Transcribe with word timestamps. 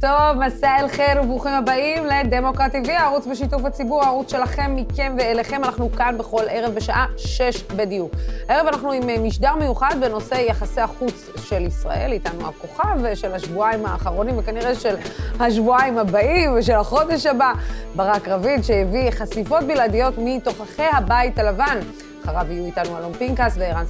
טוב, 0.00 0.44
מסע 0.46 0.76
אל 0.80 0.88
חיר 0.88 1.22
וברוכים 1.22 1.52
הבאים 1.52 2.06
לדמוקרט 2.06 2.74
TV, 2.74 2.90
הערוץ 2.90 3.26
בשיתוף 3.26 3.64
הציבור, 3.64 4.04
הערוץ 4.04 4.30
שלכם, 4.30 4.76
מכם 4.76 5.14
ואליכם. 5.18 5.64
אנחנו 5.64 5.92
כאן 5.92 6.18
בכל 6.18 6.42
ערב 6.50 6.74
בשעה 6.74 7.06
שש 7.16 7.62
בדיוק. 7.62 8.12
הערב 8.48 8.66
אנחנו 8.66 8.92
עם 8.92 9.26
משדר 9.26 9.54
מיוחד 9.54 9.96
בנושא 10.00 10.34
יחסי 10.34 10.80
החוץ 10.80 11.30
של 11.36 11.66
ישראל, 11.66 12.12
איתנו 12.12 12.48
הכוכב 12.48 13.14
של 13.14 13.34
השבועיים 13.34 13.86
האחרונים, 13.86 14.38
וכנראה 14.38 14.74
של 14.74 14.96
השבועיים 15.40 15.98
הבאים 15.98 16.50
ושל 16.58 16.74
החודש 16.74 17.26
הבא, 17.26 17.52
ברק 17.96 18.28
רביד, 18.28 18.62
שהביא 18.62 19.10
חשיפות 19.10 19.64
בלעדיות 19.64 20.14
מתוככי 20.18 20.86
הבית 20.92 21.38
הלבן. 21.38 21.78
אחריו 22.30 22.52
יהיו 22.52 22.66
איתנו 22.66 22.98
אלון 22.98 23.12
פינקס 23.12 23.54
וערן 23.58 23.86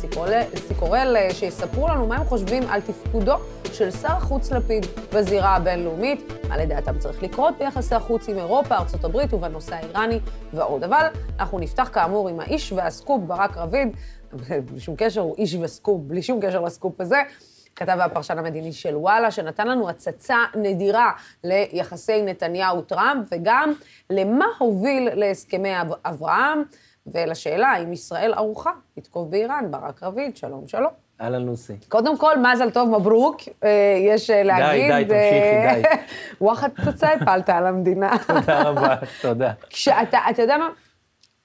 סיקורל, 0.68 1.16
אה, 1.16 1.34
שיספרו 1.34 1.88
לנו 1.88 2.06
מה 2.06 2.16
הם 2.16 2.24
חושבים 2.24 2.62
על 2.68 2.80
תפקודו 2.80 3.36
של 3.72 3.90
שר 3.90 4.08
החוץ 4.08 4.52
לפיד 4.52 4.86
בזירה 5.14 5.56
הבינלאומית, 5.56 6.32
מה 6.48 6.56
לדעתם 6.56 6.98
צריך 6.98 7.22
לקרות 7.22 7.54
ביחסי 7.58 7.94
החוץ 7.94 8.28
עם 8.28 8.38
אירופה, 8.38 8.74
ארה"ב 8.74 9.34
ובנושא 9.34 9.74
האיראני 9.74 10.20
ועוד. 10.52 10.84
אבל 10.84 11.06
אנחנו 11.38 11.58
נפתח 11.58 11.90
כאמור 11.92 12.28
עם 12.28 12.40
האיש 12.40 12.72
והסקופ 12.72 13.22
ברק 13.26 13.56
רביד, 13.56 13.88
בלי 14.32 14.80
שום 14.86 14.94
קשר, 14.98 15.20
הוא 15.20 15.36
איש 15.38 15.54
וסקופ, 15.54 16.00
בלי 16.04 16.22
שום 16.22 16.40
קשר 16.40 16.60
לסקופ 16.60 17.00
הזה. 17.00 17.22
כתב 17.76 17.96
והפרשן 17.98 18.38
המדיני 18.38 18.72
של 18.72 18.96
וואלה, 18.96 19.30
שנתן 19.30 19.68
לנו 19.68 19.88
הצצה 19.88 20.36
נדירה 20.54 21.10
ליחסי 21.44 22.22
נתניהו-טראמפ, 22.22 23.26
וגם 23.32 23.72
למה 24.10 24.46
הוביל 24.58 25.08
להסכמי 25.14 25.72
אברהם. 26.04 26.62
ולשאלה 27.06 27.68
האם 27.68 27.92
ישראל 27.92 28.34
ערוכה 28.34 28.70
לתקוף 28.96 29.28
באיראן, 29.28 29.70
ברק 29.70 30.02
רביד, 30.02 30.36
שלום, 30.36 30.68
שלום. 30.68 30.90
אהלן 31.20 31.42
לוסי. 31.42 31.76
קודם 31.88 32.18
כל, 32.18 32.38
מזל 32.38 32.70
טוב, 32.70 32.90
מברוק, 32.90 33.40
אה, 33.64 33.96
יש 34.00 34.30
אה, 34.30 34.42
להגיד. 34.42 34.92
די, 34.92 35.04
די, 35.04 35.10
תמשיכי, 35.10 35.82
די. 35.82 36.04
וואחד 36.44 36.68
פצצה 36.72 37.08
הפלת 37.12 37.48
על 37.48 37.66
המדינה. 37.66 38.10
תודה 38.26 38.62
רבה, 38.62 38.96
תודה. 39.22 39.52
כשאתה, 39.70 40.18
אתה 40.30 40.42
יודע 40.42 40.56
מה? 40.58 40.68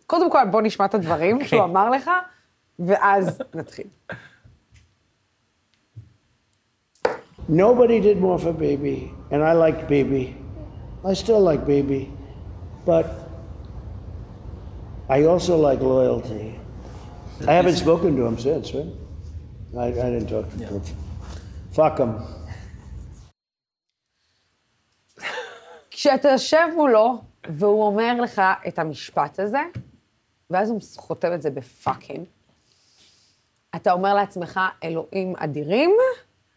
קודם 0.07 0.31
כל, 0.31 0.45
בוא 0.51 0.61
נשמע 0.61 0.85
את 0.85 0.93
הדברים 0.93 1.43
שהוא 1.43 1.63
אמר 1.63 1.89
לך, 1.89 2.11
ואז 2.79 3.41
נתחיל. 3.53 3.85
Nobody 7.49 7.99
did 7.99 8.17
more 8.19 8.39
for 8.39 8.53
baby, 8.53 9.11
and 9.31 9.43
I 9.43 9.53
liked 9.53 9.87
baby. 9.87 10.33
I 11.05 11.13
still 11.13 11.41
like 11.49 11.63
baby, 11.67 12.09
but 12.87 13.05
I 15.07 15.23
also 15.25 15.55
like 15.57 15.81
loyalty. 15.81 16.55
I 17.47 17.53
haven't 17.53 17.75
spoken 17.75 18.15
to 18.15 18.25
him 18.25 18.39
since, 18.39 18.73
right? 18.73 18.91
I, 19.77 19.87
I 19.87 20.09
didn't 20.13 20.29
talk 20.29 20.49
to 20.49 20.57
him. 20.57 20.81
Fuck 21.73 21.99
him. 21.99 22.13
כשאתה 25.91 26.29
יושב 26.29 26.67
מולו, 26.75 27.21
והוא 27.49 27.83
אומר 27.83 28.21
לך 28.21 28.41
את 28.67 28.79
המשפט 28.79 29.39
הזה, 29.39 29.61
ואז 30.49 30.69
הוא 30.69 30.79
חותם 30.97 31.33
את 31.33 31.41
זה 31.41 31.49
בפאקינג, 31.49 32.25
אתה 33.75 33.91
אומר 33.91 34.13
לעצמך, 34.13 34.59
אלוהים 34.83 35.33
אדירים, 35.37 35.91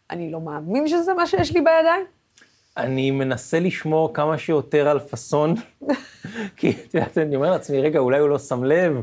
אני 0.09 0.31
לא 0.31 0.41
מאמין 0.41 0.87
שזה 0.87 1.13
מה 1.13 1.27
שיש 1.27 1.51
לי 1.51 1.61
בידיים. 1.61 2.05
אני 2.79 3.11
מנסה 3.11 3.59
לשמור 3.59 4.13
כמה 4.13 4.37
שיותר 4.37 4.89
על 4.89 4.99
פאסון, 4.99 5.55
כי 6.57 6.69
את 6.69 6.93
יודעת, 6.93 7.17
אני 7.17 7.35
אומר 7.35 7.51
לעצמי, 7.51 7.81
רגע, 7.81 7.99
אולי 7.99 8.19
הוא 8.19 8.29
לא 8.29 8.39
שם 8.39 8.63
לב, 8.63 9.01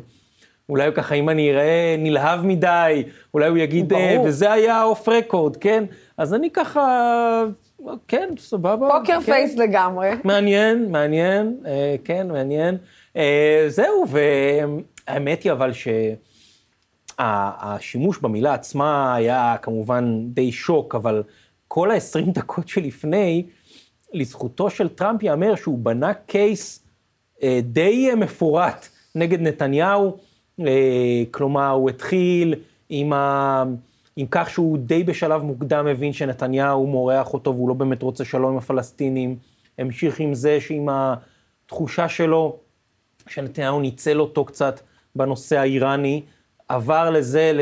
אולי 0.68 0.86
הוא 0.86 0.94
ככה, 0.94 1.14
אם 1.14 1.28
אני 1.28 1.50
אראה 1.50 1.96
נלהב 1.98 2.44
מדי, 2.44 3.04
אולי 3.34 3.48
הוא 3.48 3.58
יגיד, 3.58 3.92
אה, 3.92 4.16
וזה 4.24 4.52
היה 4.52 4.82
off 4.82 5.08
record, 5.08 5.56
כן? 5.56 5.84
אז 6.18 6.34
אני 6.34 6.50
ככה, 6.50 7.44
כן, 8.08 8.28
סבבה. 8.38 8.88
פוקר 8.90 9.20
כן. 9.20 9.20
פייס 9.20 9.56
לגמרי. 9.56 10.10
מעניין, 10.24 10.92
מעניין, 10.92 11.56
אה, 11.66 11.96
כן, 12.04 12.28
מעניין. 12.28 12.76
אה, 13.16 13.64
זהו, 13.68 14.04
והאמת 14.08 15.42
היא 15.42 15.52
אבל 15.52 15.72
שהשימוש 17.18 18.18
במילה 18.18 18.54
עצמה 18.54 19.14
היה 19.14 19.56
כמובן 19.62 20.20
די 20.24 20.52
שוק, 20.52 20.94
אבל 20.94 21.22
כל 21.68 21.90
ה-20 21.90 22.30
דקות 22.32 22.68
שלפני, 22.68 23.46
לזכותו 24.16 24.70
של 24.70 24.88
טראמפ 24.88 25.22
ייאמר 25.22 25.54
שהוא 25.54 25.78
בנה 25.78 26.14
קייס 26.14 26.84
אה, 27.42 27.60
די 27.62 28.10
אה, 28.10 28.16
מפורט 28.16 28.88
נגד 29.14 29.40
נתניהו, 29.40 30.16
אה, 30.60 31.22
כלומר, 31.30 31.70
הוא 31.70 31.90
התחיל 31.90 32.54
עם, 32.88 33.12
ה... 33.12 33.64
עם 34.16 34.26
כך 34.30 34.50
שהוא 34.50 34.78
די 34.78 35.04
בשלב 35.04 35.42
מוקדם 35.42 35.86
הבין 35.86 36.12
שנתניהו 36.12 36.86
מורח 36.86 37.34
אותו 37.34 37.54
והוא 37.54 37.68
לא 37.68 37.74
באמת 37.74 38.02
רוצה 38.02 38.24
שלום 38.24 38.52
עם 38.52 38.58
הפלסטינים, 38.58 39.36
המשיך 39.78 40.20
עם 40.20 40.34
זה 40.34 40.60
שעם 40.60 40.88
התחושה 40.88 42.08
שלו 42.08 42.56
שנתניהו 43.28 43.80
ניצל 43.80 44.20
אותו 44.20 44.44
קצת 44.44 44.80
בנושא 45.16 45.58
האיראני, 45.58 46.22
עבר 46.68 47.10
לזה, 47.10 47.52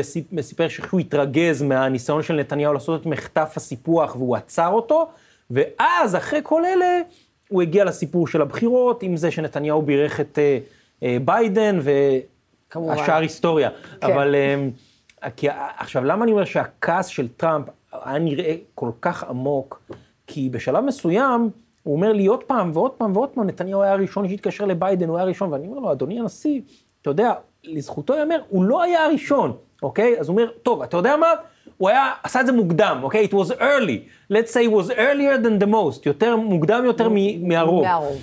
סיפר 0.41 0.67
שהוא 0.67 0.99
התרגז 0.99 1.61
מהניסיון 1.61 2.23
של 2.23 2.35
נתניהו 2.35 2.73
לעשות 2.73 3.01
את 3.01 3.05
מחטף 3.05 3.53
הסיפוח 3.55 4.15
והוא 4.15 4.35
עצר 4.35 4.67
אותו, 4.67 5.09
ואז, 5.51 6.15
אחרי 6.15 6.39
כל 6.43 6.65
אלה, 6.65 7.01
הוא 7.49 7.61
הגיע 7.61 7.85
לסיפור 7.85 8.27
של 8.27 8.41
הבחירות, 8.41 9.03
עם 9.03 9.17
זה 9.17 9.31
שנתניהו 9.31 9.81
בירך 9.81 10.19
את 10.19 10.39
uh, 10.39 11.01
uh, 11.01 11.05
ביידן, 11.25 11.79
והשאר 11.81 13.21
היסטוריה. 13.21 13.69
כן. 14.01 14.11
אבל 14.11 14.35
uh, 14.35 15.29
כי, 15.35 15.47
עכשיו, 15.77 16.03
למה 16.03 16.23
אני 16.23 16.31
אומר 16.31 16.45
שהכעס 16.45 17.07
של 17.07 17.27
טראמפ 17.27 17.65
היה 17.91 18.19
נראה 18.19 18.55
כל 18.75 18.89
כך 19.01 19.23
עמוק? 19.23 19.81
כי 20.27 20.49
בשלב 20.49 20.83
מסוים, 20.83 21.49
הוא 21.83 21.95
אומר 21.95 22.13
לי 22.13 22.25
עוד 22.25 22.43
פעם 22.43 22.71
ועוד 22.73 22.91
פעם 22.91 23.15
ועוד 23.15 23.29
פעם, 23.29 23.47
נתניהו 23.47 23.81
היה 23.81 23.91
הראשון 23.91 24.29
שהתקשר 24.29 24.65
לביידן, 24.65 25.09
הוא 25.09 25.17
היה 25.17 25.23
הראשון, 25.23 25.53
ואני 25.53 25.67
אומר 25.67 25.79
לו, 25.79 25.91
אדוני 25.91 26.19
הנשיא, 26.19 26.61
אתה 27.01 27.09
יודע, 27.09 27.33
לזכותו 27.63 28.13
ייאמר, 28.13 28.39
הוא 28.49 28.63
לא 28.63 28.83
היה 28.83 29.05
הראשון, 29.05 29.57
אוקיי? 29.83 30.19
אז 30.19 30.29
הוא 30.29 30.37
אומר, 30.37 30.51
טוב, 30.63 30.81
אתה 30.81 30.97
יודע 30.97 31.17
מה? 31.17 31.27
הוא 31.77 31.89
היה, 31.89 32.11
עשה 32.23 32.41
את 32.41 32.45
זה 32.45 32.51
מוקדם, 32.51 32.99
אוקיי? 33.03 33.25
Okay? 33.25 33.29
It 33.29 33.33
was 33.33 33.51
early. 33.59 34.31
Let's 34.33 34.51
say 34.51 34.65
it 34.65 34.71
was 34.71 34.89
earlier 34.89 35.37
than 35.43 35.63
the 35.63 35.67
most. 35.67 36.01
יותר 36.05 36.35
מוקדם 36.35 36.85
יותר 36.85 37.09
מהרוב. 37.41 37.83
מהרוב. 37.83 38.17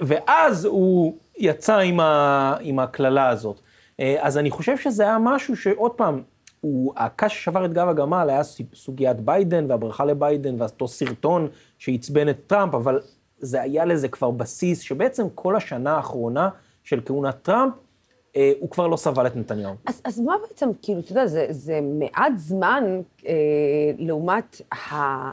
ואז 0.00 0.64
הוא 0.64 1.16
יצא 1.38 1.78
עם, 1.78 2.00
ה, 2.00 2.54
עם 2.60 2.78
הקללה 2.78 3.28
הזאת. 3.28 3.60
אה, 4.00 4.16
אז 4.20 4.38
אני 4.38 4.50
חושב 4.50 4.78
שזה 4.78 5.02
היה 5.02 5.18
משהו 5.20 5.56
שעוד 5.56 5.90
פעם, 5.90 6.22
הוא, 6.60 6.92
הקש 6.96 7.34
ששבר 7.34 7.64
את 7.64 7.72
גב 7.72 7.88
הגמל 7.88 8.30
היה 8.30 8.42
סוגיית 8.74 9.20
ביידן 9.20 9.66
והברכה 9.68 10.04
לביידן 10.04 10.62
ואותו 10.62 10.88
סרטון 10.88 11.48
שעצבן 11.78 12.28
את 12.28 12.38
טראמפ, 12.46 12.74
אבל 12.74 13.00
זה 13.38 13.62
היה 13.62 13.84
לזה 13.84 14.08
כבר 14.08 14.30
בסיס 14.30 14.80
שבעצם 14.80 15.26
כל 15.34 15.56
השנה 15.56 15.96
האחרונה 15.96 16.48
של 16.84 17.00
כהונת 17.04 17.36
טראמפ 17.42 17.72
אה, 18.36 18.52
הוא 18.60 18.70
כבר 18.70 18.86
לא 18.86 18.96
סבל 18.96 19.26
את 19.26 19.36
נתניהו. 19.36 19.74
אז, 19.86 20.00
אז 20.04 20.20
מה 20.20 20.34
בעצם, 20.48 20.70
כאילו, 20.82 21.00
אתה 21.00 21.12
יודע, 21.12 21.26
זה, 21.26 21.46
זה 21.50 21.80
מעט 21.82 22.32
זמן 22.36 23.00
אה, 23.26 23.32
לעומת 23.98 24.60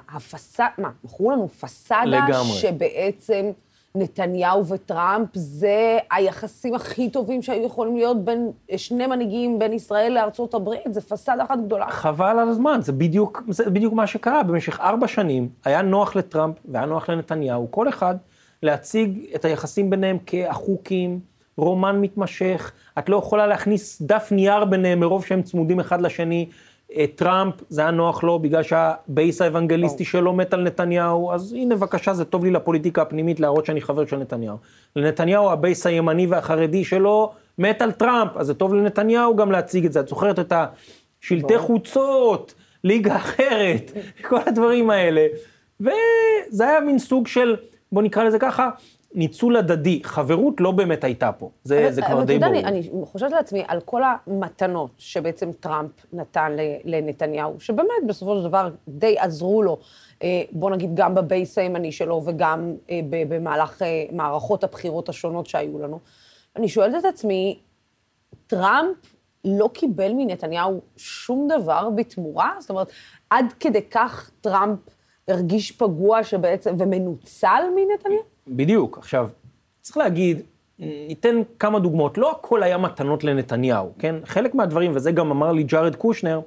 הפסאדה, 0.09 0.69
מה, 0.77 0.89
מכרו 1.03 1.31
לנו 1.31 1.47
פסאדה 1.47 2.03
לגמרי. 2.05 2.53
שבעצם 2.53 3.51
נתניהו 3.95 4.67
וטראמפ 4.67 5.29
זה 5.33 5.97
היחסים 6.11 6.75
הכי 6.75 7.09
טובים 7.09 7.41
שהיו 7.41 7.65
יכולים 7.65 7.95
להיות 7.95 8.25
בין 8.25 8.51
שני 8.77 9.07
מנהיגים, 9.07 9.59
בין 9.59 9.73
ישראל 9.73 10.13
לארצות 10.13 10.53
הברית, 10.53 10.81
זה 10.91 11.01
פסאדה 11.01 11.43
אחת 11.43 11.57
גדולה. 11.65 11.91
חבל 11.91 12.39
על 12.39 12.49
הזמן, 12.49 12.79
זה 12.81 12.91
בדיוק, 12.91 13.43
זה 13.49 13.69
בדיוק 13.69 13.93
מה 13.93 14.07
שקרה. 14.07 14.43
במשך 14.43 14.79
ארבע 14.79 15.07
שנים 15.07 15.49
היה 15.65 15.81
נוח 15.81 16.15
לטראמפ 16.15 16.55
והיה 16.65 16.85
נוח 16.85 17.09
לנתניהו, 17.09 17.67
כל 17.71 17.89
אחד 17.89 18.15
להציג 18.63 19.19
את 19.35 19.45
היחסים 19.45 19.89
ביניהם 19.89 20.17
כאחוקים, 20.25 21.19
רומן 21.57 22.01
מתמשך, 22.01 22.71
את 22.99 23.09
לא 23.09 23.17
יכולה 23.17 23.47
להכניס 23.47 24.01
דף 24.01 24.27
נייר 24.31 24.65
ביניהם 24.65 24.99
מרוב 24.99 25.25
שהם 25.25 25.41
צמודים 25.41 25.79
אחד 25.79 26.01
לשני. 26.01 26.49
אה, 26.95 27.05
טראמפ, 27.15 27.53
זה 27.69 27.81
היה 27.81 27.91
נוח 27.91 28.23
לו 28.23 28.39
בגלל 28.39 28.63
שה 28.63 28.97
base 28.97 29.41
האוונגליסטי 29.41 30.05
שלו 30.05 30.33
מת 30.33 30.53
על 30.53 30.61
נתניהו, 30.61 31.31
אז 31.31 31.53
הנה 31.53 31.75
בבקשה, 31.75 32.13
זה 32.13 32.25
טוב 32.25 32.45
לי 32.45 32.51
לפוליטיקה 32.51 33.01
הפנימית 33.01 33.39
להראות 33.39 33.65
שאני 33.65 33.81
חבר 33.81 34.05
של 34.05 34.17
נתניהו. 34.17 34.57
לנתניהו, 34.95 35.51
ה 35.51 35.59
base 35.59 35.87
הימני 35.87 36.27
והחרדי 36.27 36.83
שלו 36.83 37.31
מת 37.57 37.81
על 37.81 37.91
טראמפ, 37.91 38.37
אז 38.37 38.47
זה 38.47 38.53
טוב 38.53 38.73
לנתניהו 38.73 39.35
גם 39.35 39.51
להציג 39.51 39.85
את 39.85 39.93
זה. 39.93 39.99
את 39.99 40.07
זוכרת 40.07 40.39
את 40.39 40.53
השלטי 41.21 41.57
חוצות, 41.57 42.53
ליגה 42.83 43.15
אחרת, 43.15 43.91
כל 44.27 44.39
הדברים 44.45 44.89
האלה. 44.89 45.27
וזה 45.79 46.69
היה 46.69 46.79
מין 46.79 46.99
סוג 46.99 47.27
של, 47.27 47.55
בוא 47.91 48.01
נקרא 48.01 48.23
לזה 48.23 48.39
ככה, 48.39 48.69
ניצול 49.15 49.55
הדדי, 49.55 49.99
חברות 50.03 50.61
לא 50.61 50.71
באמת 50.71 51.03
הייתה 51.03 51.31
פה, 51.31 51.49
זה, 51.63 51.83
אבל, 51.83 51.91
זה 51.91 52.01
כבר 52.01 52.13
אבל 52.13 52.25
די 52.25 52.39
ברור. 52.39 52.51
אני, 52.51 52.63
אני 52.63 52.89
חושבת 53.05 53.31
לעצמי 53.31 53.63
על 53.67 53.81
כל 53.81 54.01
המתנות 54.03 54.91
שבעצם 54.97 55.51
טראמפ 55.59 55.91
נתן 56.13 56.55
לנתניהו, 56.83 57.59
שבאמת 57.59 58.07
בסופו 58.07 58.37
של 58.37 58.43
דבר 58.43 58.69
די 58.87 59.15
עזרו 59.19 59.63
לו, 59.63 59.77
אה, 60.23 60.41
בוא 60.51 60.69
נגיד 60.69 60.89
גם 60.95 61.15
בבייס 61.15 61.57
הימני 61.57 61.91
שלו 61.91 62.21
וגם 62.25 62.73
אה, 62.89 62.99
במהלך 63.09 63.81
אה, 63.81 64.05
מערכות 64.11 64.63
הבחירות 64.63 65.09
השונות 65.09 65.47
שהיו 65.47 65.79
לנו. 65.79 65.99
אני 66.55 66.69
שואלת 66.69 66.95
את 66.99 67.05
עצמי, 67.05 67.59
טראמפ 68.47 68.97
לא 69.45 69.69
קיבל 69.73 70.11
מנתניהו 70.13 70.81
שום 70.97 71.47
דבר 71.47 71.89
בתמורה? 71.89 72.51
זאת 72.59 72.69
אומרת, 72.69 72.87
עד 73.29 73.45
כדי 73.59 73.81
כך 73.81 74.31
טראמפ 74.41 74.79
הרגיש 75.27 75.71
פגוע 75.71 76.23
שבעצם, 76.23 76.75
ומנוצל 76.79 77.63
מנתניהו? 77.75 78.32
בדיוק. 78.47 78.97
עכשיו, 78.97 79.29
צריך 79.81 79.97
להגיד, 79.97 80.41
ניתן 80.79 81.41
כמה 81.59 81.79
דוגמאות. 81.79 82.17
לא 82.17 82.31
הכל 82.31 82.63
היה 82.63 82.77
מתנות 82.77 83.23
לנתניהו, 83.23 83.91
כן? 83.99 84.15
חלק 84.25 84.55
מהדברים, 84.55 84.91
וזה 84.95 85.11
גם 85.11 85.31
אמר 85.31 85.51
לי 85.51 85.63
ג'ארד 85.63 85.95
קושנר, 85.95 86.41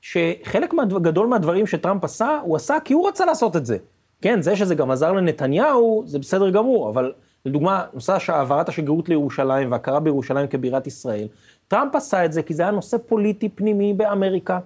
שחלק 0.00 0.72
מה, 0.72 0.84
גדול 0.84 1.26
מהדברים 1.26 1.66
שטראמפ 1.66 2.04
עשה, 2.04 2.40
הוא 2.42 2.56
עשה 2.56 2.76
כי 2.84 2.94
הוא 2.94 3.08
רצה 3.08 3.24
לעשות 3.24 3.56
את 3.56 3.66
זה. 3.66 3.76
כן, 4.22 4.42
זה 4.42 4.56
שזה 4.56 4.74
גם 4.74 4.90
עזר 4.90 5.12
לנתניהו, 5.12 6.02
זה 6.06 6.18
בסדר 6.18 6.50
גמור, 6.50 6.90
אבל 6.90 7.12
לדוגמה, 7.46 7.84
נושא 7.94 8.18
העברת 8.28 8.68
השגרירות 8.68 9.08
לירושלים 9.08 9.72
והכרה 9.72 10.00
בירושלים 10.00 10.46
כבירת 10.46 10.86
ישראל, 10.86 11.28
טראמפ 11.68 11.94
עשה 11.94 12.24
את 12.24 12.32
זה 12.32 12.42
כי 12.42 12.54
זה 12.54 12.62
היה 12.62 12.70
נושא 12.70 12.96
פוליטי 12.98 13.48
פנימי 13.48 13.94
באמריקה. 13.94 14.58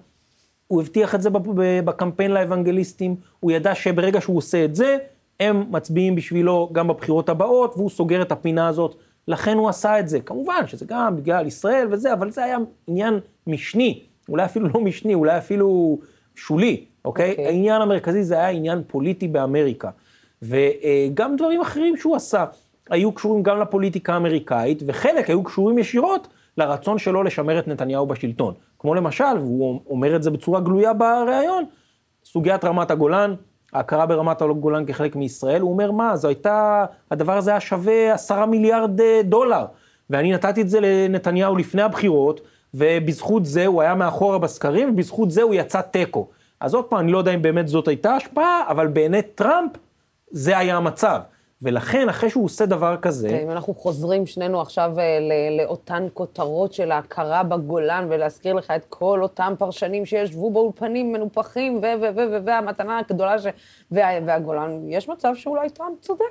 הוא 0.67 0.81
הבטיח 0.81 1.15
את 1.15 1.21
זה 1.21 1.29
בקמפיין 1.85 2.31
לאוונגליסטים, 2.31 3.15
הוא 3.39 3.51
ידע 3.51 3.75
שברגע 3.75 4.21
שהוא 4.21 4.37
עושה 4.37 4.65
את 4.65 4.75
זה, 4.75 4.97
הם 5.39 5.65
מצביעים 5.69 6.15
בשבילו 6.15 6.69
גם 6.71 6.87
בבחירות 6.87 7.29
הבאות, 7.29 7.73
והוא 7.75 7.89
סוגר 7.89 8.21
את 8.21 8.31
הפינה 8.31 8.67
הזאת. 8.67 8.95
לכן 9.27 9.57
הוא 9.57 9.69
עשה 9.69 9.99
את 9.99 10.07
זה. 10.07 10.19
כמובן 10.19 10.67
שזה 10.67 10.85
גם 10.85 11.15
בגלל 11.15 11.47
ישראל 11.47 11.87
וזה, 11.91 12.13
אבל 12.13 12.31
זה 12.31 12.43
היה 12.43 12.57
עניין 12.87 13.19
משני, 13.47 14.03
אולי 14.29 14.45
אפילו 14.45 14.67
לא 14.73 14.81
משני, 14.81 15.13
אולי 15.13 15.37
אפילו 15.37 15.99
שולי, 16.35 16.85
אוקיי? 17.05 17.27
Okay. 17.27 17.31
אוקיי. 17.31 17.45
העניין 17.45 17.81
המרכזי 17.81 18.23
זה 18.23 18.35
היה 18.35 18.49
עניין 18.49 18.81
פוליטי 18.87 19.27
באמריקה. 19.27 19.89
וגם 20.41 21.35
דברים 21.35 21.61
אחרים 21.61 21.97
שהוא 21.97 22.15
עשה 22.15 22.45
היו 22.89 23.11
קשורים 23.11 23.43
גם 23.43 23.59
לפוליטיקה 23.59 24.13
האמריקאית, 24.13 24.83
וחלק 24.85 25.29
היו 25.29 25.43
קשורים 25.43 25.77
ישירות 25.77 26.27
לרצון 26.57 26.97
שלו 26.97 27.23
לשמר 27.23 27.59
את 27.59 27.67
נתניהו 27.67 28.07
בשלטון. 28.07 28.53
כמו 28.79 28.95
למשל, 28.95 29.37
והוא 29.39 29.81
אומר 29.89 30.15
את 30.15 30.23
זה 30.23 30.31
בצורה 30.31 30.59
גלויה 30.59 30.93
בריאיון, 30.93 31.63
סוגיית 32.25 32.65
רמת 32.65 32.91
הגולן, 32.91 33.33
ההכרה 33.75 34.05
ברמת 34.05 34.41
הגולן 34.41 34.85
כחלק 34.85 35.15
מישראל, 35.15 35.61
הוא 35.61 35.71
אומר, 35.71 35.91
מה, 35.91 36.15
זו 36.15 36.27
הייתה, 36.27 36.85
הדבר 37.11 37.37
הזה 37.37 37.51
היה 37.51 37.59
שווה 37.59 38.13
עשרה 38.13 38.45
מיליארד 38.45 39.01
אה, 39.01 39.21
דולר. 39.23 39.65
ואני 40.09 40.31
נתתי 40.31 40.61
את 40.61 40.69
זה 40.69 40.79
לנתניהו 40.81 41.55
לפני 41.55 41.81
הבחירות, 41.81 42.41
ובזכות 42.73 43.45
זה 43.45 43.65
הוא 43.65 43.81
היה 43.81 43.95
מאחורה 43.95 44.37
בסקרים, 44.37 44.89
ובזכות 44.89 45.31
זה 45.31 45.41
הוא 45.41 45.55
יצא 45.55 45.81
תיקו. 45.81 46.27
אז 46.59 46.73
עוד 46.73 46.85
פעם, 46.85 46.99
אני 46.99 47.11
לא 47.11 47.17
יודע 47.17 47.33
אם 47.33 47.41
באמת 47.41 47.67
זאת 47.67 47.87
הייתה 47.87 48.13
השפעה, 48.13 48.63
אבל 48.67 48.87
בעיני 48.87 49.21
טראמפ 49.21 49.71
זה 50.31 50.57
היה 50.57 50.77
המצב. 50.77 51.19
ולכן, 51.65 52.09
אחרי 52.09 52.29
שהוא 52.29 52.45
עושה 52.45 52.65
דבר 52.65 52.97
כזה... 53.01 53.29
כן, 53.29 53.39
אם 53.43 53.51
אנחנו 53.51 53.73
חוזרים 53.73 54.25
שנינו 54.25 54.61
עכשיו 54.61 54.99
אה, 54.99 55.03
לאותן 55.57 56.07
כותרות 56.13 56.73
של 56.73 56.91
ההכרה 56.91 57.43
בגולן, 57.43 58.07
ולהזכיר 58.09 58.53
לך 58.53 58.71
את 58.75 58.85
כל 58.89 59.19
אותם 59.23 59.53
פרשנים 59.57 60.05
שישבו 60.05 60.51
באולפנים 60.51 61.11
מנופחים, 61.11 61.77
ו... 61.77 61.85
ו... 62.01 62.15
ו... 62.15 62.37
והמתנה 62.45 62.99
הגדולה 62.99 63.39
ש... 63.39 63.45
והגולן, 63.91 64.79
יש 64.89 65.09
מצב 65.09 65.31
שאולי 65.35 65.69
טראמפ 65.69 66.01
צודק. 66.01 66.23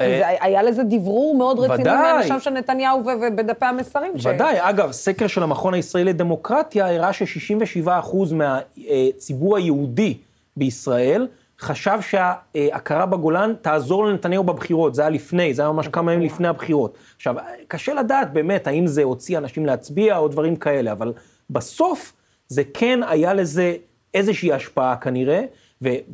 אה, 0.00 0.44
היה 0.44 0.62
לזה 0.62 0.82
דברור 0.82 1.36
מאוד 1.36 1.58
רציני 1.58 1.90
מאנשיו 1.90 2.40
של 2.40 2.50
נתניהו 2.50 3.04
ובדפי 3.04 3.66
המסרים. 3.66 4.12
ודאי, 4.24 4.56
אגב, 4.58 4.92
סקר 4.92 5.26
של 5.26 5.42
המכון 5.42 5.74
הישראלי 5.74 6.04
לדמוקרטיה 6.04 6.94
הראה 6.94 7.12
ש-67% 7.12 8.16
מהציבור 8.34 9.56
היהודי 9.56 10.16
בישראל 10.56 11.26
חשב 11.60 11.98
שההכרה 12.00 13.06
בגולן 13.06 13.52
תעזור 13.62 14.06
לנתניהו 14.06 14.44
בבחירות, 14.44 14.94
זה 14.94 15.02
היה 15.02 15.10
לפני, 15.10 15.54
זה 15.54 15.62
היה 15.62 15.72
ממש 15.72 15.88
כמה 15.88 16.12
ימים 16.12 16.26
לפני 16.26 16.48
הבחירות. 16.48 16.98
עכשיו, 17.16 17.34
קשה 17.68 17.94
לדעת 17.94 18.32
באמת 18.32 18.66
האם 18.66 18.86
זה 18.86 19.02
הוציא 19.02 19.38
אנשים 19.38 19.66
להצביע 19.66 20.18
או 20.18 20.28
דברים 20.28 20.56
כאלה, 20.56 20.92
אבל 20.92 21.12
בסוף 21.50 22.12
זה 22.48 22.62
כן 22.74 23.00
היה 23.08 23.34
לזה 23.34 23.76
איזושהי 24.14 24.52
השפעה 24.52 24.96
כנראה, 24.96 25.44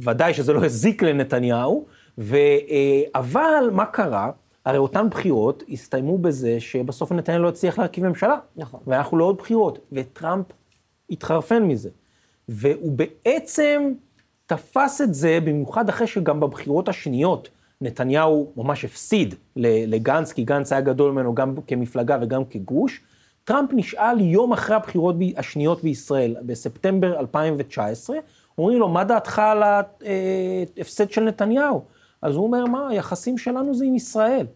וודאי 0.03 0.35
שזה 0.35 0.53
לא 0.53 0.65
הזיק 0.65 1.03
לנתניהו, 1.03 1.85
ו... 2.19 2.37
אה, 2.37 3.03
אבל 3.15 3.71
מה 3.73 3.87
קרה? 3.87 4.31
הרי 4.65 4.79
אותן 4.79 5.11
בחירות 5.11 5.63
הסתיימו 5.69 6.19
בזה 6.19 6.61
שבסוף 6.61 7.13
נתניהו 7.13 7.43
לא 7.43 7.49
הצליח 7.49 7.79
להרכיב 7.79 8.07
ממשלה. 8.07 8.37
נכון. 8.57 8.81
ואנחנו 8.87 9.19
לעוד 9.19 9.37
בחירות, 9.37 9.79
וטראמפ 9.93 10.47
התחרפן 11.11 11.63
מזה. 11.63 11.91
והוא 12.49 12.93
בעצם 12.93 13.93
תפס 14.47 15.01
את 15.01 15.15
זה 15.15 15.39
במיוחד 15.45 15.89
אחרי 15.89 16.07
שגם 16.07 16.41
בבחירות 16.41 16.89
השניות 16.89 17.49
נתניהו 17.81 18.53
ממש 18.57 18.85
הפסיד 18.85 19.35
לגנץ, 19.57 20.33
כי 20.33 20.45
גנץ 20.45 20.73
היה 20.73 20.81
גדול 20.81 21.13
ממנו 21.13 21.35
גם 21.35 21.55
כמפלגה 21.67 22.19
וגם 22.21 22.45
כגוש. 22.45 23.01
טראמפ 23.45 23.71
נשאל 23.73 24.21
יום 24.21 24.53
אחרי 24.53 24.77
הבחירות 24.77 25.17
השניות 25.37 25.83
בישראל, 25.83 26.37
בספטמבר 26.47 27.21
2019, 27.21 28.17
אומרים 28.59 28.79
לו, 28.79 28.89
מה 28.89 29.05
דעתך 29.05 29.39
על 29.39 29.63
ההפסד 29.63 31.11
של 31.11 31.25
נתניהו? 31.25 31.83
אז 32.23 32.37
הוא 32.37 32.45
אומר, 32.45 32.65
מה, 32.65 32.89
היחסים 32.89 33.39
שלנו 33.39 33.75
זה 33.75 33.85
עם 33.85 33.95
ישראל. 33.95 34.47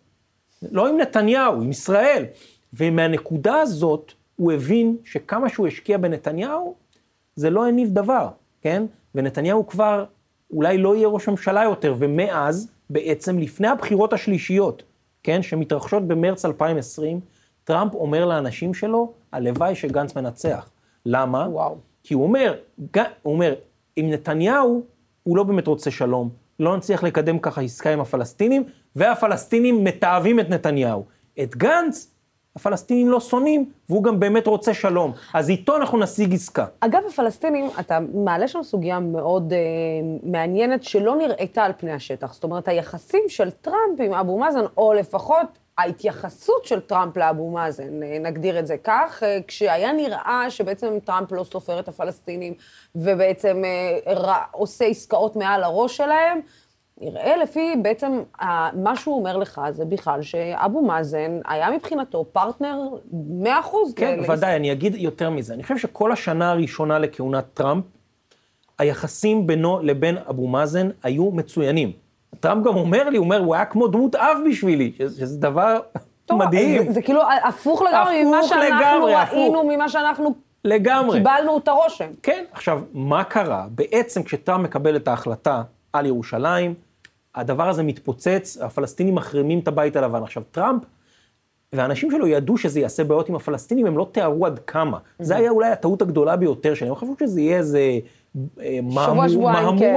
לא 0.73 0.89
עם 0.89 0.97
נתניהו, 0.97 1.63
עם 1.63 1.71
ישראל. 1.71 2.25
ומהנקודה 2.73 3.61
הזאת, 3.61 4.13
הוא 4.37 4.53
הבין 4.53 4.97
שכמה 5.05 5.49
שהוא 5.49 5.67
השקיע 5.67 5.99
בנתניהו, 5.99 6.75
זה 7.37 7.51
לא 7.51 7.67
הניב 7.67 7.89
דבר, 7.91 8.29
כן? 8.63 8.83
ונתניהו 9.15 9.67
כבר 9.67 10.05
אולי 10.51 10.79
לא 10.79 10.97
יהיה 10.97 11.09
ראש 11.09 11.29
ממשלה 11.29 11.63
יותר, 11.63 11.95
ומאז, 11.99 12.71
בעצם 12.91 13.39
לפני 13.39 13.69
הבחירות 13.69 14.13
השלישיות, 14.13 14.83
כן, 15.23 15.43
שמתרחשות 15.43 16.09
במרץ 16.09 16.45
2020, 16.45 17.21
טראמפ 17.65 17.95
אומר 17.95 18.27
לאנשים 18.27 18.75
שלו, 18.75 19.13
הלוואי 19.33 19.75
שגנץ 19.75 20.17
מנצח. 20.17 20.71
למה? 21.07 21.49
וואו. 21.49 21.77
כי 22.03 22.15
הוא 22.15 22.23
אומר, 22.23 22.55
הוא 23.23 23.35
אומר, 23.35 23.55
עם 23.97 24.11
נתניהו, 24.11 24.83
הוא 25.23 25.37
לא 25.37 25.43
באמת 25.43 25.67
רוצה 25.67 25.91
שלום, 25.91 26.31
לא 26.61 26.77
נצליח 26.77 27.03
לקדם 27.03 27.39
ככה 27.39 27.61
עסקה 27.61 27.93
עם 27.93 28.01
הפלסטינים, 28.01 28.65
והפלסטינים 28.97 29.85
מתעבים 29.85 30.41
את 30.41 30.51
נתניהו. 30.51 31.05
את 31.43 31.57
גנץ, 31.57 32.15
הפלסטינים 32.59 33.09
לא 33.09 33.21
שונאים, 33.21 33.71
והוא 33.89 34.03
גם 34.03 34.21
באמת 34.21 34.47
רוצה 34.47 34.75
שלום. 34.75 35.13
אז 35.35 35.51
איתו 35.51 35.77
אנחנו 35.77 35.99
נשיג 35.99 36.35
עסקה. 36.35 36.65
אגב, 36.81 37.01
הפלסטינים, 37.09 37.71
אתה 37.81 37.99
מעלה 38.15 38.49
שם 38.49 38.63
סוגיה 38.63 39.01
מאוד 39.01 39.53
אה, 39.53 39.59
מעניינת 40.23 40.85
שלא 40.85 41.17
נראתה 41.17 41.63
על 41.63 41.73
פני 41.79 41.93
השטח. 41.93 42.35
זאת 42.35 42.45
אומרת, 42.45 42.69
היחסים 42.69 43.23
של 43.29 43.51
טראמפ 43.51 44.01
עם 44.01 44.15
אבו 44.15 44.39
מאזן, 44.39 44.65
או 44.77 44.93
לפחות 44.93 45.47
ההתייחסות 45.79 46.65
של 46.65 46.81
טראמפ 46.81 47.17
לאבו 47.17 47.51
מאזן, 47.51 48.03
אה, 48.03 48.19
נגדיר 48.21 48.59
את 48.59 48.67
זה 48.67 48.77
כך, 48.85 49.23
אה, 49.23 49.39
כשהיה 49.47 49.93
נראה 49.93 50.47
שבעצם 50.49 50.99
טראמפ 51.05 51.33
לא 51.33 51.45
סופר 51.45 51.81
את 51.81 51.89
הפלסטינים, 51.89 52.55
ובעצם 52.95 53.63
אה, 53.65 54.43
עושה 54.51 54.85
עסקאות 54.85 55.37
מעל 55.37 55.65
הראש 55.65 55.97
שלהם, 55.97 56.41
נראה 57.01 57.37
לפי 57.37 57.75
בעצם 57.83 58.23
מה 58.75 58.97
שהוא 58.97 59.17
אומר 59.17 59.37
לך 59.37 59.61
זה 59.71 59.85
בכלל 59.85 60.23
שאבו 60.23 60.83
מאזן 60.83 61.41
היה 61.49 61.71
מבחינתו 61.71 62.25
פרטנר 62.33 62.81
100 63.13 63.61
אחוז. 63.61 63.95
כן, 63.95 64.21
ודאי, 64.29 64.57
אני 64.57 64.73
אגיד 64.73 64.95
יותר 64.95 65.31
מזה. 65.31 65.55
אני 65.55 65.63
חושב 65.63 65.77
שכל 65.77 66.13
השנה 66.13 66.51
הראשונה 66.51 66.99
לכהונת 66.99 67.45
טראמפ, 67.55 67.85
היחסים 68.79 69.47
בינו 69.47 69.81
לבין 69.83 70.19
אבו 70.31 70.49
מאזן 70.49 70.89
היו 71.03 71.31
מצוינים. 71.31 71.93
טראמפ 72.41 72.67
גם 72.67 72.77
אומר 72.77 73.09
לי, 73.09 73.17
הוא 73.17 73.25
אומר, 73.25 73.39
הוא 73.39 73.55
היה 73.55 73.65
כמו 73.65 73.89
דמות 73.89 74.15
אב 74.15 74.39
בשבילי, 74.49 74.93
שזה 74.99 75.41
דבר 75.41 75.81
טוב, 76.27 76.39
מדהים. 76.39 76.87
זה, 76.87 76.93
זה 76.93 77.03
כאילו 77.03 77.21
הפוך 77.45 77.83
לגמרי 77.83 78.25
ממה 78.25 78.43
שאנחנו 78.43 78.77
לגמרי, 78.77 79.15
ראינו, 79.15 79.59
הפוך. 79.61 79.65
ממה 79.73 79.89
שאנחנו 79.89 80.35
לגמרי. 80.65 81.19
קיבלנו 81.19 81.59
את 81.59 81.69
הרושם. 81.69 82.11
כן, 82.23 82.45
עכשיו, 82.53 82.81
מה 82.93 83.25
קרה? 83.25 83.67
בעצם 83.71 84.23
כשטראמפ 84.23 84.65
מקבל 84.65 84.97
את 84.97 85.09
ההחלטה 85.09 85.63
על 85.93 86.07
ירושלים, 86.07 86.75
הדבר 87.39 87.69
הזה 87.69 87.83
מתפוצץ, 87.83 88.59
הפלסטינים 88.61 89.15
מחרימים 89.15 89.59
את 89.59 89.69
הבית 89.69 89.97
הלבן. 89.97 90.23
עכשיו, 90.23 90.43
טראמפ 90.51 90.83
והאנשים 91.73 92.11
שלו 92.11 92.27
ידעו 92.27 92.59
שזה 92.59 92.81
יעשה 92.81 93.05
בעיות 93.05 93.29
עם 93.29 93.35
הפלסטינים, 93.35 93.87
הם 93.87 93.99
לא 93.99 94.09
תיארו 94.13 94.47
עד 94.47 94.59
כמה. 94.59 94.97
Mm-hmm. 94.97 95.25
זה 95.25 95.37
היה 95.37 95.51
אולי 95.51 95.69
הטעות 95.69 96.03
הגדולה 96.03 96.37
ביותר 96.37 96.75
שלהם, 96.75 96.91
הם 96.91 96.97
חשבו 96.97 97.15
שזה 97.21 97.41
יהיה 97.41 97.59
איזה 97.59 97.99
אה, 98.61 98.79
מהמורה, 98.83 99.79
כן. 99.79 99.97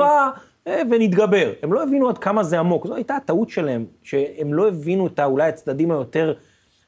אה, 0.67 0.81
ונתגבר. 0.91 1.53
הם 1.63 1.73
לא 1.73 1.83
הבינו 1.83 2.09
עד 2.09 2.17
כמה 2.17 2.43
זה 2.43 2.59
עמוק, 2.59 2.87
זו 2.87 2.95
הייתה 2.95 3.15
הטעות 3.15 3.49
שלהם, 3.49 3.85
שהם 4.03 4.53
לא 4.53 4.67
הבינו 4.67 5.07
את 5.07 5.19
אולי 5.19 5.49
הצדדים 5.49 5.91
היותר 5.91 6.33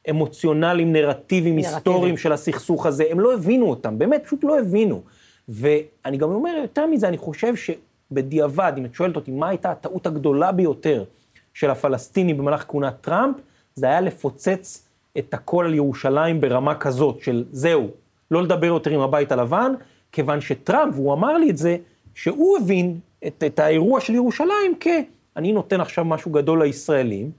אמוציונליים, 0.09 0.93
נרטיביים, 0.93 1.57
היסטוריים 1.57 2.17
של 2.17 2.31
הסכסוך 2.31 2.85
הזה, 2.85 3.03
הם 3.09 3.19
לא 3.19 3.33
הבינו 3.33 3.69
אותם, 3.69 3.99
באמת, 3.99 4.23
פשוט 4.25 4.43
לא 4.43 4.59
הבינו. 4.59 5.01
ואני 5.49 6.17
גם 6.17 6.31
אומר 6.31 6.55
יותר 6.61 6.85
מזה, 6.85 7.07
אני 7.07 7.17
חושב 7.17 7.55
ש... 7.55 7.71
בדיעבד, 8.13 8.73
אם 8.77 8.85
את 8.85 8.93
שואלת 8.93 9.15
אותי 9.15 9.31
מה 9.31 9.49
הייתה 9.49 9.71
הטעות 9.71 10.07
הגדולה 10.07 10.51
ביותר 10.51 11.03
של 11.53 11.69
הפלסטינים 11.69 12.37
במהלך 12.37 12.65
כהונת 12.67 12.93
טראמפ, 13.01 13.35
זה 13.75 13.85
היה 13.85 14.01
לפוצץ 14.01 14.87
את 15.17 15.33
הכל 15.33 15.65
על 15.65 15.73
ירושלים 15.73 16.41
ברמה 16.41 16.75
כזאת 16.75 17.21
של 17.21 17.43
זהו, 17.51 17.87
לא 18.31 18.43
לדבר 18.43 18.67
יותר 18.67 18.91
עם 18.91 18.99
הבית 18.99 19.31
הלבן, 19.31 19.73
כיוון 20.11 20.41
שטראמפ, 20.41 20.95
והוא 20.95 21.13
אמר 21.13 21.37
לי 21.37 21.49
את 21.49 21.57
זה, 21.57 21.77
שהוא 22.15 22.57
הבין 22.57 22.99
את, 23.27 23.43
את 23.47 23.59
האירוע 23.59 23.99
של 23.99 24.13
ירושלים 24.13 24.75
כ... 24.79 24.87
אני 25.37 25.51
נותן 25.51 25.81
עכשיו 25.81 26.05
משהו 26.05 26.31
גדול 26.31 26.63
לישראלים, 26.63 27.31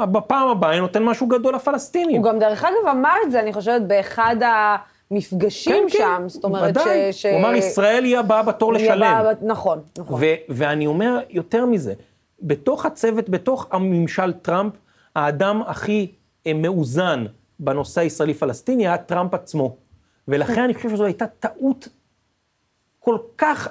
בפעם 0.00 0.48
הבאה 0.48 0.70
אני 0.70 0.80
נותן 0.80 1.02
משהו 1.02 1.26
גדול 1.26 1.54
לפלסטינים. 1.54 2.16
הוא 2.16 2.24
גם 2.24 2.38
דרך 2.38 2.64
אגב 2.64 2.88
אמר 2.90 3.14
את 3.26 3.30
זה, 3.30 3.40
אני 3.40 3.52
חושבת, 3.52 3.82
באחד 3.82 4.42
ה... 4.42 4.76
מפגשים 5.10 5.86
כן, 5.88 5.98
שם, 5.98 6.18
כן, 6.22 6.28
זאת 6.28 6.44
אומרת 6.44 6.70
ודאי. 6.76 7.12
ש... 7.12 7.26
הוא 7.26 7.38
אמר, 7.40 7.54
ישראל 7.54 8.04
היא 8.04 8.18
הבאה 8.18 8.42
בתור 8.42 8.74
היא 8.74 8.84
לשלם. 8.84 9.02
הבאה- 9.02 9.32
נכון, 9.42 9.80
נכון. 9.98 10.20
ו- 10.22 10.34
ואני 10.48 10.86
אומר 10.86 11.18
יותר 11.30 11.66
מזה, 11.66 11.94
בתוך 12.42 12.86
הצוות, 12.86 13.28
בתוך 13.28 13.66
הממשל 13.70 14.32
טראמפ, 14.32 14.72
האדם 15.16 15.62
הכי 15.66 16.12
אה, 16.46 16.52
מאוזן 16.54 17.24
בנושא 17.58 18.00
הישראלי-פלסטיני 18.00 18.86
היה 18.86 18.98
טראמפ 18.98 19.34
עצמו. 19.34 19.76
ולכן 20.28 20.62
אני 20.62 20.74
חושב 20.74 20.90
שזו 20.90 21.04
הייתה 21.04 21.26
טעות 21.26 21.88
כל 23.00 23.18
כך, 23.38 23.68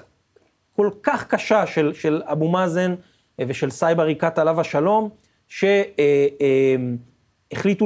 כל 0.75 0.89
כך 1.03 1.27
קשה 1.27 1.65
של, 1.65 1.93
של 1.93 2.21
אבו 2.25 2.47
מאזן 2.49 2.95
אה, 3.39 3.45
ושל 3.47 3.69
סאיב 3.69 3.99
עריקאת 3.99 4.39
עליו 4.39 4.61
השלום, 4.61 5.09
שהחליטו 5.47 5.97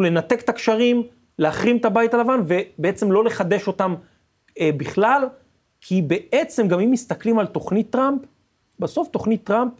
לנתק 0.01 0.41
את 0.41 0.49
הקשרים, 0.49 1.03
להחרים 1.39 1.77
את 1.77 1.85
הבית 1.85 2.13
הלבן, 2.13 2.41
ובעצם 2.47 3.11
לא 3.11 3.23
לחדש 3.23 3.67
אותם 3.67 3.95
אה, 4.59 4.69
בכלל, 4.77 5.27
כי 5.81 6.01
בעצם, 6.01 6.67
גם 6.67 6.79
אם 6.79 6.91
מסתכלים 6.91 7.39
על 7.39 7.47
תוכנית 7.47 7.89
טראמפ, 7.89 8.21
בסוף 8.79 9.07
תוכנית 9.07 9.43
טראמפ 9.43 9.71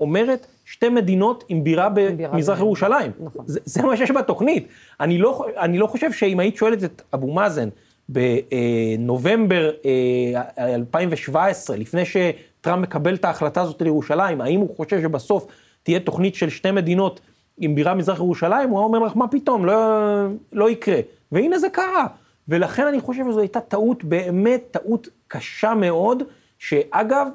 אומרת 0.00 0.46
שתי 0.64 0.88
מדינות 0.88 1.44
עם 1.48 1.64
בירה 1.64 1.88
בירה 1.88 2.30
במזרח 2.32 2.58
ב- 2.58 2.60
ירושלים. 2.60 3.10
נכון. 3.20 3.44
זה, 3.46 3.60
זה 3.64 3.82
מה 3.82 3.96
שיש 3.96 4.10
בתוכנית. 4.10 4.68
אני 5.00 5.18
לא, 5.18 5.46
אני 5.56 5.78
לא 5.78 5.86
חושב 5.86 6.12
שאם 6.12 6.40
היית 6.40 6.56
שואלת 6.56 6.84
את 6.84 7.02
אבו 7.14 7.32
מאזן 7.32 7.68
בנובמבר 8.08 9.70
אה, 9.84 10.74
2017, 10.74 11.76
לפני 11.76 12.02
שטראמפ 12.04 12.82
מקבל 12.82 13.14
את 13.14 13.24
ההחלטה 13.24 13.60
הזאת 13.60 13.82
לירושלים, 13.82 14.40
האם 14.40 14.60
הוא 14.60 14.76
חושב 14.76 15.02
שבסוף 15.02 15.46
תהיה 15.82 16.00
תוכנית 16.00 16.34
של 16.34 16.50
שתי 16.50 16.70
מדינות 16.70 17.20
עם 17.62 17.74
בירה 17.74 17.94
מזרח 17.94 18.18
ירושלים, 18.18 18.70
הוא 18.70 18.78
היה 18.78 18.84
אומר 18.84 18.98
לך, 18.98 19.16
מה 19.16 19.28
פתאום, 19.28 19.64
לא, 19.64 19.74
לא 20.52 20.70
יקרה. 20.70 21.00
והנה 21.32 21.58
זה 21.58 21.68
קרה. 21.68 22.06
ולכן 22.48 22.86
אני 22.86 23.00
חושב 23.00 23.22
שזו 23.30 23.40
הייתה 23.40 23.60
טעות, 23.60 24.04
באמת 24.04 24.62
טעות 24.70 25.08
קשה 25.28 25.74
מאוד, 25.74 26.22
שאגב, 26.58 27.28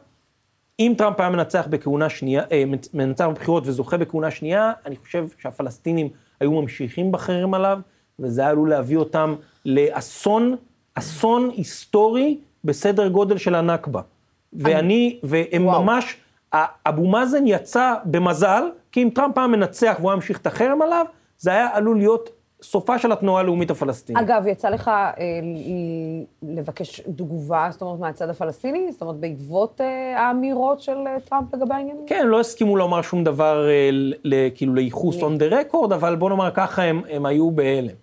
אם 0.79 0.93
טראמפ 0.97 1.19
היה 1.19 1.29
מנצח 1.29 1.67
בכהונה 1.69 2.09
שנייה, 2.09 2.43
אה, 2.51 2.63
מנצח 2.93 3.25
בבחירות 3.25 3.63
וזוכה 3.67 3.97
בכהונה 3.97 4.31
שנייה, 4.31 4.71
אני 4.85 4.95
חושב 4.95 5.27
שהפלסטינים 5.37 6.09
היו 6.39 6.51
ממשיכים 6.51 7.11
בחרם 7.11 7.53
עליו, 7.53 7.79
וזה 8.19 8.41
היה 8.41 8.49
עלול 8.49 8.69
להביא 8.69 8.97
אותם 8.97 9.35
לאסון, 9.65 10.55
אסון 10.93 11.49
היסטורי 11.53 12.37
בסדר 12.63 13.07
גודל 13.07 13.37
של 13.37 13.55
הנכבה. 13.55 14.01
ואני, 14.53 15.19
והם 15.23 15.65
וואו. 15.65 15.83
ממש, 15.83 16.17
אבו 16.85 17.07
מאזן 17.07 17.47
יצא 17.47 17.95
במזל, 18.05 18.63
כי 18.97 19.03
אם 19.03 19.09
טראמפ 19.15 19.37
היה 19.37 19.47
מנצח 19.47 19.95
והוא 19.99 20.09
היה 20.11 20.15
ממשיך 20.15 20.37
את 20.41 20.47
החרם 20.47 20.81
עליו, 20.81 21.05
זה 21.37 21.51
היה 21.51 21.67
עלול 21.73 21.97
להיות 21.97 22.29
סופה 22.61 22.99
של 22.99 23.11
התנועה 23.11 23.41
הלאומית 23.41 23.71
הפלסטינית. 23.71 24.21
אגב, 24.23 24.47
יצא 24.47 24.69
לך 24.69 24.87
אה, 24.87 25.13
לבקש 26.43 26.99
תגובה, 26.99 27.67
זאת 27.71 27.81
אומרת, 27.81 27.99
מהצד 27.99 28.29
הפלסטיני? 28.29 28.91
זאת 28.91 29.01
אומרת, 29.01 29.15
בעקבות 29.15 29.81
אה, 29.81 30.19
האמירות 30.19 30.79
של 30.79 30.97
אה, 31.07 31.17
טראמפ 31.29 31.53
לגבי 31.53 31.73
העניינים? 31.75 32.03
כן, 32.07 32.27
לא 32.27 32.39
הסכימו 32.39 32.77
לומר 32.77 33.01
שום 33.01 33.23
דבר, 33.23 33.67
אה, 33.69 33.89
ל- 34.23 34.49
כאילו, 34.55 34.73
לייחוס 34.75 35.15
on 35.17 35.41
the 35.41 35.53
record, 35.73 35.93
אבל 35.93 36.15
בוא 36.15 36.29
נאמר 36.29 36.49
ככה, 36.53 36.83
הם, 36.83 37.01
הם 37.09 37.25
היו 37.25 37.51
בהלם. 37.51 37.95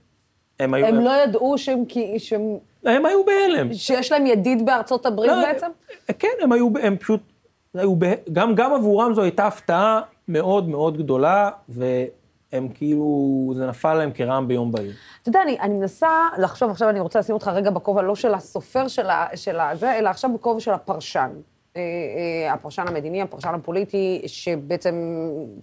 הם 0.60 0.74
היו, 0.74 0.86
הם 0.86 1.00
לא 1.00 1.10
ידעו 1.24 1.58
שהם, 1.58 1.84
שהם, 2.18 2.42
הם 2.84 3.06
היו 3.06 3.24
בהלם. 3.24 3.72
שיש 3.74 4.12
להם 4.12 4.26
ידיד 4.26 4.66
בארצות 4.66 5.06
הברית 5.06 5.30
לא, 5.30 5.42
בעצם? 5.42 5.66
כן, 6.18 6.28
הם 6.42 6.52
היו, 6.52 6.68
הם 6.82 6.96
פשוט, 6.96 7.20
היו, 7.74 7.96
בה- 7.96 8.08
גם, 8.32 8.54
גם 8.54 8.72
עבורם 8.74 9.14
זו 9.14 9.22
הייתה 9.22 9.46
הפתעה 9.46 10.00
מאוד 10.28 10.68
מאוד 10.68 10.98
גדולה, 10.98 11.50
והם 11.68 12.68
כאילו, 12.74 13.52
זה 13.56 13.66
נפל 13.66 13.94
להם 13.94 14.10
כרעם 14.14 14.48
ביום 14.48 14.72
בהיר. 14.72 14.92
אתה 15.22 15.28
יודע, 15.28 15.42
אני, 15.42 15.60
אני 15.60 15.74
מנסה 15.74 16.28
לחשוב, 16.38 16.70
עכשיו 16.70 16.90
אני 16.90 17.00
רוצה 17.00 17.18
לשים 17.18 17.34
אותך 17.34 17.48
רגע 17.48 17.70
בכובע 17.70 18.02
לא 18.02 18.14
של 18.14 18.34
הסופר 18.34 18.88
של, 18.88 19.10
ה, 19.10 19.26
של 19.34 19.60
הזה, 19.60 19.98
אלא 19.98 20.08
עכשיו 20.08 20.30
בכובע 20.34 20.60
של 20.60 20.70
הפרשן. 20.70 21.30
אה, 21.76 21.82
אה, 22.46 22.52
הפרשן 22.52 22.84
המדיני, 22.88 23.22
הפרשן 23.22 23.54
הפוליטי, 23.54 24.22
שבעצם, 24.26 24.94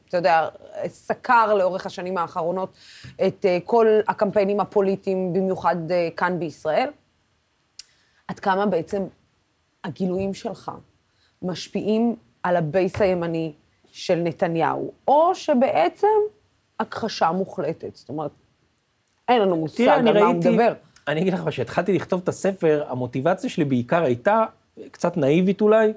אתה 0.10 0.18
יודע, 0.18 0.48
סקר 0.88 1.54
לאורך 1.54 1.86
השנים 1.86 2.18
האחרונות 2.18 2.78
את 3.28 3.46
אה, 3.46 3.58
כל 3.66 3.88
הקמפיינים 4.08 4.60
הפוליטיים, 4.60 5.34
במיוחד 5.34 5.76
כאן 6.18 6.40
בישראל. 6.40 6.90
עד 8.28 8.40
כמה 8.40 8.66
בעצם 8.66 9.04
הגילויים 9.84 10.34
שלך 10.34 10.72
משפיעים 11.42 12.16
על 12.44 12.56
הבייס 12.56 13.02
הימני 13.02 13.54
של 13.92 14.16
נתניהו, 14.16 14.92
או 15.08 15.36
שבעצם 15.36 16.08
הכחשה 16.80 17.32
מוחלטת. 17.32 17.96
זאת 17.96 18.10
אומרת, 18.10 18.32
אין 19.30 19.42
לנו 19.42 19.56
מושג 19.56 19.78
תראה, 19.78 19.94
על 19.94 20.08
אני 20.08 20.12
מה 20.12 20.26
הוא 20.26 20.34
ראיתי, 20.34 20.50
מדבר. 20.50 20.74
אני 21.08 21.22
אגיד 21.22 21.34
לך, 21.34 21.42
כשהתחלתי 21.48 21.94
לכתוב 21.94 22.22
את 22.24 22.30
הספר, 22.30 22.84
המוטיבציה 22.88 23.50
שלי 23.50 23.66
בעיקר 23.66 24.04
הייתה, 24.04 24.44
קצת 24.92 25.18
נאיבית 25.18 25.62
אולי, 25.62 25.94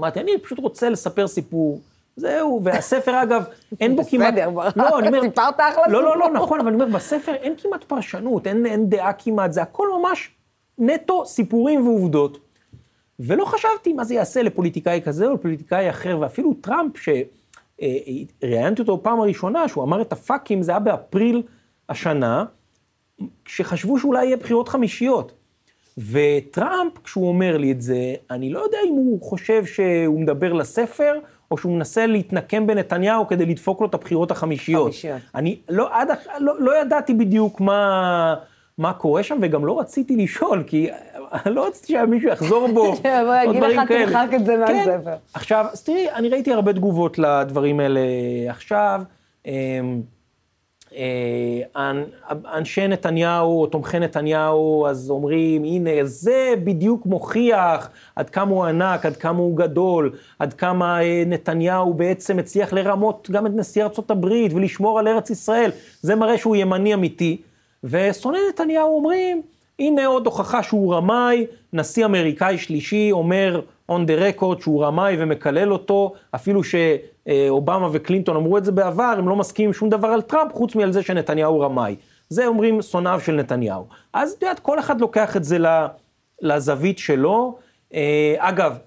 אמרתי, 0.00 0.20
אני 0.20 0.38
פשוט 0.38 0.58
רוצה 0.58 0.90
לספר 0.90 1.26
סיפור, 1.26 1.80
זהו, 2.16 2.60
והספר 2.64 3.22
אגב, 3.22 3.44
אין 3.80 3.96
בו 3.96 4.04
כמעט... 4.04 4.34
בסדר, 4.34 4.50
לא, 4.76 4.98
אני 4.98 5.08
אומר... 5.08 5.20
סיפרת 5.20 5.54
אחלה 5.56 5.88
לא, 5.88 6.02
לא, 6.02 6.10
סיפור. 6.12 6.28
לא, 6.28 6.30
נכון, 6.30 6.60
אבל 6.60 6.68
אני 6.68 6.82
אומר, 6.82 6.96
בספר 6.96 7.34
אין 7.34 7.54
כמעט 7.56 7.84
פרשנות, 7.84 8.46
אין, 8.46 8.66
אין 8.66 8.88
דעה 8.88 9.12
כמעט, 9.12 9.52
זה 9.52 9.62
הכל 9.62 9.88
ממש 9.98 10.30
נטו 10.78 11.26
סיפורים 11.26 11.86
ועובדות. 11.86 12.38
ולא 13.26 13.44
חשבתי 13.44 13.92
מה 13.92 14.04
זה 14.04 14.14
יעשה 14.14 14.42
לפוליטיקאי 14.42 15.00
כזה 15.04 15.26
או 15.26 15.34
לפוליטיקאי 15.34 15.90
אחר, 15.90 16.18
ואפילו 16.20 16.54
טראמפ, 16.54 16.92
שראיינתי 16.96 18.82
אותו 18.82 19.02
פעם 19.02 19.20
הראשונה, 19.20 19.68
שהוא 19.68 19.84
אמר 19.84 20.02
את 20.02 20.12
הפאקים, 20.12 20.62
זה 20.62 20.72
היה 20.72 20.78
באפריל 20.78 21.42
השנה, 21.88 22.44
כשחשבו 23.44 23.98
שאולי 23.98 24.24
יהיה 24.24 24.36
בחירות 24.36 24.68
חמישיות. 24.68 25.32
וטראמפ, 25.98 26.92
כשהוא 27.04 27.28
אומר 27.28 27.56
לי 27.56 27.72
את 27.72 27.82
זה, 27.82 28.14
אני 28.30 28.52
לא 28.52 28.60
יודע 28.60 28.78
אם 28.88 28.92
הוא 28.92 29.20
חושב 29.20 29.64
שהוא 29.64 30.20
מדבר 30.20 30.52
לספר, 30.52 31.14
או 31.50 31.58
שהוא 31.58 31.72
מנסה 31.72 32.06
להתנקם 32.06 32.66
בנתניהו 32.66 33.28
כדי 33.28 33.46
לדפוק 33.46 33.80
לו 33.80 33.86
את 33.86 33.94
הבחירות 33.94 34.30
החמישיות. 34.30 34.84
חמישיות. 34.84 35.20
אני 35.34 35.58
לא, 35.68 35.88
עד, 35.92 36.08
לא, 36.38 36.60
לא 36.60 36.80
ידעתי 36.80 37.14
בדיוק 37.14 37.60
מה, 37.60 38.34
מה 38.78 38.92
קורה 38.92 39.22
שם, 39.22 39.38
וגם 39.42 39.66
לא 39.66 39.80
רציתי 39.80 40.16
לשאול, 40.16 40.62
כי 40.66 40.88
לא 41.46 41.66
רציתי 41.66 41.92
שמישהו 41.92 42.28
יחזור 42.28 42.68
בו, 42.74 42.94
שיבוא 42.96 43.34
יגיד 43.44 43.62
לך. 43.62 43.92
תמחק 43.92 44.28
את 44.34 44.46
זה 44.46 44.54
כן. 44.66 44.76
מהספר. 44.76 45.14
עכשיו, 45.34 45.66
אז 45.72 45.82
תראי, 45.82 46.10
אני 46.14 46.28
ראיתי 46.28 46.52
הרבה 46.52 46.72
תגובות 46.72 47.18
לדברים 47.18 47.80
האלה 47.80 48.00
עכשיו. 48.48 49.02
אמ, 49.46 49.52
אה, 50.96 51.60
אנ- 51.90 52.04
אנשי 52.54 52.88
נתניהו 52.88 53.60
או 53.60 53.66
תומכי 53.66 53.98
נתניהו, 53.98 54.86
אז 54.86 55.10
אומרים, 55.10 55.64
הנה, 55.64 55.90
זה 56.02 56.54
בדיוק 56.64 57.06
מוכיח 57.06 57.90
עד 58.16 58.30
כמה 58.30 58.50
הוא 58.50 58.64
ענק, 58.64 59.06
עד 59.06 59.16
כמה 59.16 59.38
הוא 59.38 59.56
גדול, 59.56 60.12
עד 60.38 60.52
כמה 60.52 61.02
אה, 61.02 61.22
נתניהו 61.26 61.94
בעצם 61.94 62.38
הצליח 62.38 62.72
לרמות 62.72 63.28
גם 63.32 63.46
את 63.46 63.52
נשיא 63.54 63.82
ארצות 63.84 64.10
הברית 64.10 64.52
ולשמור 64.52 64.98
על 64.98 65.08
ארץ 65.08 65.30
ישראל. 65.30 65.70
זה 66.02 66.14
מראה 66.14 66.38
שהוא 66.38 66.56
ימני 66.56 66.94
אמיתי. 66.94 67.42
ושונאי 67.84 68.40
נתניהו 68.48 68.96
אומרים, 68.96 69.42
הנה 69.78 70.06
עוד 70.06 70.26
הוכחה 70.26 70.62
שהוא 70.62 70.94
רמאי, 70.94 71.46
נשיא 71.72 72.04
אמריקאי 72.04 72.58
שלישי 72.58 73.08
אומר 73.12 73.60
on 73.90 73.94
the 74.06 74.40
record 74.40 74.62
שהוא 74.62 74.84
רמאי 74.84 75.16
ומקלל 75.18 75.72
אותו, 75.72 76.12
אפילו 76.34 76.60
שאובמה 76.64 77.88
וקלינטון 77.92 78.36
אמרו 78.36 78.58
את 78.58 78.64
זה 78.64 78.72
בעבר, 78.72 79.14
הם 79.18 79.28
לא 79.28 79.36
מסכימים 79.36 79.72
שום 79.72 79.88
דבר 79.88 80.08
על 80.08 80.22
טראמפ, 80.22 80.52
חוץ 80.52 80.74
מעל 80.74 80.92
זה 80.92 81.02
שנתניהו 81.02 81.60
רמאי. 81.60 81.96
זה 82.28 82.46
אומרים 82.46 82.82
שונאיו 82.82 83.20
של 83.20 83.32
נתניהו. 83.32 83.86
אז 84.12 84.32
את 84.32 84.42
יודעת, 84.42 84.60
כל 84.60 84.78
אחד 84.78 85.00
לוקח 85.00 85.36
את 85.36 85.44
זה 85.44 85.58
לזווית 86.42 86.98
שלו. 86.98 87.58
אה, 87.94 88.34
אגב, 88.38 88.78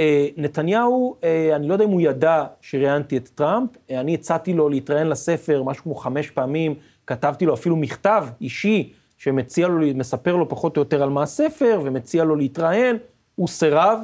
אה, 0.00 0.26
נתניהו, 0.36 1.16
אה, 1.24 1.56
אני 1.56 1.68
לא 1.68 1.72
יודע 1.72 1.84
אם 1.84 1.90
הוא 1.90 2.00
ידע 2.00 2.44
שראיינתי 2.60 3.16
את 3.16 3.28
טראמפ, 3.34 3.70
אני 3.90 4.14
הצעתי 4.14 4.52
לו 4.52 4.68
להתראיין 4.68 5.06
לספר 5.06 5.62
משהו 5.62 5.84
כמו 5.84 5.94
חמש 5.94 6.30
פעמים, 6.30 6.74
כתבתי 7.08 7.46
לו 7.46 7.54
אפילו 7.54 7.76
מכתב 7.76 8.26
אישי 8.40 8.92
שמציע 9.18 9.68
לו, 9.68 9.86
מספר 9.94 10.36
לו 10.36 10.48
פחות 10.48 10.76
או 10.76 10.82
יותר 10.82 11.02
על 11.02 11.08
מה 11.08 11.22
הספר, 11.22 11.80
ומציע 11.84 12.24
לו 12.24 12.36
להתראיין, 12.36 12.96
הוא 13.34 13.48
סירב. 13.48 14.00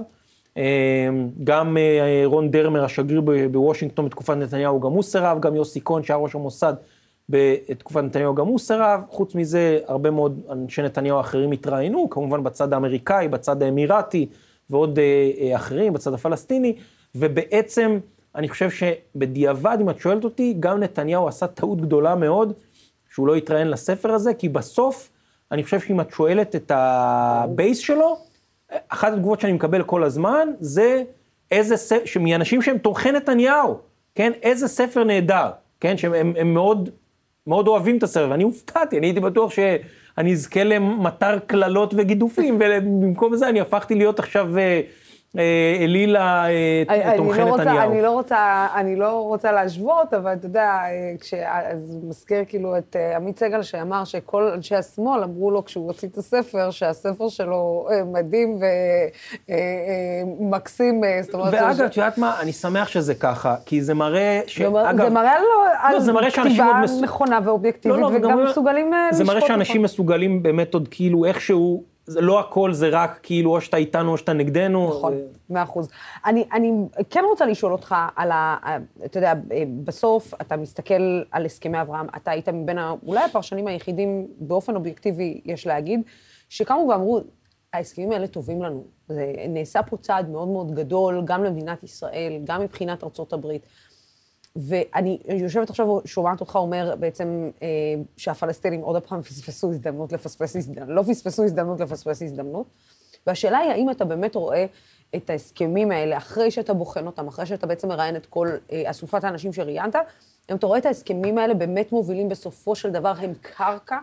אה, 0.56 1.08
גם 1.44 1.76
אה, 1.76 2.22
רון 2.24 2.50
דרמר, 2.50 2.84
השגריר 2.84 3.22
בוושינגטון 3.50 4.04
בתקופת 4.04 4.34
נתניהו, 4.36 4.80
גם 4.80 4.90
הוא 4.90 5.02
סירב, 5.02 5.40
גם 5.40 5.56
יוסי 5.56 5.80
כהן, 5.84 6.02
שהיה 6.02 6.18
ראש 6.18 6.34
המוסד 6.34 6.74
בתקופת 7.28 8.02
נתניהו, 8.02 8.34
גם 8.34 8.46
הוא 8.46 8.58
סירב. 8.58 9.00
חוץ 9.10 9.34
מזה, 9.34 9.78
הרבה 9.86 10.10
מאוד 10.10 10.40
אנשי 10.50 10.82
נתניהו 10.82 11.16
האחרים 11.16 11.52
התראיינו, 11.52 12.10
כמובן 12.10 12.42
בצד 12.42 12.72
האמריקאי, 12.72 13.28
בצד 13.28 13.62
האמירתי, 13.62 14.26
ועוד 14.70 14.98
אה, 14.98 15.30
אה, 15.40 15.56
אחרים, 15.56 15.92
בצד 15.92 16.14
הפלסטיני, 16.14 16.76
ובעצם, 17.14 17.98
אני 18.34 18.48
חושב 18.48 18.70
שבדיעבד, 18.70 19.78
אם 19.80 19.90
את 19.90 19.98
שואלת 19.98 20.24
אותי, 20.24 20.54
גם 20.60 20.80
נתניהו 20.80 21.28
עשה 21.28 21.46
טעות 21.46 21.80
גדולה 21.80 22.14
מאוד, 22.14 22.52
שהוא 23.14 23.26
לא 23.26 23.34
התראיין 23.34 23.70
לספר 23.70 24.12
הזה, 24.12 24.34
כי 24.34 24.48
בסוף, 24.48 25.10
אני 25.52 25.64
חושב 25.64 25.80
שאם 25.80 26.00
את 26.00 26.10
שואלת 26.10 26.56
את 26.56 26.72
הבייס 26.74 27.78
שלו, 27.78 28.18
אחת 28.88 29.12
התגובות 29.12 29.40
שאני 29.40 29.52
מקבל 29.52 29.82
כל 29.82 30.04
הזמן, 30.04 30.48
זה 30.60 31.02
איזה 31.50 31.76
ספר, 31.76 32.20
מאנשים 32.20 32.62
שהם 32.62 32.78
תומכי 32.78 33.12
נתניהו, 33.12 33.78
כן? 34.14 34.32
איזה 34.42 34.68
ספר 34.68 35.04
נהדר, 35.04 35.50
כן? 35.80 35.96
שהם 35.96 36.14
הם, 36.14 36.32
הם 36.38 36.54
מאוד, 36.54 36.90
מאוד 37.46 37.68
אוהבים 37.68 37.98
את 37.98 38.02
הספר, 38.02 38.26
ואני 38.30 38.44
הופתעתי, 38.44 38.98
אני 38.98 39.06
הייתי 39.06 39.20
בטוח 39.20 39.52
אני 40.18 40.32
אזכה 40.32 40.64
למטר 40.64 41.38
קללות 41.38 41.94
וגידופים, 41.96 42.58
ובמקום 42.60 43.36
זה 43.36 43.48
אני 43.48 43.60
הפכתי 43.60 43.94
להיות 43.94 44.18
עכשיו... 44.18 44.58
אה, 44.58 44.80
אלילה 45.80 46.46
אה, 46.48 47.12
תומכי 47.16 47.38
לא 47.38 47.56
נתניהו. 47.56 47.92
אני 47.92 48.02
לא, 48.02 48.10
רוצה, 48.10 48.66
אני 48.74 48.96
לא 48.96 49.22
רוצה 49.22 49.52
להשוות, 49.52 50.14
אבל 50.14 50.32
אתה 50.32 50.46
יודע, 50.46 50.62
אה, 50.62 51.12
כש... 51.20 51.34
אז 51.34 51.98
מזכיר 52.08 52.44
כאילו 52.48 52.78
את 52.78 52.96
עמית 53.16 53.38
סגל 53.38 53.62
שאמר 53.62 54.04
שכל 54.04 54.42
אנשי 54.54 54.76
השמאל 54.76 55.22
אמרו 55.22 55.50
לו 55.50 55.64
כשהוא 55.64 55.86
הוציא 55.86 56.08
את 56.08 56.18
הספר, 56.18 56.70
שהספר 56.70 57.28
שלו 57.28 57.88
מדהים 58.06 58.58
ומקסים. 60.38 61.02
ואגב, 61.32 61.80
את 61.80 61.96
יודעת 61.96 62.18
מה? 62.18 62.40
אני 62.40 62.52
שמח 62.52 62.88
שזה 62.88 63.14
ככה, 63.14 63.54
כי 63.66 63.82
זה 63.82 63.94
מראה 63.94 64.40
ש... 64.46 64.62
זה 64.62 64.68
מראה 65.10 65.38
לא, 65.40 66.18
על 66.18 66.30
כתיבה 66.30 66.82
נכונה 67.02 67.38
ואובייקטיבית, 67.44 67.98
לא, 67.98 68.12
לא, 68.12 68.16
וגם 68.16 68.44
מסוגלים 68.44 68.92
לשפוט. 68.92 69.18
זה 69.18 69.24
מראה 69.24 69.46
שאנשים 69.46 69.82
מסוגלים 69.82 70.42
באמת 70.42 70.74
עוד 70.74 70.88
כאילו 70.90 71.24
איכשהו... 71.24 71.93
זה 72.06 72.20
לא 72.20 72.40
הכל 72.40 72.72
זה 72.72 72.88
רק 72.92 73.20
כאילו 73.22 73.50
או 73.54 73.60
שאתה 73.60 73.76
איתנו 73.76 74.12
או 74.12 74.18
שאתה 74.18 74.32
נגדנו. 74.32 74.88
נכון, 74.88 75.14
מאה 75.50 75.62
אחוז. 75.62 75.88
אני, 76.26 76.44
אני 76.52 76.72
כן 77.10 77.24
רוצה 77.30 77.46
לשאול 77.46 77.72
אותך 77.72 77.94
על 78.16 78.30
ה... 78.30 78.56
אתה 79.04 79.18
יודע, 79.18 79.34
בסוף 79.84 80.34
אתה 80.40 80.56
מסתכל 80.56 81.22
על 81.30 81.46
הסכמי 81.46 81.80
אברהם, 81.80 82.06
אתה 82.16 82.30
היית 82.30 82.48
מבין 82.48 82.78
אולי 83.06 83.24
הפרשנים 83.24 83.66
היחידים 83.66 84.26
באופן 84.38 84.76
אובייקטיבי, 84.76 85.40
יש 85.44 85.66
להגיד, 85.66 86.00
שקמו 86.48 86.88
ואמרו, 86.88 87.20
ההסכמים 87.72 88.12
האלה 88.12 88.26
טובים 88.26 88.62
לנו. 88.62 88.84
זה 89.08 89.32
נעשה 89.48 89.82
פה 89.82 89.96
צעד 89.96 90.28
מאוד 90.28 90.48
מאוד 90.48 90.74
גדול, 90.74 91.22
גם 91.24 91.44
למדינת 91.44 91.82
ישראל, 91.82 92.38
גם 92.44 92.60
מבחינת 92.60 93.04
ארצות 93.04 93.32
הברית. 93.32 93.66
ואני 94.56 95.18
יושבת 95.28 95.70
עכשיו, 95.70 95.86
שומעת 96.04 96.40
אותך 96.40 96.56
אומר 96.56 96.94
בעצם 96.98 97.50
אה, 97.62 97.68
שהפלסטינים 98.16 98.80
עוד 98.80 99.02
פעם 99.02 99.22
פספסו 99.22 99.70
הזדמנות 99.70 100.12
לפספס 100.12 100.56
הזדמנות, 100.56 100.88
לא 100.88 101.02
פספסו 101.02 101.44
הזדמנות 101.44 101.80
לפספס 101.80 102.22
הזדמנות. 102.22 102.66
והשאלה 103.26 103.58
היא, 103.58 103.70
האם 103.70 103.90
אתה 103.90 104.04
באמת 104.04 104.34
רואה 104.34 104.66
את 105.16 105.30
ההסכמים 105.30 105.92
האלה, 105.92 106.16
אחרי 106.16 106.50
שאתה 106.50 106.74
בוחן 106.74 107.06
אותם, 107.06 107.28
אחרי 107.28 107.46
שאתה 107.46 107.66
בעצם 107.66 107.88
מראיין 107.88 108.16
את 108.16 108.26
כל 108.26 108.48
אה, 108.72 108.90
אסופת 108.90 109.24
האנשים 109.24 109.52
שראיינת, 109.52 109.96
אם 110.50 110.56
אתה 110.56 110.66
רואה 110.66 110.78
את 110.78 110.86
ההסכמים 110.86 111.38
האלה 111.38 111.54
באמת 111.54 111.92
מובילים 111.92 112.28
בסופו 112.28 112.74
של 112.74 112.90
דבר, 112.90 113.12
הם 113.18 113.32
קרקע 113.40 113.98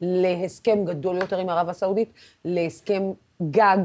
להסכם 0.00 0.84
גדול 0.84 1.16
יותר 1.16 1.38
עם 1.38 1.48
ערב 1.48 1.68
הסעודית, 1.68 2.12
להסכם 2.44 3.02
גג, 3.50 3.78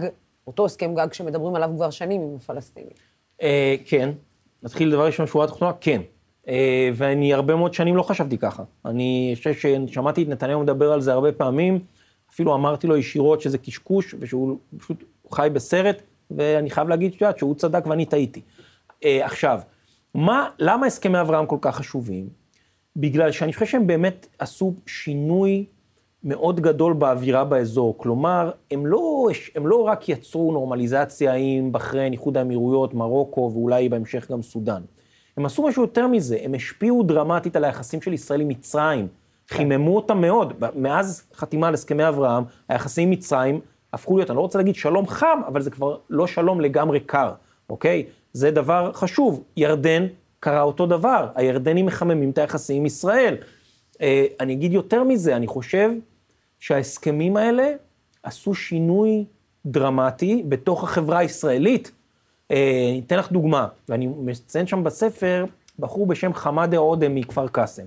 אותו 0.48 0.66
הסכם 0.66 0.96
גג 0.96 1.14
שמדברים 1.14 1.56
עליו 1.56 1.70
כבר 1.76 1.90
שנים 1.90 2.22
עם 2.22 2.36
הפלסטינים. 2.36 2.92
אה, 3.42 3.76
כן, 3.86 4.10
נתחיל 4.64 4.92
דבר 4.92 5.06
ראשון, 5.06 5.28
שורה 5.28 5.48
תחתונה, 5.48 5.72
כן. 5.82 6.02
אה, 6.48 6.90
ואני 6.94 7.34
הרבה 7.34 7.56
מאוד 7.56 7.74
שנים 7.74 7.96
לא 7.96 8.04
חשבתי 8.04 8.38
ככה. 8.38 8.64
אני 8.86 9.34
חושב 9.38 9.54
ששמעתי 9.54 10.24
את 10.24 10.28
נתניהו 10.28 10.62
מדבר 10.62 10.92
על 10.92 11.02
זה 11.02 11.14
הרבה 11.14 11.32
פעמים, 11.32 11.80
אפילו 12.32 12.56
אמרתי 12.56 12.88
לו 12.88 12.98
ישירות 12.98 13.42
שזה 13.42 13.58
קשקוש, 13.58 14.16
ושהוא 14.20 14.58
פשוט 14.78 15.04
חי 15.32 15.50
בסרט, 15.54 16.02
ואני 16.32 16.70
חייב 16.70 16.90
להגיד 16.90 17.14
שאת 17.14 17.38
שהוא 17.38 17.56
צדק 17.56 17.88
ואני 17.88 18.06
טעיתי. 18.06 18.42
אה, 19.06 19.26
עכשיו, 19.26 19.60
מה, 20.16 20.50
למה 20.60 20.86
הסכמי 20.86 21.22
אברהם 21.22 21.46
כל 21.46 21.58
כך 21.62 21.76
חשובים? 21.76 22.30
בגלל 22.96 23.32
שאני 23.32 23.54
חושב 23.54 23.66
שהם 23.66 23.88
באמת 23.88 24.28
עשו 24.40 24.74
שינוי 24.86 25.66
מאוד 26.26 26.60
גדול 26.60 26.94
באווירה 26.94 27.44
באזור. 27.44 27.98
כלומר, 27.98 28.52
הם 28.72 28.86
לא, 28.86 29.28
הם 29.56 29.68
לא 29.68 29.82
רק 29.82 30.10
יצרו 30.10 30.52
נורמליזציה 30.52 31.34
עם 31.34 31.72
בחריין, 31.72 32.14
איחוד 32.14 32.38
האמירויות, 32.38 32.94
מרוקו 32.94 33.52
ואולי 33.54 33.90
בהמשך 33.90 34.32
גם 34.32 34.42
סודאן. 34.42 34.82
הם 35.38 35.46
עשו 35.46 35.64
משהו 35.64 35.82
יותר 35.82 36.08
מזה, 36.08 36.38
הם 36.42 36.54
השפיעו 36.54 37.04
דרמטית 37.04 37.56
על 37.56 37.64
היחסים 37.64 38.02
של 38.02 38.14
ישראל 38.14 38.42
עם 38.42 38.48
מצרים, 38.48 39.08
כן. 39.48 39.56
חיממו 39.58 39.96
אותם 39.96 40.22
מאוד. 40.22 40.54
מאז 40.76 41.24
חתימה 41.36 41.68
על 41.68 41.74
הסכמי 41.74 42.08
אברהם, 42.08 42.44
היחסים 42.70 43.08
עם 43.08 43.14
מצרים 43.14 43.60
הפכו 43.94 44.18
להיות, 44.18 44.30
אני 44.30 44.36
לא 44.36 44.42
רוצה 44.42 44.58
להגיד 44.58 44.76
שלום 44.76 45.08
חם, 45.08 45.40
אבל 45.48 45.62
זה 45.62 45.72
כבר 45.72 45.98
לא 46.10 46.28
שלום 46.28 46.62
לגמרי 46.62 47.00
קר, 47.00 47.32
אוקיי? 47.70 48.04
זה 48.34 48.52
דבר 48.52 48.92
חשוב. 48.94 49.44
ירדן 49.58 50.06
קרה 50.40 50.62
אותו 50.62 50.86
דבר, 50.86 51.28
הירדנים 51.36 51.86
מחממים 51.86 52.30
את 52.30 52.38
היחסים 52.38 52.78
עם 52.78 52.86
ישראל. 52.86 53.36
אה, 54.02 54.26
אני 54.40 54.54
אגיד 54.54 54.74
יותר 54.74 55.04
מזה, 55.04 55.36
אני 55.36 55.48
חושב 55.48 55.92
שההסכמים 56.60 57.38
האלה 57.38 57.72
עשו 58.24 58.56
שינוי 58.56 59.26
דרמטי 59.66 60.44
בתוך 60.50 60.84
החברה 60.84 61.18
הישראלית. 61.18 61.92
אה, 62.52 62.88
אני 62.90 63.02
אתן 63.08 63.18
לך 63.18 63.32
דוגמה, 63.32 63.68
ואני 63.90 64.08
מציין 64.08 64.68
שם 64.68 64.84
בספר 64.84 65.46
בחור 65.80 66.08
בשם 66.08 66.34
חמאדה 66.34 66.78
עודה 66.78 67.10
מכפר 67.10 67.48
קאסם, 67.48 67.84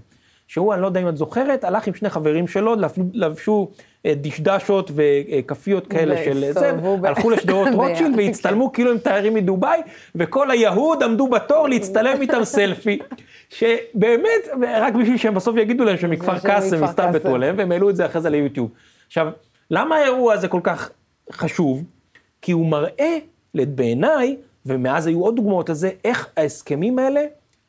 שהוא, 0.46 0.74
אני 0.74 0.82
לא 0.82 0.86
יודע 0.86 1.00
אם 1.00 1.08
את 1.08 1.16
זוכרת, 1.16 1.64
הלך 1.64 1.86
עם 1.86 1.94
שני 1.94 2.10
חברים 2.10 2.48
שלו, 2.48 2.74
לבשו 3.12 3.70
אה, 4.06 4.12
דשדשות 4.16 4.90
וכפיות 4.94 5.86
כאלה 5.86 6.24
של 6.24 6.52
זה, 6.52 6.72
הלכו 7.04 7.30
לשדרות 7.30 7.68
רוטשילד 7.78 8.14
והצטלמו 8.16 8.72
כאילו 8.72 8.90
הם 8.90 8.98
תיירים 8.98 9.34
מדובאי, 9.34 9.80
וכל 10.14 10.50
היהוד 10.50 11.02
עמדו 11.02 11.28
בתור 11.28 11.68
להצטלם 11.68 12.22
איתם 12.22 12.44
סלפי. 12.54 12.98
שבאמת, 13.48 14.48
רק 14.80 14.94
בשביל 14.94 15.16
שהם 15.16 15.34
בסוף 15.34 15.56
יגידו 15.56 15.84
להם 15.84 15.96
שמכפר 15.96 16.38
קאסם 16.38 16.84
הסתלבטו 16.84 17.34
עליהם, 17.34 17.54
והם 17.58 17.72
העלו 17.72 17.90
את 17.90 17.96
זה 17.96 18.06
אחרי 18.06 18.20
זה 18.20 18.30
ליוטיוב. 18.30 18.70
עכשיו, 19.06 19.28
למה 19.70 19.96
האירוע 19.96 20.34
הזה 20.34 20.48
כל 20.48 20.60
כך 20.62 20.90
חשוב? 21.32 21.84
כי 22.42 22.52
הוא 22.52 22.66
מראה, 22.66 23.18
בעיניי, 23.54 24.36
ומאז 24.66 25.06
היו 25.06 25.20
עוד 25.20 25.36
דוגמאות 25.36 25.68
לזה, 25.68 25.90
איך 26.04 26.28
ההסכמים 26.36 26.98
האלה, 26.98 27.20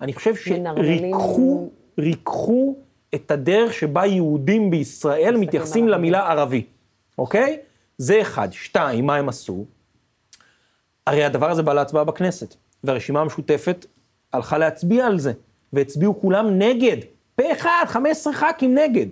אני 0.01 0.13
חושב 0.13 0.35
שריככו, 0.35 1.69
ריככו 1.99 2.75
את 3.15 3.31
הדרך 3.31 3.73
שבה 3.73 4.05
יהודים 4.05 4.69
בישראל 4.69 5.37
מתייחסים 5.37 5.87
למילה 5.87 6.31
ערבי, 6.31 6.65
אוקיי? 7.17 7.57
זה 7.97 8.21
אחד. 8.21 8.47
שתיים, 8.51 9.05
מה 9.05 9.15
הם 9.15 9.29
עשו? 9.29 9.65
הרי 11.07 11.23
הדבר 11.23 11.51
הזה 11.51 11.63
בא 11.63 11.73
להצבעה 11.73 12.03
בכנסת, 12.03 12.55
והרשימה 12.83 13.21
המשותפת 13.21 13.85
הלכה 14.33 14.57
להצביע 14.57 15.05
על 15.05 15.19
זה. 15.19 15.33
והצביעו 15.73 16.21
כולם 16.21 16.59
נגד. 16.59 16.97
פה 17.35 17.51
אחד, 17.51 17.83
15 17.87 18.33
ח"כים 18.33 18.75
נגד. 18.75 19.05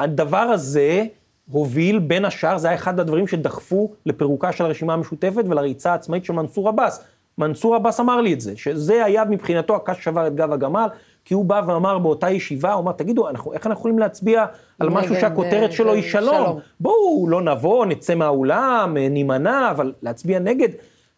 הדבר 0.00 0.38
הזה 0.38 1.04
הוביל, 1.50 1.98
בין 1.98 2.24
השאר, 2.24 2.58
זה 2.58 2.68
היה 2.68 2.76
אחד 2.76 3.00
הדברים 3.00 3.26
שדחפו 3.26 3.92
לפירוקה 4.06 4.52
של 4.52 4.64
הרשימה 4.64 4.94
המשותפת 4.94 5.44
ולריצה 5.48 5.92
העצמאית 5.92 6.24
של 6.24 6.32
מנסור 6.32 6.68
עבאס. 6.68 7.04
מנסור 7.38 7.74
עבאס 7.74 8.00
אמר 8.00 8.20
לי 8.20 8.32
את 8.32 8.40
זה, 8.40 8.56
שזה 8.56 9.04
היה 9.04 9.24
מבחינתו 9.24 9.76
הקש 9.76 10.04
שבר 10.04 10.26
את 10.26 10.34
גב 10.34 10.52
הגמל, 10.52 10.86
כי 11.24 11.34
הוא 11.34 11.44
בא 11.44 11.62
ואמר 11.66 11.98
באותה 11.98 12.30
ישיבה, 12.30 12.72
הוא 12.72 12.82
אמר, 12.82 12.92
תגידו, 12.92 13.28
אנחנו, 13.28 13.52
איך 13.52 13.66
אנחנו 13.66 13.80
יכולים 13.80 13.98
להצביע 13.98 14.44
על 14.78 14.88
משהו 14.88 15.14
שהכותרת 15.14 15.72
שלו 15.72 15.92
היא 15.92 16.02
שלום? 16.02 16.34
שלום. 16.34 16.58
בואו, 16.80 17.28
לא 17.28 17.42
נבוא, 17.42 17.86
נצא 17.86 18.14
מהאולם, 18.14 18.96
נימנע, 18.96 19.70
אבל 19.70 19.92
להצביע 20.02 20.38
נגד. 20.38 20.68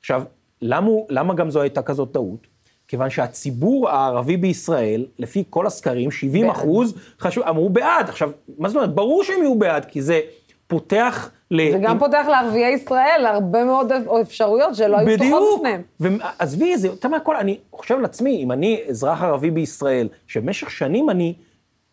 עכשיו, 0.01 0.23
למה, 0.63 0.91
למה 1.09 1.35
גם 1.35 1.51
זו 1.51 1.61
הייתה 1.61 1.83
כזאת 1.83 2.13
טעות? 2.13 2.52
כיוון 2.93 3.11
שהציבור 3.11 3.91
הערבי 3.91 4.37
בישראל, 4.37 5.07
לפי 5.19 5.45
כל 5.51 5.67
הסקרים, 5.67 6.11
70 6.11 6.47
בעד. 6.47 6.57
אחוז, 6.57 6.95
חשוב, 7.21 7.45
אמרו 7.45 7.69
בעד. 7.69 8.09
עכשיו, 8.09 8.31
מה 8.59 8.69
זאת 8.69 8.77
אומרת? 8.77 8.95
ברור 8.95 9.25
שהם 9.25 9.43
יהיו 9.43 9.55
בעד, 9.55 9.85
כי 9.85 10.03
זה 10.03 10.21
פותח 10.67 11.31
ל... 11.51 11.73
זה 11.73 11.79
גם 11.83 11.99
פותח 11.99 12.27
לערביי 12.29 12.75
ישראל 12.75 13.27
הרבה 13.27 13.65
מאוד 13.65 13.93
אפשרויות 14.23 14.75
שלא 14.75 14.97
היו 14.97 15.19
פתוחות 15.19 15.59
בפניהם. 15.59 15.83
בדיוק. 16.01 16.23
ועזבי, 16.39 16.77
זה 16.77 16.89
יותר 16.89 17.09
מהכל, 17.09 17.37
אני 17.37 17.59
חושב 17.73 17.95
על 17.95 18.05
עצמי, 18.05 18.43
אם 18.43 18.53
אני 18.53 18.81
אזרח 18.89 19.23
ערבי 19.23 19.51
בישראל, 19.51 20.09
שבמשך 20.27 20.71
שנים 20.71 21.11
אני 21.11 21.35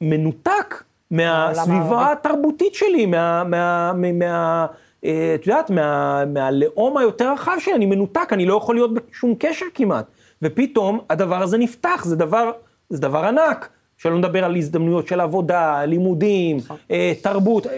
מנותק 0.01 0.83
מהסביבה 1.11 2.11
התרבותית 2.11 2.73
שלי, 2.73 3.05
מה... 3.05 3.43
מה, 3.43 3.93
מה, 3.95 4.11
מה 4.11 4.65
אה, 5.05 5.35
את 5.35 5.47
יודעת, 5.47 5.69
מה, 5.69 6.23
מהלאום 6.25 6.97
היותר 6.97 7.33
רחב 7.33 7.55
שלי, 7.59 7.73
אני 7.73 7.85
מנותק, 7.85 8.29
אני 8.31 8.45
לא 8.45 8.57
יכול 8.57 8.75
להיות 8.75 8.91
בשום 8.93 9.35
קשר 9.39 9.65
כמעט. 9.73 10.05
ופתאום 10.41 10.99
הדבר 11.09 11.41
הזה 11.41 11.57
נפתח, 11.57 12.03
זה 12.05 12.15
דבר, 12.15 12.51
זה 12.89 13.01
דבר 13.01 13.25
ענק. 13.25 13.69
שלא 13.99 14.17
נדבר 14.17 14.45
על 14.45 14.55
הזדמנויות 14.55 15.07
של 15.07 15.19
עבודה, 15.19 15.85
לימודים, 15.85 16.57
נכון. 16.57 16.77
אה, 16.91 17.13
תרבות, 17.21 17.67
אה, 17.67 17.77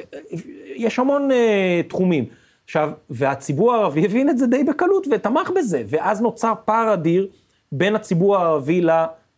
יש 0.75 0.99
המון 0.99 1.31
אה, 1.31 1.81
תחומים. 1.87 2.25
עכשיו, 2.65 2.91
והציבור 3.09 3.73
הערבי 3.73 4.05
הבין 4.05 4.29
את 4.29 4.37
זה 4.37 4.47
די 4.47 4.63
בקלות 4.63 5.07
ותמך 5.11 5.51
בזה, 5.55 5.83
ואז 5.87 6.21
נוצר 6.21 6.53
פער 6.65 6.93
אדיר 6.93 7.27
בין 7.71 7.95
הציבור 7.95 8.37
הערבי 8.37 8.81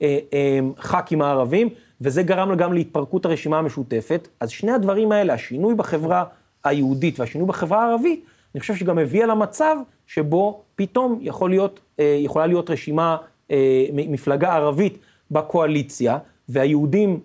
לח"כים 0.01 1.21
הערבים, 1.21 1.69
וזה 2.01 2.23
גרם 2.23 2.55
גם 2.55 2.73
להתפרקות 2.73 3.25
הרשימה 3.25 3.57
המשותפת. 3.57 4.27
אז 4.39 4.49
שני 4.49 4.71
הדברים 4.71 5.11
האלה, 5.11 5.33
השינוי 5.33 5.75
בחברה 5.75 6.23
היהודית 6.63 7.19
והשינוי 7.19 7.47
בחברה 7.47 7.83
הערבית, 7.83 8.25
אני 8.55 8.59
חושב 8.59 8.75
שגם 8.75 8.99
הביא 8.99 9.25
למצב 9.25 9.77
שבו 10.07 10.63
פתאום 10.75 11.19
יכול 11.21 11.49
להיות, 11.49 11.79
אה, 11.99 12.17
יכולה 12.19 12.47
להיות 12.47 12.69
רשימה, 12.69 13.17
אה, 13.51 13.85
מפלגה 13.93 14.53
ערבית 14.53 14.97
בקואליציה, 15.31 16.17
והיהודים 16.49 17.19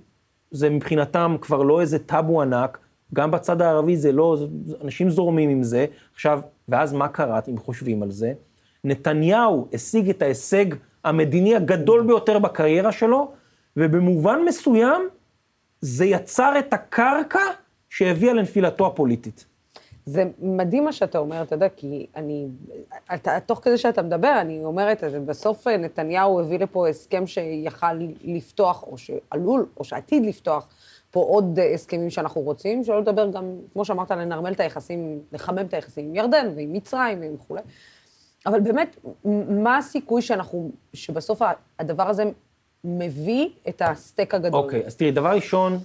זה 0.51 0.71
מבחינתם 0.71 1.37
כבר 1.41 1.62
לא 1.62 1.81
איזה 1.81 1.99
טאבו 1.99 2.43
ענק, 2.43 2.79
גם 3.14 3.31
בצד 3.31 3.62
הערבי 3.62 3.97
זה 3.97 4.12
לא, 4.12 4.37
אנשים 4.85 5.11
זורמים 5.11 5.51
עם 5.51 5.62
זה. 5.62 5.87
עכשיו, 6.12 6.41
ואז 6.69 6.93
מה 6.93 7.09
קרה, 7.09 7.41
אם 7.51 7.59
חושבים 7.59 8.03
על 8.03 8.11
זה? 8.11 8.33
נתניהו 8.85 9.69
השיג 9.73 10.11
את 10.11 10.23
ההישג 10.23 10.64
המדיני 11.05 11.57
הגדול 11.57 12.07
ביותר 12.07 12.38
בקריירה 12.38 12.93
שלו, 12.93 13.33
ובמובן 13.77 14.38
מסוים 14.47 15.03
זה 15.81 16.05
יצר 16.05 16.59
את 16.59 16.73
הקרקע 16.73 17.41
שהביאה 17.88 18.33
לנפילתו 18.33 18.87
הפוליטית. 18.87 19.47
זה 20.09 20.25
מדהים 20.38 20.85
מה 20.85 20.92
שאתה 20.92 21.18
אומר, 21.18 21.42
אתה 21.42 21.55
יודע, 21.55 21.68
כי 21.68 22.07
אני, 22.16 22.47
אתה, 23.14 23.40
תוך 23.40 23.61
כדי 23.62 23.79
שאתה 23.79 24.03
מדבר, 24.03 24.38
אני 24.40 24.64
אומרת, 24.64 25.05
בסוף 25.27 25.66
נתניהו 25.66 26.40
הביא 26.40 26.59
לפה 26.59 26.88
הסכם 26.88 27.27
שיכל 27.27 27.92
לפתוח, 28.25 28.83
או 28.83 28.99
שעלול, 28.99 29.66
או 29.77 29.85
שעתיד 29.85 30.27
לפתוח, 30.27 30.68
פה 31.11 31.21
עוד 31.21 31.59
הסכמים 31.75 32.11
שאנחנו 32.11 32.40
רוצים, 32.40 32.85
שלא 32.85 33.01
לדבר 33.01 33.31
גם, 33.31 33.44
כמו 33.73 33.85
שאמרת, 33.85 34.11
לנרמל 34.11 34.53
את 34.53 34.61
היחסים, 34.61 35.21
לחמם 35.33 35.59
את 35.59 35.75
היחסים 35.75 36.05
עם 36.05 36.14
ירדן 36.14 36.53
ועם 36.57 36.73
מצרים 36.73 37.35
וכולי. 37.35 37.61
אבל 38.47 38.61
באמת, 38.61 38.97
מה 39.49 39.77
הסיכוי 39.77 40.23
שאנחנו, 40.23 40.71
שבסוף 40.92 41.42
הדבר 41.79 42.09
הזה 42.09 42.25
מביא 42.85 43.49
את 43.68 43.83
הסטייק 43.85 44.35
הגדול? 44.35 44.61
אוקיי, 44.61 44.83
okay, 44.83 44.87
אז 44.87 44.97
תראי, 44.97 45.11
דבר 45.11 45.31
ראשון, 45.35 45.79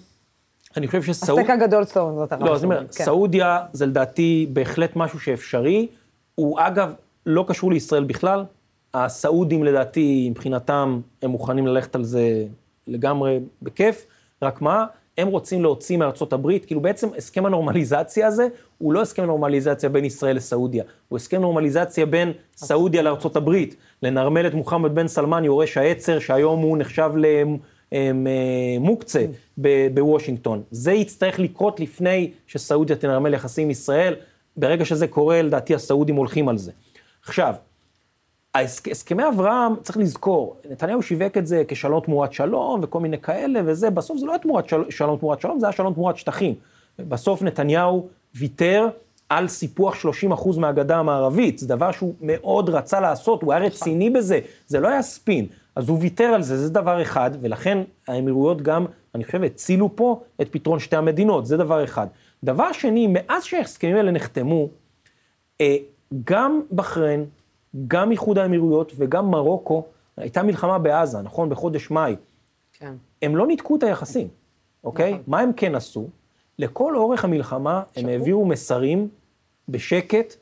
אני 0.78 0.88
חושב 0.88 1.04
שסעוד... 1.04 1.40
הסטייק 1.40 1.62
הגדול 1.62 1.84
סטון, 1.84 2.16
זאת 2.16 2.32
הרעיון. 2.32 2.50
לא, 2.50 2.56
זאת 2.56 2.64
אומרת, 2.64 2.96
כן. 2.96 3.04
סעודיה 3.04 3.60
זה 3.74 3.86
לדעתי 3.86 4.48
בהחלט 4.54 4.96
משהו 4.96 5.20
שאפשרי. 5.20 5.88
הוא 6.36 6.60
אגב 6.60 6.94
לא 7.26 7.46
קשור 7.48 7.72
לישראל 7.72 8.04
בכלל. 8.04 8.46
הסעודים 8.94 9.64
לדעתי, 9.64 10.28
מבחינתם, 10.30 11.00
הם 11.22 11.30
מוכנים 11.30 11.68
ללכת 11.68 11.96
על 11.96 12.04
זה 12.04 12.46
לגמרי 12.88 13.40
בכיף. 13.62 14.06
רק 14.42 14.62
מה, 14.62 14.86
הם 15.18 15.28
רוצים 15.28 15.62
להוציא 15.62 15.98
מארצות 15.98 16.34
הברית, 16.34 16.66
כאילו 16.66 16.82
בעצם 16.82 17.08
הסכם 17.18 17.46
הנורמליזציה 17.46 18.28
הזה, 18.28 18.48
הוא 18.78 18.94
לא 18.94 19.02
הסכם 19.02 19.24
נורמליזציה 19.26 19.90
בין 19.90 20.06
ישראל 20.06 20.36
לסעודיה, 20.36 20.84
הוא 21.10 21.18
הסכם 21.18 21.42
נורמליזציה 21.42 22.06
בין 22.06 22.32
סעודיה 22.56 23.02
לארצות 23.02 23.36
הברית, 23.36 23.76
לנרמל 24.04 24.48
את 24.48 24.54
מוחמד 24.54 24.96
בן 24.96 25.08
סלמן, 25.08 25.46
יורש 25.46 25.78
העצר, 25.78 26.20
שהיום 26.20 26.60
הוא 26.60 26.78
נחשב 26.78 27.12
למוקצה 27.94 29.26
בוושינגטון. 29.94 30.64
זה 30.72 30.92
יצטרך 30.94 31.40
לקרות 31.40 31.80
לפני 31.80 32.32
שסעודיה 32.48 32.96
תנרמל 32.96 33.34
יחסים 33.34 33.64
עם 33.64 33.72
ישראל, 33.72 34.16
ברגע 34.58 34.86
שזה 34.86 35.08
קורה, 35.08 35.42
לדעתי 35.42 35.76
הסעודים 35.76 36.16
הולכים 36.16 36.50
על 36.50 36.58
זה. 36.58 36.72
עכשיו, 37.26 37.54
הסכמי 38.56 39.24
אברהם, 39.28 39.74
צריך 39.84 39.98
לזכור, 39.98 40.56
נתניהו 40.70 41.02
שיווק 41.02 41.38
את 41.38 41.48
זה 41.48 41.64
כשלום 41.68 42.00
תמורת 42.00 42.34
שלום 42.34 42.80
וכל 42.84 43.00
מיני 43.00 43.18
כאלה 43.18 43.62
וזה, 43.66 43.90
בסוף 43.90 44.18
זה 44.18 44.26
לא 44.26 44.32
היה 44.32 44.40
תמורת 44.40 44.70
של, 44.70 44.84
שלום 44.90 45.18
תמורת 45.18 45.42
שלום, 45.42 45.60
זה 45.60 45.66
היה 45.66 45.74
שלום 45.74 45.94
תמורת 45.94 46.18
שטחים. 46.18 46.56
בסוף 47.00 47.42
נתניהו 47.42 48.08
ויתר 48.36 48.88
על 49.30 49.48
סיפוח 49.48 49.96
30% 50.32 50.60
מהגדה 50.60 50.98
המערבית, 50.98 51.60
זה 51.60 51.68
דבר 51.68 51.92
שהוא 51.92 52.14
מאוד 52.22 52.70
רצה 52.70 53.00
לעשות, 53.00 53.42
הוא 53.42 53.54
היה 53.54 53.62
רציני 53.62 54.10
בזה, 54.10 54.40
זה 54.68 54.80
לא 54.80 54.88
היה 54.88 55.02
ספין. 55.02 55.48
אז 55.76 55.90
הוא 55.90 55.98
ויתר 56.02 56.24
על 56.24 56.42
זה, 56.42 56.58
זה 56.58 56.70
דבר 56.74 57.02
אחד, 57.02 57.32
ולכן 57.42 57.78
האמירויות 58.08 58.62
גם, 58.62 58.86
אני 59.16 59.24
חושב, 59.24 59.44
הצילו 59.44 59.96
פה 59.96 60.22
את 60.42 60.48
פתרון 60.52 60.80
שתי 60.80 60.96
המדינות, 60.96 61.46
זה 61.46 61.58
דבר 61.58 61.84
אחד. 61.84 62.08
דבר 62.44 62.72
שני, 62.72 63.08
מאז 63.10 63.44
שההסכמים 63.44 63.96
האלה 63.96 64.12
נחתמו, 64.12 64.68
אה, 65.62 65.76
גם 66.24 66.62
בחריין, 66.72 67.26
גם 67.88 68.12
איחוד 68.12 68.38
האמירויות 68.38 68.94
וגם 68.96 69.32
מרוקו, 69.32 69.86
הייתה 70.18 70.44
מלחמה 70.44 70.80
בעזה, 70.80 71.22
נכון? 71.22 71.50
בחודש 71.50 71.92
מאי. 71.92 72.16
כן. 72.74 72.94
הם 73.22 73.36
לא 73.36 73.48
ניתקו 73.48 73.76
את 73.76 73.84
היחסים, 73.84 74.28
אוקיי? 74.84 75.12
נכון. 75.12 75.24
מה 75.28 75.40
הם 75.40 75.54
כן 75.54 75.76
עשו? 75.76 76.08
לכל 76.60 76.96
אורך 76.96 77.26
המלחמה 77.26 77.84
שקו. 77.92 78.00
הם 78.00 78.08
העבירו 78.08 78.46
מסרים 78.46 79.08
בשקט 79.70 80.36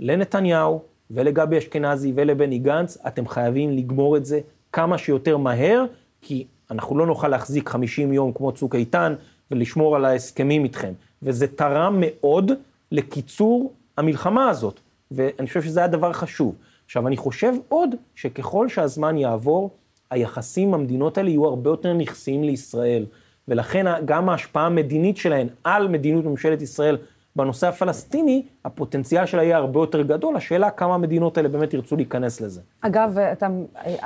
לנתניהו 0.00 0.82
ולגבי 1.10 1.58
אשכנזי 1.58 2.12
ולבני 2.14 2.58
גנץ, 2.58 2.98
אתם 3.06 3.28
חייבים 3.28 3.70
לגמור 3.70 4.16
את 4.16 4.24
זה 4.24 4.40
כמה 4.72 4.98
שיותר 4.98 5.36
מהר, 5.36 5.84
כי 6.20 6.46
אנחנו 6.70 6.98
לא 6.98 7.06
נוכל 7.06 7.28
להחזיק 7.28 7.68
50 7.68 8.12
יום 8.12 8.32
כמו 8.32 8.52
צוק 8.52 8.74
איתן 8.74 9.14
ולשמור 9.50 9.96
על 9.96 10.04
ההסכמים 10.04 10.64
איתכם. 10.64 10.92
וזה 11.22 11.46
תרם 11.46 11.96
מאוד 12.00 12.52
לקיצור 12.92 13.72
המלחמה 13.96 14.48
הזאת, 14.48 14.80
ואני 15.10 15.46
חושב 15.46 15.62
שזה 15.62 15.80
היה 15.80 15.88
דבר 15.88 16.12
חשוב. 16.12 16.54
עכשיו, 16.84 17.06
אני 17.06 17.16
חושב 17.16 17.52
עוד 17.68 17.94
שככל 18.14 18.68
שהזמן 18.68 19.18
יעבור, 19.18 19.70
היחסים 20.10 20.68
עם 20.68 20.74
המדינות 20.74 21.18
האלה 21.18 21.28
יהיו 21.28 21.44
הרבה 21.44 21.70
יותר 21.70 21.92
נכסיים 21.92 22.44
לישראל, 22.44 23.06
ולכן 23.48 23.86
גם 24.04 24.28
ההשפעה 24.28 24.66
המדינית 24.66 25.16
שלהן 25.16 25.48
על 25.64 25.88
מדיניות 25.88 26.24
ממשלת 26.24 26.62
ישראל 26.62 26.96
בנושא 27.36 27.68
הפלסטיני, 27.68 28.46
הפוטנציאל 28.64 29.26
שלה 29.26 29.42
יהיה 29.42 29.56
הרבה 29.56 29.80
יותר 29.80 30.02
גדול, 30.02 30.36
השאלה 30.36 30.70
כמה 30.70 30.94
המדינות 30.94 31.36
האלה 31.36 31.48
באמת 31.48 31.74
ירצו 31.74 31.96
להיכנס 31.96 32.40
לזה. 32.40 32.60
אגב, 32.80 33.18
אתה 33.18 33.48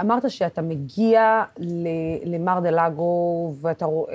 אמרת 0.00 0.30
שאתה 0.30 0.62
מגיע 0.62 1.42
למר 2.24 2.60
דה 2.60 2.70
לגו 2.70 3.54
ואתה 3.60 3.84
רואה 3.84 4.14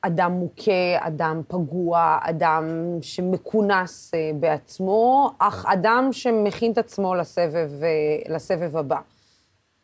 אדם 0.00 0.32
מוכה, 0.32 0.96
אדם 0.98 1.42
פגוע, 1.48 2.18
אדם 2.22 2.64
שמכונס 3.00 4.14
אה, 4.14 4.30
בעצמו, 4.40 5.30
אך 5.38 5.66
אדם 5.68 6.08
שמכין 6.12 6.72
את 6.72 6.78
עצמו 6.78 7.14
לסבב, 7.14 7.70
אה, 7.82 8.34
לסבב 8.34 8.76
הבא. 8.76 8.98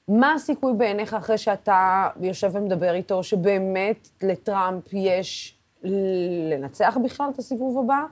מה 0.09 0.33
הסיכוי 0.33 0.72
בעיניך 0.77 1.14
אחרי 1.14 1.38
שאתה 1.38 2.09
יושב 2.20 2.50
ומדבר 2.53 2.94
איתו, 2.94 3.22
שבאמת 3.22 4.09
לטראמפ 4.22 4.92
יש 4.92 5.54
לנצח 5.85 6.97
בכלל 7.05 7.27
את 7.35 7.38
הסיבוב 7.38 7.85
הבא? 7.85 8.05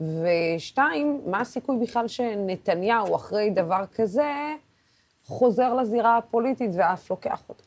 ושתיים, 0.00 1.20
מה 1.26 1.40
הסיכוי 1.40 1.76
בכלל 1.82 2.08
שנתניהו, 2.08 3.16
אחרי 3.16 3.50
דבר 3.50 3.84
כזה, 3.94 4.54
חוזר 5.24 5.74
לזירה 5.74 6.16
הפוליטית 6.16 6.70
ואף 6.74 7.10
לוקח 7.10 7.42
אותו? 7.48 7.62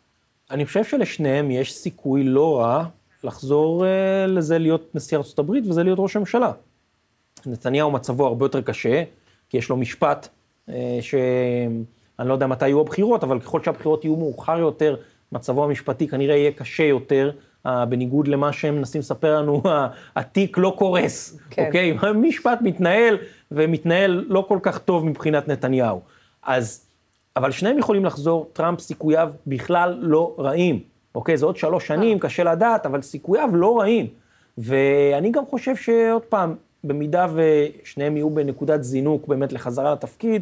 אני 0.51 0.65
חושב 0.65 0.83
שלשניהם 0.83 1.51
יש 1.51 1.73
סיכוי 1.73 2.23
לא 2.23 2.59
רע 2.59 2.85
לחזור 3.23 3.85
uh, 3.85 3.87
לזה 4.27 4.57
להיות 4.57 4.95
נשיא 4.95 5.17
ארצות 5.17 5.39
הברית 5.39 5.63
וזה 5.67 5.83
להיות 5.83 5.99
ראש 5.99 6.15
הממשלה. 6.15 6.51
נתניהו 7.45 7.91
מצבו 7.91 8.27
הרבה 8.27 8.45
יותר 8.45 8.61
קשה, 8.61 9.03
כי 9.49 9.57
יש 9.57 9.69
לו 9.69 9.77
משפט 9.77 10.27
uh, 10.69 10.71
שאני 11.01 12.27
לא 12.27 12.33
יודע 12.33 12.47
מתי 12.47 12.67
יהיו 12.67 12.81
הבחירות, 12.81 13.23
אבל 13.23 13.39
ככל 13.39 13.63
שהבחירות 13.63 14.05
יהיו 14.05 14.15
מאוחר 14.15 14.59
יותר, 14.59 14.95
מצבו 15.31 15.63
המשפטי 15.63 16.07
כנראה 16.07 16.35
יהיה 16.35 16.51
קשה 16.51 16.83
יותר. 16.83 17.31
בניגוד 17.65 18.27
למה 18.27 18.53
שהם 18.53 18.75
מנסים 18.75 18.99
לספר 18.99 19.41
לנו, 19.41 19.63
התיק 20.15 20.57
לא 20.57 20.75
קורס, 20.77 21.37
כן. 21.49 21.65
אוקיי? 21.65 21.97
המשפט 22.01 22.59
מתנהל, 22.61 23.17
ומתנהל 23.51 24.25
לא 24.27 24.45
כל 24.47 24.59
כך 24.61 24.77
טוב 24.77 25.05
מבחינת 25.05 25.47
נתניהו. 25.47 26.01
אז, 26.43 26.85
אבל 27.35 27.51
שניהם 27.51 27.77
יכולים 27.77 28.05
לחזור, 28.05 28.49
טראמפ 28.53 28.79
סיכוייו 28.79 29.31
בכלל 29.47 29.97
לא 30.01 30.35
רעים, 30.39 30.79
אוקיי? 31.15 31.37
זה 31.37 31.45
עוד 31.45 31.57
שלוש 31.57 31.87
שנים, 31.87 32.17
אה. 32.17 32.21
קשה 32.21 32.43
לדעת, 32.43 32.85
אבל 32.85 33.01
סיכוייו 33.01 33.49
לא 33.53 33.79
רעים. 33.79 34.07
ואני 34.57 35.31
גם 35.31 35.45
חושב 35.45 35.75
שעוד 35.75 36.21
פעם, 36.21 36.55
במידה 36.83 37.27
ושניהם 37.33 38.17
יהיו 38.17 38.29
בנקודת 38.29 38.83
זינוק 38.83 39.27
באמת 39.27 39.53
לחזרה 39.53 39.93
לתפקיד, 39.93 40.41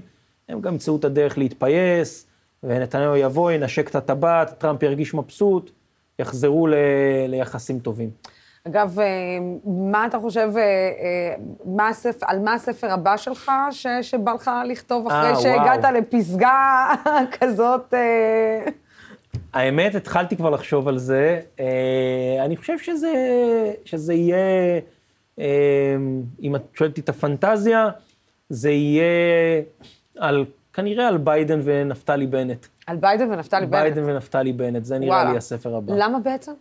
הם 0.50 0.62
גם 0.62 0.74
ימצאו 0.74 0.96
את 0.96 1.06
הדרך 1.06 1.38
להתפייס, 1.38 2.28
ונתניהו 2.64 3.16
יבוא, 3.16 3.52
ינשק 3.52 3.90
את 3.90 3.96
הטבעת, 3.96 4.60
טראמפ 4.60 4.84
ירגיש 4.84 5.14
מבסוט. 5.14 5.72
יחזרו 6.20 6.68
ל, 6.68 6.76
ליחסים 7.28 7.80
טובים. 7.80 8.10
אגב, 8.68 9.00
אה, 9.00 9.06
מה 9.66 10.06
אתה 10.06 10.20
חושב, 10.20 10.50
אה, 10.56 10.62
אה, 10.62 11.36
מה 11.66 11.88
הספר, 11.88 12.26
על 12.30 12.40
מה 12.40 12.54
הספר 12.54 12.92
הבא 12.92 13.18
שלך 13.18 13.52
ש, 13.72 13.88
שבא 14.02 14.34
לך 14.34 14.52
לכתוב 14.66 15.08
אחרי 15.08 15.34
아, 15.34 15.40
שהגעת 15.40 15.80
וואו. 15.84 15.94
לפסגה 15.94 16.88
כזאת? 17.40 17.94
האמת, 19.54 19.96
התחלתי 19.96 20.38
כבר 20.38 20.50
לחשוב 20.50 20.88
על 20.88 20.98
זה. 20.98 21.42
אני 22.46 22.58
חושב 22.58 22.78
שזה, 22.80 23.14
שזה 23.86 24.14
יהיה, 24.14 24.80
אם 26.42 26.56
את 26.56 26.62
שואלת 26.74 27.00
את 27.00 27.10
הפנטזיה, 27.10 27.90
זה 28.50 28.72
יהיה 28.72 29.62
על, 30.18 30.46
כנראה 30.78 31.08
על 31.08 31.18
ביידן 31.18 31.60
ונפתלי 31.64 32.28
בנט. 32.28 32.66
על 32.88 32.98
ביידן 32.98 33.32
ונפתלי 33.32 33.66
בנט. 33.66 33.72
ביידן 33.72 34.04
ונפתלי 34.10 34.54
בנט, 34.54 34.86
זה 34.86 35.00
נראה 35.00 35.16
וואלה. 35.16 35.32
לי 35.32 35.38
הספר 35.38 35.76
הבא. 35.76 35.94
למה 35.98 36.20
בעצם? 36.20 36.52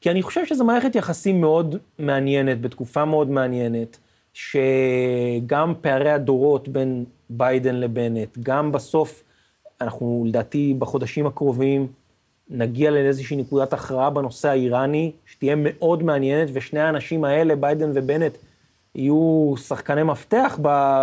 כי 0.00 0.10
אני 0.10 0.22
חושב 0.22 0.46
שזו 0.46 0.64
מערכת 0.64 0.94
יחסים 0.94 1.40
מאוד 1.40 1.76
מעניינת, 1.98 2.60
בתקופה 2.60 3.04
מאוד 3.04 3.30
מעניינת, 3.30 3.98
שגם 4.34 5.74
פערי 5.80 6.10
הדורות 6.10 6.68
בין 6.68 7.04
ביידן 7.30 7.74
לבנט, 7.74 8.38
גם 8.42 8.72
בסוף, 8.72 9.22
אנחנו 9.80 10.24
לדעתי 10.28 10.74
בחודשים 10.78 11.26
הקרובים 11.26 11.86
נגיע 12.50 12.90
לאיזושהי 12.90 13.36
נקודת 13.36 13.72
הכרעה 13.72 14.10
בנושא 14.10 14.48
האיראני, 14.48 15.12
שתהיה 15.26 15.54
מאוד 15.58 16.02
מעניינת, 16.02 16.48
ושני 16.52 16.80
האנשים 16.80 17.24
האלה, 17.24 17.56
ביידן 17.56 17.90
ובנט, 17.94 18.36
יהיו 18.94 19.54
שחקני 19.56 20.02
מפתח 20.02 20.58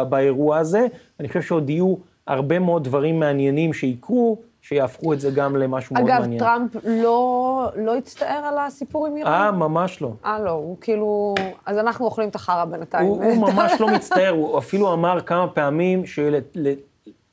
באירוע 0.09 0.57
הזה. 0.57 0.87
אני 1.19 1.27
חושב 1.27 1.41
שעוד 1.41 1.69
יהיו 1.69 1.95
הרבה 2.27 2.59
מאוד 2.59 2.83
דברים 2.83 3.19
מעניינים 3.19 3.73
שיקרו, 3.73 4.37
שיהפכו 4.61 5.13
את 5.13 5.19
זה 5.19 5.31
גם 5.31 5.55
למשהו 5.55 5.95
מאוד 5.95 6.07
מעניין. 6.07 6.31
אגב, 6.31 6.39
טראמפ 6.39 6.75
לא, 6.85 7.69
לא 7.75 7.97
הצטער 7.97 8.45
על 8.45 8.57
הסיפור 8.57 9.07
עם 9.07 9.17
איראן? 9.17 9.31
אה, 9.31 9.51
ממש 9.51 10.01
לא. 10.01 10.11
אה, 10.25 10.39
לא, 10.39 10.51
הוא 10.51 10.77
כאילו... 10.81 11.35
אז 11.65 11.77
אנחנו 11.77 12.05
אוכלים 12.05 12.29
את 12.29 12.35
החרא 12.35 12.65
בינתיים. 12.65 13.07
הוא, 13.07 13.23
הוא 13.23 13.35
ממש 13.35 13.71
לא 13.79 13.87
מצטער, 13.87 14.29
הוא 14.29 14.57
אפילו 14.57 14.93
אמר 14.93 15.21
כמה 15.21 15.47
פעמים 15.47 16.03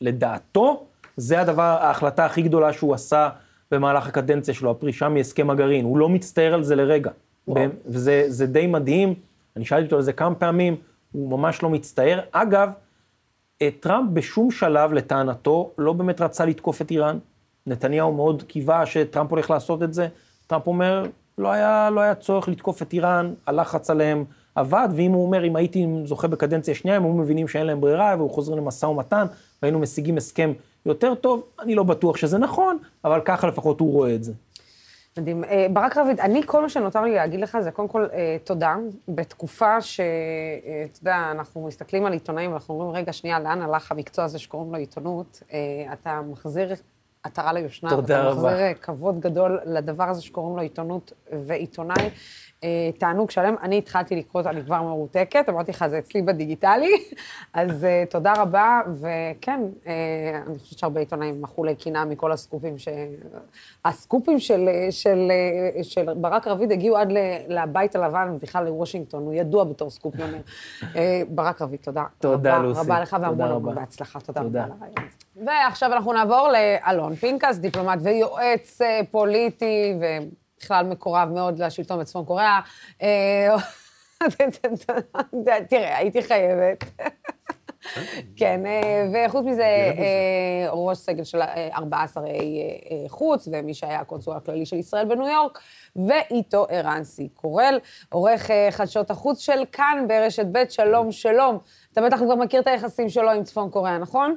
שלדעתו, 0.01 0.85
זה 1.17 1.41
הדבר, 1.41 1.79
ההחלטה 1.81 2.25
הכי 2.25 2.43
גדולה 2.43 2.73
שהוא 2.73 2.95
עשה 2.95 3.29
במהלך 3.71 4.09
הקדנציה 4.09 4.55
שלו, 4.55 4.71
הפרישה 4.71 5.09
מהסכם 5.09 5.51
הגרעין. 5.51 5.85
הוא 5.85 5.99
לא 5.99 6.09
מצטער 6.09 6.55
על 6.55 6.65
זה 6.65 6.77
לרגע. 6.77 7.11
וזה 7.87 8.47
די 8.47 8.67
מדהים. 8.67 9.15
אני 9.57 9.65
שאלתי 9.65 9.85
אותו 9.85 9.97
על 9.97 10.03
זה 10.03 10.13
כמה 10.13 10.35
פעמים, 10.35 10.77
הוא 11.13 11.31
ממש 11.31 11.63
לא 11.63 11.71
מצטער. 11.71 12.21
אגב, 12.33 12.71
טראמפ 13.81 14.11
בשום 14.13 14.51
שלב, 14.51 14.93
לטענתו, 14.93 15.71
לא 15.79 15.93
באמת 15.93 16.21
רצה 16.21 16.45
לתקוף 16.45 16.83
את 16.83 16.91
איראן. 16.91 17.19
נתניהו 17.67 18.13
מאוד 18.13 18.43
קיווה 18.43 18.87
שטראמפ 18.87 19.31
הולך 19.31 19.51
לעשות 19.51 19.83
את 19.83 19.95
זה. 19.95 20.09
טראמפ 20.47 20.67
אומר, 20.67 21.05
לא 21.39 21.49
היה, 21.49 21.91
לא 21.91 22.01
היה 22.01 22.15
צורך 22.15 22.49
לתקוף 22.49 22.83
את 22.83 22.93
איראן, 22.93 23.35
הלחץ 23.47 23.91
עליהם 23.91 24.25
עבד, 24.55 24.89
ואם 24.97 25.13
הוא 25.13 25.27
אומר, 25.27 25.45
אם 25.45 25.57
הייתי 25.57 25.87
זוכה 26.05 26.29
בקדנציה 26.29 26.75
שנייה, 26.75 26.97
הם 26.97 27.05
היו 27.05 27.13
מבינים 27.13 27.49
שאין 27.49 27.67
להם 27.67 27.81
ברירה, 27.81 28.15
והוא 28.19 28.31
חוזרים 28.31 28.59
למשא 28.59 28.87
ומתן, 28.87 29.27
והיינו 29.63 29.79
משיגים 29.79 30.17
הסכם 30.17 30.53
יותר 30.87 31.15
טוב, 31.15 31.43
אני 31.61 31.75
לא 31.75 31.83
בטוח 31.83 32.17
שזה 32.17 32.39
נכון, 32.39 32.79
אבל 33.05 33.21
ככה 33.25 33.47
לפחות 33.47 33.81
הוא 33.81 33.93
רואה 33.93 34.15
את 34.15 34.25
זה. 34.25 34.33
מדהים. 35.19 35.45
אה, 35.45 35.67
ברק 35.73 35.97
רביד, 35.97 36.21
אני, 36.21 36.43
כל 36.47 36.63
מה 36.63 36.69
שנותר 36.69 37.03
לי 37.03 37.15
להגיד 37.15 37.41
לך 37.41 37.59
זה 37.61 37.71
קודם 37.71 37.89
כל 37.89 38.07
אה, 38.13 38.37
תודה. 38.45 38.77
בתקופה 39.09 39.81
שאתה 39.81 40.03
אה, 40.03 40.85
יודע, 41.01 41.29
אנחנו 41.31 41.67
מסתכלים 41.67 42.07
על 42.07 42.13
עיתונאים 42.13 42.51
ואנחנו 42.51 42.75
אומרים, 42.75 42.91
רגע, 42.91 43.13
שנייה, 43.13 43.41
לאן 43.41 43.63
הלך 43.63 43.93
המקצוע 43.93 44.25
הזה 44.25 44.39
שקוראים 44.39 44.73
לו 44.73 44.79
עיתונות? 44.79 45.43
אתה 45.93 46.21
מחזיר 46.31 46.75
עטרה 47.23 47.53
ליושנה. 47.53 47.91
תודה 47.91 48.23
רבה. 48.23 48.49
אתה 48.49 48.55
מחזיר 48.55 48.75
כבוד 48.83 49.21
גדול 49.21 49.61
לדבר 49.65 50.05
הזה 50.05 50.23
שקוראים 50.23 50.57
לו 50.57 50.63
עיתונות 50.63 51.13
ועיתונאי. 51.33 52.11
אה, 52.65 52.91
תענוג 52.99 53.31
שלם. 53.31 53.55
אני 53.63 53.79
התחלתי 53.79 54.17
לקרוא, 54.17 54.43
אני 54.47 54.65
כבר 54.65 54.83
מרותקת, 54.83 55.49
אמרתי 55.49 55.71
לך, 55.71 55.87
זה 55.87 55.99
אצלי 55.99 56.23
בדיגיטלי, 56.23 56.93
אז 57.55 57.85
אה, 57.85 58.05
תודה 58.11 58.33
רבה, 58.37 58.81
וכן, 59.01 59.61
אה, 59.87 59.93
אני 60.47 60.59
חושבת 60.59 60.79
שהרבה 60.79 61.01
עיתונאים 61.01 61.43
מחו 61.43 61.65
לקנאה 61.65 62.05
מכל 62.05 62.33
הסקופים, 62.33 62.79
ש... 62.79 62.89
הסקופים 63.85 64.39
של, 64.39 64.69
של, 64.91 65.33
של 65.83 66.15
ברק 66.15 66.49
רביד 66.49 66.73
הגיעו 66.73 66.97
עד 66.97 67.09
לבית 67.49 67.97
הלבן, 67.97 68.33
ובכלל 68.35 68.65
לוושינגטון, 68.65 69.23
הוא 69.23 69.33
ידוע 69.33 69.65
בתור 69.65 69.91
סקופיונר. 69.91 70.41
ברק 71.35 71.63
רביד, 71.63 71.81
תודה. 71.81 72.05
תודה, 72.19 72.57
רבה, 72.57 72.63
לוסי. 72.67 72.81
רבה 72.81 73.01
לך 73.01 73.17
והמון 73.21 73.41
המון 73.41 73.75
בהצלחה, 73.75 74.21
תודה 74.21 74.41
רבה 74.41 74.63
על. 74.63 74.71
ועכשיו 75.47 75.93
אנחנו 75.93 76.13
נעבור 76.13 76.49
לאלון 76.49 77.15
פנקס, 77.15 77.57
דיפלומט 77.59 77.99
ויועץ 78.03 78.79
פוליטי, 79.11 79.95
ו... 80.01 80.05
בכלל 80.61 80.87
מקורב 80.87 81.29
מאוד 81.35 81.59
לשלטון 81.59 82.01
בצפון 82.01 82.25
קוריאה. 82.25 82.61
אה, 83.03 83.57
תראה, 85.69 85.97
הייתי 85.97 86.23
חייבת. 86.23 86.85
כן, 88.37 88.67
אה, 88.67 89.27
וחוץ 89.27 89.45
מזה, 89.45 89.63
אה, 89.63 90.71
ראש 90.71 90.99
סגל 90.99 91.25
של 91.25 91.41
14 91.75 92.25
חוץ, 93.09 93.49
ומי 93.53 93.75
שהיה 93.75 94.01
הקונסול 94.01 94.37
הכללי 94.37 94.67
של 94.67 94.77
ישראל 94.77 95.05
בניו 95.05 95.29
יורק, 95.29 95.59
ואיתו 95.97 96.67
ערן 96.71 97.05
סי 97.05 97.29
קורל, 97.29 97.79
עורך 98.09 98.51
חדשות 98.71 99.11
החוץ 99.11 99.39
של 99.39 99.65
כאן 99.73 100.05
ברשת 100.09 100.47
ב', 100.53 100.63
שלום, 100.69 101.13
שלום. 101.13 101.59
אתה 101.93 102.01
בטח 102.01 102.17
כבר 102.17 102.35
מכיר 102.35 102.61
את 102.61 102.67
היחסים 102.67 103.09
שלו 103.09 103.31
עם 103.31 103.45
צפון 103.45 103.71
קוריאה, 103.71 103.99
נכון? 103.99 104.37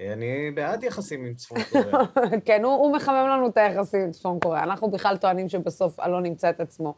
אני 0.00 0.50
בעד 0.50 0.84
יחסים 0.84 1.24
עם 1.24 1.34
צפון 1.34 1.58
קוריאה. 1.72 2.40
כן, 2.44 2.64
הוא, 2.64 2.72
הוא 2.72 2.92
מחמם 2.92 3.26
לנו 3.28 3.48
את 3.48 3.56
היחסים 3.56 4.00
עם 4.00 4.10
צפון 4.10 4.38
קוריאה. 4.40 4.62
אנחנו 4.62 4.90
בכלל 4.90 5.16
טוענים 5.16 5.48
שבסוף 5.48 6.00
אלון 6.00 6.26
ימצא 6.26 6.50
את 6.50 6.60
עצמו 6.60 6.94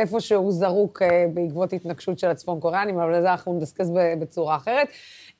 איפה 0.00 0.20
שהוא 0.20 0.52
זרוק 0.52 1.02
אה, 1.02 1.26
בעקבות 1.34 1.72
התנגשות 1.72 2.18
של 2.18 2.28
הצפון 2.30 2.60
קוריאנים, 2.60 2.98
אבל 2.98 3.18
לזה 3.18 3.30
אנחנו 3.30 3.52
נדסקס 3.52 3.86
בצורה 4.20 4.56
אחרת. 4.56 4.88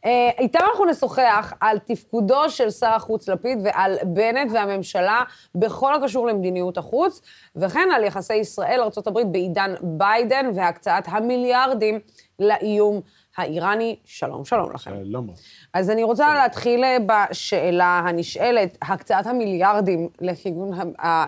אה, 0.05 0.31
איתם 0.39 0.59
אנחנו 0.71 0.85
נשוחח 0.85 1.53
על 1.61 1.79
תפקודו 1.79 2.51
של 2.51 2.71
שר 2.71 2.87
החוץ 2.87 3.29
לפיד 3.29 3.59
ועל 3.65 3.97
בנט 4.03 4.53
והממשלה 4.53 5.23
בכל 5.55 5.95
הקשור 5.95 6.27
למדיניות 6.27 6.79
החוץ, 6.79 7.21
וכן 7.57 7.89
על 7.95 8.05
יחסי 8.05 8.35
ישראל-ארה"ב 8.35 9.33
בעידן 9.33 9.75
ביידן 9.83 10.51
והקצאת 10.55 11.05
המיליארדים 11.07 11.99
לאיום 12.39 13.01
האיראני. 13.40 13.96
שלום, 14.05 14.44
שלום 14.44 14.72
לכם. 14.72 14.90
שלום. 15.05 15.26
אז 15.74 15.90
אני 15.90 16.03
רוצה 16.03 16.35
להתחיל 16.35 16.85
אה, 16.85 16.96
בשאלה 17.07 18.03
הנשאלת, 18.07 18.79
הקצאת 18.83 19.26
המיליארדים 19.26 20.09
לכיוון, 20.20 20.70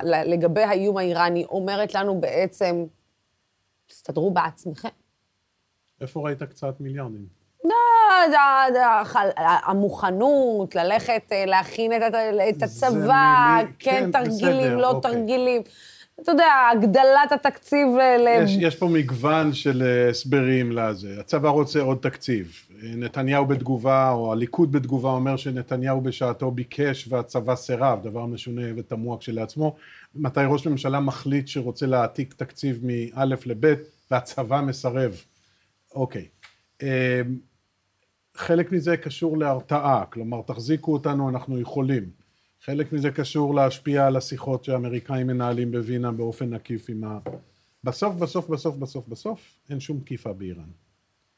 לגבי 0.05 0.63
האיום 0.63 0.97
האיראני 0.97 1.45
אומרת 1.45 1.95
לנו 1.95 2.21
בעצם, 2.21 2.85
תסתדרו 3.87 4.31
בעצמכם. 4.31 4.89
איפה 6.01 6.21
ראית 6.21 6.43
הקצאת 6.43 6.81
מיליארדים? 6.81 7.27
לא, 7.65 7.71
המוכנות, 9.37 10.75
ללכת 10.75 11.23
אה, 11.33 11.45
להכין 11.47 11.93
את 12.49 12.63
הצבא, 12.63 13.59
כן, 13.79 13.93
כן 14.03 14.11
תרגילים, 14.11 14.79
לא 14.79 14.91
אוקיי. 14.91 15.13
תרגילים. 15.13 15.63
אתה 16.23 16.33
יודע, 16.33 16.53
הגדלת 16.73 17.33
התקציב 17.33 17.89
ל... 17.97 18.27
יש, 18.45 18.57
יש 18.61 18.77
פה 18.77 18.89
מגוון 18.89 19.53
של 19.53 19.83
אה, 19.83 20.11
הסברים 20.11 20.73
לזה. 20.73 21.21
הצבא 21.21 21.49
רוצה 21.49 21.81
עוד 21.81 21.99
תקציב. 21.99 22.53
נתניהו 22.83 23.47
בתגובה, 23.47 24.11
או 24.11 24.33
הליכוד 24.33 24.73
בתגובה, 24.73 25.11
אומר 25.11 25.37
שנתניהו 25.37 26.01
בשעתו 26.01 26.51
ביקש 26.51 27.09
והצבא 27.09 27.55
סירב, 27.55 28.03
דבר 28.03 28.27
משונה 28.27 28.63
ותמוה 28.77 29.19
כשלעצמו. 29.19 29.77
מתי 30.15 30.41
ראש 30.47 30.67
ממשלה 30.67 31.01
מחליט 31.01 31.49
שרוצה 31.49 31.87
להעתיק 31.87 32.35
תקציב 32.35 32.81
מא' 32.83 33.25
לב' 33.25 33.75
והצבא 34.11 34.61
מסרב. 34.61 35.21
אוקיי. 35.95 36.27
חלק 38.37 38.73
מזה 38.73 38.97
קשור 38.97 39.39
להרתעה, 39.39 40.05
כלומר, 40.11 40.43
תחזיקו 40.47 40.93
אותנו, 40.93 41.29
אנחנו 41.29 41.61
יכולים. 41.61 42.22
חלק 42.65 42.93
מזה 42.93 43.11
קשור 43.11 43.55
להשפיע 43.55 44.07
על 44.07 44.17
השיחות 44.17 44.65
שהאמריקאים 44.65 45.27
מנהלים 45.27 45.71
בווינה 45.73 46.13
באופן 46.13 46.55
עקיף 46.55 46.87
עם 46.89 47.05
ה... 47.05 47.19
בסוף, 47.85 48.15
בסוף, 48.15 48.49
בסוף, 48.49 48.77
בסוף, 48.77 49.09
בסוף, 49.09 49.59
אין 49.71 49.81
שום 49.81 50.01
תקיפה 50.01 50.33
באיראן. 50.33 50.71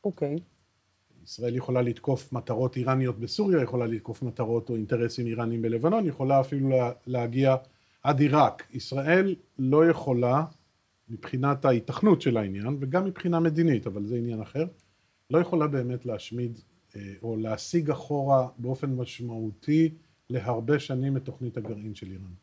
אוקיי. 0.04 0.36
Okay. 0.36 0.40
ישראל 1.24 1.56
יכולה 1.56 1.82
לתקוף 1.82 2.32
מטרות 2.32 2.76
איראניות 2.76 3.18
בסוריה, 3.18 3.62
יכולה 3.62 3.86
לתקוף 3.86 4.22
מטרות 4.22 4.70
או 4.70 4.76
אינטרסים 4.76 5.26
איראניים 5.26 5.62
בלבנון, 5.62 6.06
יכולה 6.06 6.40
אפילו 6.40 6.70
להגיע 7.06 7.56
עד 8.02 8.20
עיראק. 8.20 8.66
ישראל 8.72 9.34
לא 9.58 9.86
יכולה, 9.86 10.44
מבחינת 11.08 11.64
ההיתכנות 11.64 12.22
של 12.22 12.36
העניין, 12.36 12.76
וגם 12.80 13.04
מבחינה 13.04 13.40
מדינית, 13.40 13.86
אבל 13.86 14.06
זה 14.06 14.16
עניין 14.16 14.40
אחר, 14.40 14.66
לא 15.30 15.38
יכולה 15.38 15.66
באמת 15.66 16.06
להשמיד 16.06 16.60
אה, 16.96 17.12
או 17.22 17.36
להשיג 17.36 17.90
אחורה 17.90 18.48
באופן 18.58 18.94
משמעותי 18.94 19.94
להרבה 20.30 20.78
שנים 20.78 21.16
את 21.16 21.24
תוכנית 21.24 21.56
הגרעין 21.56 21.94
של 21.94 22.06
איראן. 22.06 22.34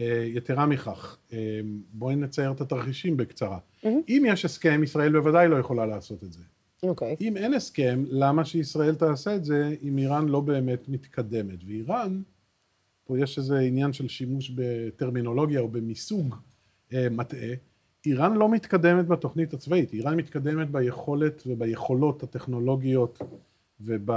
אה, 0.00 0.24
יתרה 0.26 0.66
מכך, 0.66 1.18
אה, 1.32 1.60
בואי 1.92 2.16
נצייר 2.16 2.52
את 2.52 2.60
התרחישים 2.60 3.16
בקצרה. 3.16 3.58
Mm-hmm. 3.58 3.88
אם 4.08 4.24
יש 4.26 4.44
הסכם, 4.44 4.82
ישראל 4.82 5.12
בוודאי 5.12 5.48
לא 5.48 5.56
יכולה 5.56 5.86
לעשות 5.86 6.24
את 6.24 6.32
זה. 6.32 6.42
אוקיי. 6.82 7.12
Okay. 7.12 7.16
אם 7.20 7.36
אין 7.36 7.54
הסכם, 7.54 8.04
למה 8.08 8.44
שישראל 8.44 8.94
תעשה 8.94 9.36
את 9.36 9.44
זה 9.44 9.74
אם 9.82 9.98
איראן 9.98 10.28
לא 10.28 10.40
באמת 10.40 10.88
מתקדמת? 10.88 11.64
ואיראן, 11.66 12.22
פה 13.04 13.18
יש 13.18 13.38
איזה 13.38 13.58
עניין 13.58 13.92
של 13.92 14.08
שימוש 14.08 14.50
בטרמינולוגיה 14.54 15.60
או 15.60 15.68
במיסוג 15.68 16.34
אה, 16.92 17.08
מטעה, 17.10 17.48
איראן 18.06 18.34
לא 18.34 18.48
מתקדמת 18.48 19.06
בתוכנית 19.06 19.54
הצבאית, 19.54 19.92
איראן 19.92 20.16
מתקדמת 20.16 20.70
ביכולת 20.70 21.42
וביכולות 21.46 22.22
הטכנולוגיות 22.22 23.18
וב... 23.80 24.10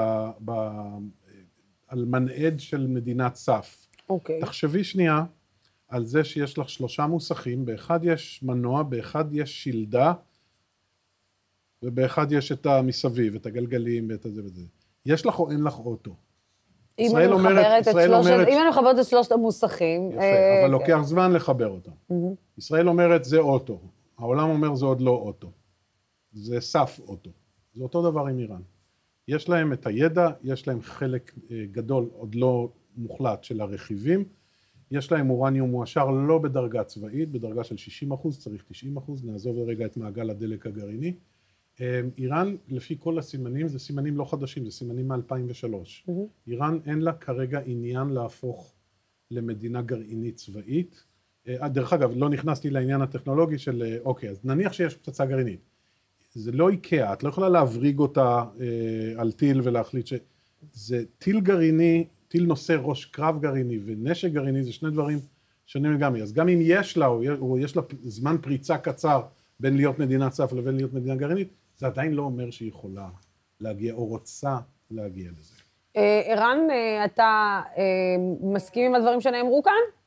על 1.90 2.06
מנעד 2.06 2.60
של 2.60 2.88
מדינת 2.88 3.36
סף. 3.36 3.88
אוקיי. 4.10 4.38
Okay. 4.38 4.42
תחשבי 4.42 4.84
שנייה 4.84 5.24
על 5.88 6.06
זה 6.06 6.24
שיש 6.24 6.58
לך 6.58 6.70
שלושה 6.70 7.08
מוסכים, 7.08 7.66
באחד 7.66 8.00
יש 8.04 8.44
מנוע, 8.44 8.84
באחד 8.84 9.26
יש 9.32 9.64
שלדה, 9.64 10.14
ובאחד 11.84 12.32
יש 12.32 12.52
את 12.52 12.66
המסביב, 12.66 13.36
את 13.36 13.46
הגלגלים 13.46 14.08
ואת 14.10 14.26
הזה 14.26 14.42
וזה. 14.44 14.66
יש 15.06 15.26
לך 15.26 15.40
או 15.40 15.52
אין 15.52 15.64
לך 15.64 15.80
אוטו? 15.80 16.16
אם 17.00 17.18
אני 17.18 17.28
מחברת 17.28 17.88
את 17.88 17.94
שלושת, 17.94 18.30
אומרת, 18.32 18.48
אם 18.48 18.58
אני 18.62 18.70
מחברת 18.70 19.00
את 19.00 19.06
שלושת 19.06 19.32
המוסכים... 19.32 20.12
יפה, 20.12 20.22
אה, 20.22 20.62
אבל 20.62 20.72
לוקח 20.72 21.00
זמן 21.04 21.34
לחבר 21.34 21.68
אותם. 21.68 21.92
Mm-hmm. 21.92 22.36
ישראל 22.58 22.88
אומרת, 22.90 23.24
זה 23.24 23.38
אוטו. 23.38 23.80
העולם 24.18 24.50
אומר, 24.50 24.76
זה 24.76 24.86
עוד 24.86 25.02
לא 25.02 25.12
אוטו. 25.12 25.52
זה 26.32 26.62
סף 26.62 27.00
אוטו. 27.08 27.30
זה 27.74 27.84
אותו 27.84 28.12
דבר 28.12 28.22
עם 28.22 28.40
איראן. 28.40 28.62
יש 29.30 29.50
להם 29.50 29.74
את 29.74 29.88
הידע, 29.88 30.30
יש 30.44 30.68
להם 30.68 30.82
חלק 30.82 31.32
אה, 31.52 31.66
גדול, 31.72 32.10
עוד 32.14 32.36
לא 32.36 32.72
מוחלט, 32.98 33.44
של 33.44 33.62
הרכיבים, 33.62 34.24
יש 34.92 35.12
להם 35.12 35.30
אורניום 35.30 35.70
מועשר 35.72 36.10
לא 36.10 36.38
בדרגה 36.38 36.84
צבאית, 36.84 37.32
בדרגה 37.32 37.64
של 37.64 37.78
60 37.78 38.12
אחוז, 38.12 38.40
צריך 38.40 38.64
90 38.68 38.98
אחוז, 38.98 39.26
נעזוב 39.26 39.58
לרגע 39.58 39.86
את 39.86 39.98
מעגל 39.98 40.30
הדלק 40.30 40.66
הגרעיני. 40.66 41.14
אה, 41.82 42.02
איראן, 42.18 42.56
לפי 42.68 42.96
כל 43.00 43.20
הסימנים, 43.20 43.68
זה 43.68 43.80
סימנים 43.80 44.18
לא 44.18 44.26
חדשים, 44.26 44.66
זה 44.66 44.72
סימנים 44.72 45.08
מ-2003. 45.08 45.64
Mm-hmm. 45.64 46.12
איראן 46.48 46.80
אין 46.86 47.00
לה 47.00 47.14
כרגע 47.14 47.60
עניין 47.66 48.08
להפוך 48.08 48.74
למדינה 49.32 49.82
גרעינית 49.82 50.36
צבאית. 50.36 51.04
אה, 51.48 51.70
דרך 51.70 51.94
אגב, 51.94 52.12
לא 52.16 52.30
נכנסתי 52.30 52.70
לעניין 52.70 53.02
הטכנולוגי 53.02 53.58
של, 53.58 53.98
אוקיי, 54.04 54.30
אז 54.30 54.46
נניח 54.46 54.74
שיש 54.74 54.96
פצצה 54.96 55.26
גרעינית. 55.26 55.69
זה 56.34 56.52
לא 56.52 56.70
איקאה, 56.70 57.14
את 57.14 57.24
לא 57.24 57.30
יכולה 57.30 57.50
להבריג 57.50 58.00
אותה 58.00 58.44
אה, 58.60 58.66
על 59.22 59.32
טיל 59.32 59.62
ולהחליט 59.64 60.08
ש... 60.08 60.14
זה 60.74 61.04
טיל 61.18 61.40
גרעיני, 61.40 62.06
טיל 62.28 62.46
נושא 62.46 62.78
ראש 62.82 63.06
קרב 63.06 63.42
גרעיני 63.42 63.80
ונשק 63.86 64.32
גרעיני 64.32 64.64
זה 64.64 64.74
שני 64.74 64.92
דברים 64.92 65.20
שונים 65.66 65.94
לגמרי. 65.94 66.22
אז 66.22 66.34
גם 66.34 66.50
אם 66.50 66.60
יש 66.62 66.98
לה, 66.98 67.08
או 67.40 67.58
יש 67.58 67.76
לה 67.76 67.82
זמן 68.02 68.36
פריצה 68.42 68.78
קצר 68.78 69.22
בין 69.60 69.76
להיות 69.76 70.00
מדינת 70.00 70.34
סף 70.34 70.54
לבין 70.54 70.76
להיות 70.76 70.94
מדינה 70.94 71.16
גרעינית, 71.16 71.48
זה 71.78 71.86
עדיין 71.86 72.14
לא 72.14 72.22
אומר 72.22 72.52
שהיא 72.52 72.70
יכולה 72.70 73.10
להגיע 73.60 73.94
או 73.94 74.06
רוצה 74.06 74.58
להגיע 74.92 75.32
לזה. 75.40 75.56
אה, 75.98 76.22
ערן, 76.26 76.58
אה, 76.72 77.06
אתה 77.06 77.62
אה, 77.78 77.84
מסכים 78.42 78.86
עם 78.86 78.96
הדברים 78.96 79.22
שנאמרו 79.22 79.64
כאן? 79.64 79.99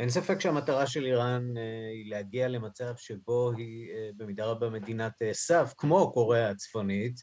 אין 0.00 0.10
ספק 0.10 0.40
שהמטרה 0.40 0.86
של 0.86 1.04
איראן 1.06 1.56
היא 1.92 2.10
להגיע 2.10 2.48
למצב 2.48 2.92
שבו 2.96 3.52
היא 3.56 3.90
במידה 4.16 4.44
רבה 4.44 4.70
מדינת 4.70 5.12
סף, 5.32 5.74
כמו 5.76 6.12
קוריאה 6.12 6.50
הצפונית, 6.50 7.20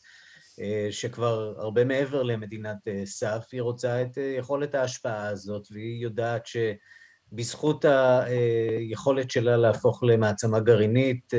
שכבר 0.91 1.53
הרבה 1.57 1.85
מעבר 1.85 2.23
למדינת 2.23 2.77
סף, 3.05 3.47
היא 3.51 3.61
רוצה 3.61 4.01
את 4.01 4.17
יכולת 4.37 4.75
ההשפעה 4.75 5.27
הזאת, 5.27 5.67
והיא 5.71 6.03
יודעת 6.03 6.43
שבזכות 6.45 7.85
היכולת 7.85 9.31
שלה 9.31 9.57
להפוך 9.57 10.03
למעצמה 10.03 10.59
גרעינית, 10.59 11.33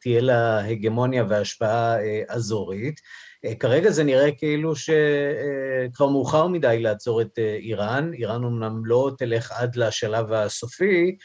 תהיה 0.00 0.20
לה 0.20 0.64
הגמוניה 0.64 1.24
והשפעה 1.28 1.96
אזורית. 2.28 3.00
אה, 3.44 3.54
כרגע 3.54 3.90
זה 3.90 4.04
נראה 4.04 4.32
כאילו 4.32 4.72
שכבר 4.76 6.08
מאוחר 6.08 6.46
מדי 6.46 6.78
לעצור 6.80 7.22
את 7.22 7.38
אה, 7.38 7.56
איראן, 7.60 8.12
איראן 8.14 8.44
אמנם 8.44 8.86
לא 8.86 9.10
תלך 9.18 9.52
עד 9.52 9.76
לשלב 9.76 10.32
הסופי, 10.32 11.16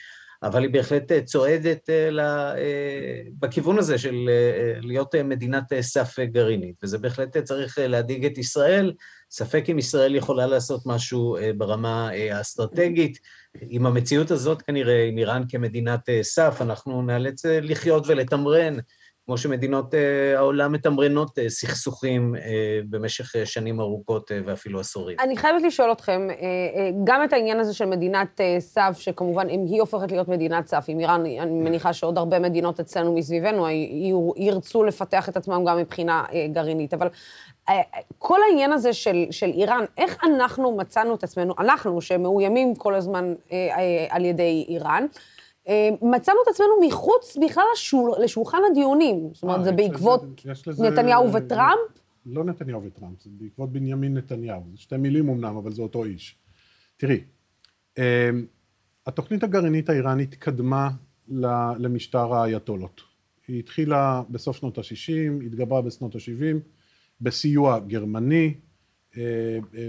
אבל 0.43 0.62
היא 0.62 0.69
בהחלט 0.69 1.12
אה, 1.12 1.21
צועדת 1.21 1.89
בכיוון 3.39 3.77
הזה 3.77 3.97
של 3.97 4.29
להיות 4.82 5.15
מדינת 5.15 5.63
סף 5.82 6.19
גרעינית, 6.19 6.75
וזה 6.84 6.97
בהחלט 6.97 7.38
צריך 7.38 7.77
להדאיג 7.82 8.25
את 8.25 8.38
ישראל. 8.38 8.93
ספק 9.32 9.63
אם 9.71 9.79
ישראל 9.79 10.15
יכולה 10.15 10.47
לעשות 10.47 10.82
משהו 10.86 11.38
ברמה 11.58 12.10
האסטרטגית. 12.10 13.17
עם 13.62 13.86
המציאות 13.86 14.32
הזאת 14.32 14.62
כנראה, 14.62 15.03
עם 15.03 15.17
איראן 15.17 15.43
כמדינת 15.49 16.10
סף, 16.21 16.58
אנחנו 16.62 17.01
נאלץ 17.01 17.45
לחיות 17.45 18.03
ולתמרן 18.08 18.77
כמו 19.30 19.38
שמדינות 19.38 19.94
אה, 19.94 20.38
העולם 20.38 20.72
מתמרנות 20.72 21.39
אה, 21.39 21.50
סכסוכים 21.50 22.36
אה, 22.36 22.42
במשך 22.89 23.32
שנים 23.46 23.80
ארוכות 23.80 24.32
ואפילו 24.46 24.80
עשורים. 24.80 25.18
אני 25.20 25.38
חייבת 25.38 25.62
לשאול 25.62 25.92
אתכם, 25.92 26.28
גם 27.04 27.24
את 27.24 27.34
העניין 27.34 27.60
הזה 27.60 27.74
של 27.74 27.86
מדינת 27.86 28.42
סף, 28.60 28.98
שכמובן, 29.00 29.50
אם 29.50 29.65
היא 29.70 29.82
הופכת 29.82 30.12
להיות 30.12 30.28
מדינת 30.28 30.68
סף, 30.68 30.86
עם 30.88 31.00
איראן, 31.00 31.20
אני 31.26 31.52
מניחה 31.52 31.94
שעוד 31.94 32.18
הרבה 32.18 32.39
מדינות 32.39 32.80
אצלנו 32.80 33.15
מסביבנו 33.15 33.68
ירצו 34.38 34.84
לפתח 34.84 35.30
את 35.30 35.38
עצמם 35.38 35.65
גם 35.68 35.78
מבחינה 35.78 36.24
גרעינית, 36.52 36.94
אבל 36.94 37.08
כל 38.18 38.39
העניין 38.50 38.72
הזה 38.72 38.94
של, 38.94 39.26
של 39.32 39.50
איראן, 39.50 39.86
איך 39.98 40.18
אנחנו 40.24 40.78
מצאנו 40.78 41.15
את 41.15 41.24
עצמנו, 41.24 41.54
אנחנו, 41.60 42.02
שמאוימים 42.02 42.76
כל 42.76 42.96
הזמן 42.96 43.34
על 44.10 44.26
ידי 44.26 44.65
איראן, 44.70 45.04
אה, 45.04 45.38
מצאנו 46.01 46.38
את 46.43 46.47
עצמנו 46.47 46.88
מחוץ 46.88 47.38
בכלל 47.45 47.63
לשול, 47.73 48.12
לשולחן 48.23 48.58
הדיונים. 48.71 49.29
זאת 49.34 49.43
אומרת, 49.43 49.60
אה, 49.60 49.63
זה 49.63 49.71
בעקבות 49.71 50.21
לזה, 50.67 50.89
נתניהו 50.89 51.34
וטראמפ? 51.34 51.79
לא 52.25 52.43
נתניהו 52.43 52.84
וטראמפ, 52.84 53.21
זה 53.21 53.29
בעקבות 53.34 53.71
בנימין 53.71 54.17
נתניהו. 54.17 54.63
זה 54.71 54.77
שתי 54.77 54.97
מילים 54.97 55.29
אמנם, 55.29 55.58
אבל 55.58 55.71
זה 55.71 55.82
אותו 55.82 56.05
איש. 56.05 56.36
תראי, 56.97 57.19
אה, 57.97 58.29
התוכנית 59.08 59.43
הגרעינית 59.43 59.89
האיראנית 59.89 60.36
קדמה 60.36 60.89
למשטר 61.77 62.34
האייתולות. 62.34 63.01
היא 63.47 63.60
התחילה 63.60 64.21
בסוף 64.29 64.58
שנות 64.58 64.77
ה-60, 64.77 65.45
התגברה 65.45 65.82
בשנות 65.82 66.15
ה-70, 66.15 66.58
בסיוע 67.21 67.79
גרמני, 67.79 68.53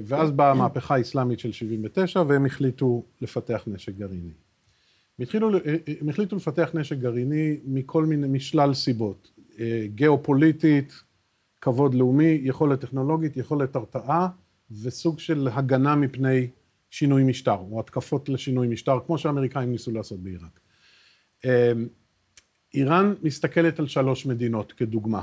ואז 0.04 0.30
באה 0.30 0.50
המהפכה 0.50 0.94
האסלאמית 0.94 1.38
של 1.38 1.52
79, 1.52 2.22
והם 2.28 2.46
החליטו 2.46 3.04
לפתח 3.20 3.64
נשק 3.66 3.94
גרעיני. 3.94 4.32
הם 5.20 5.22
התחילו, 5.22 5.54
אה, 5.54 5.60
אה, 5.66 5.94
הם 6.00 6.08
החליטו 6.08 6.36
לפתח 6.36 6.70
נשק 6.74 6.98
גרעיני 6.98 7.56
מכל 7.64 8.04
מיני, 8.04 8.28
משלל 8.28 8.74
סיבות. 8.74 9.30
אה, 9.58 9.86
גיאופוליטית, 9.94 10.92
כבוד 11.60 11.94
לאומי, 11.94 12.40
יכולת 12.42 12.80
טכנולוגית, 12.80 13.36
יכולת 13.36 13.76
הרתעה 13.76 14.28
וסוג 14.82 15.18
של 15.18 15.48
הגנה 15.52 15.96
מפני 15.96 16.48
שינוי 16.90 17.24
משטר, 17.24 17.56
או 17.70 17.80
התקפות 17.80 18.28
לשינוי 18.28 18.68
משטר, 18.68 18.98
כמו 19.06 19.18
שהאמריקאים 19.18 19.70
ניסו 19.70 19.90
לעשות 19.90 20.20
בעיראק. 20.20 20.60
איראן 22.74 23.14
מסתכלת 23.22 23.78
על 23.78 23.86
שלוש 23.86 24.26
מדינות 24.26 24.72
כדוגמה, 24.72 25.22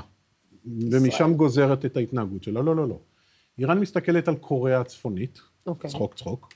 ומשם 0.90 1.32
גוזרת 1.36 1.84
את 1.84 1.96
ההתנהגות 1.96 2.42
שלה. 2.42 2.62
לא, 2.62 2.76
לא, 2.76 2.88
לא. 2.88 3.00
איראן 3.58 3.78
מסתכלת 3.78 4.28
על 4.28 4.36
קוריאה 4.36 4.80
הצפונית, 4.80 5.38
okay. 5.38 5.42
אוקיי. 5.66 5.90
צחוק 5.90 6.14
צחוק, 6.14 6.54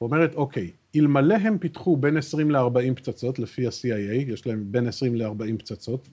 ואומרת, 0.00 0.34
אוקיי, 0.34 0.70
אלמלא 0.96 1.34
הם 1.34 1.58
פיתחו 1.58 1.96
בין 1.96 2.16
20 2.16 2.50
ל-40 2.50 2.94
פצצות, 2.96 3.38
לפי 3.38 3.66
ה-CIA, 3.66 4.32
יש 4.32 4.46
להם 4.46 4.64
בין 4.66 4.86
20 4.86 5.14
ל-40 5.14 5.58
פצצות, 5.58 6.08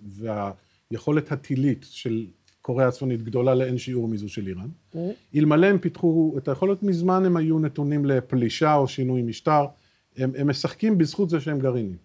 והיכולת 0.92 1.32
הטילית 1.32 1.86
של 1.90 2.26
קוריאה 2.62 2.88
הצפונית 2.88 3.24
גדולה 3.24 3.56
לאין 3.56 3.78
שיעור 3.78 4.08
מזו 4.08 4.30
של 4.30 4.48
איראן. 4.48 4.68
Mm-hmm. 4.94 4.98
אלמלא 5.36 5.68
הם 5.68 5.78
פיתחו 5.80 6.36
את 6.38 6.48
היכולת, 6.48 6.84
מזמן 6.84 7.26
הם 7.26 7.38
היו 7.38 7.60
נתונים 7.60 8.06
לפלישה 8.06 8.76
או 8.76 8.88
שינוי 8.88 9.22
משטר. 9.22 9.66
הם, 10.18 10.32
הם 10.38 10.50
משחקים 10.50 10.98
בזכות 10.98 11.30
זה 11.30 11.40
שהם 11.40 11.60
גרעינים. 11.60 11.98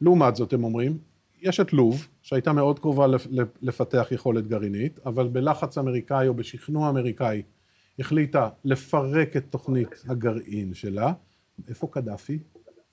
לעומת 0.00 0.36
זאת, 0.36 0.52
הם 0.52 0.64
אומרים, 0.64 0.98
יש 1.42 1.60
את 1.60 1.72
לוב, 1.72 2.08
שהייתה 2.22 2.52
מאוד 2.52 2.78
קרובה 2.78 3.06
לפתח 3.62 4.08
יכולת 4.10 4.46
גרעינית, 4.46 4.98
אבל 5.06 5.28
בלחץ 5.28 5.78
אמריקאי 5.78 6.28
או 6.28 6.34
בשכנוע 6.34 6.90
אמריקאי 6.90 7.42
החליטה 7.98 8.48
לפרק 8.64 9.36
את 9.36 9.44
תוכנית 9.50 10.04
הגרעין 10.08 10.74
שלה. 10.74 11.12
איפה 11.68 11.88
קדאפי? 11.90 12.38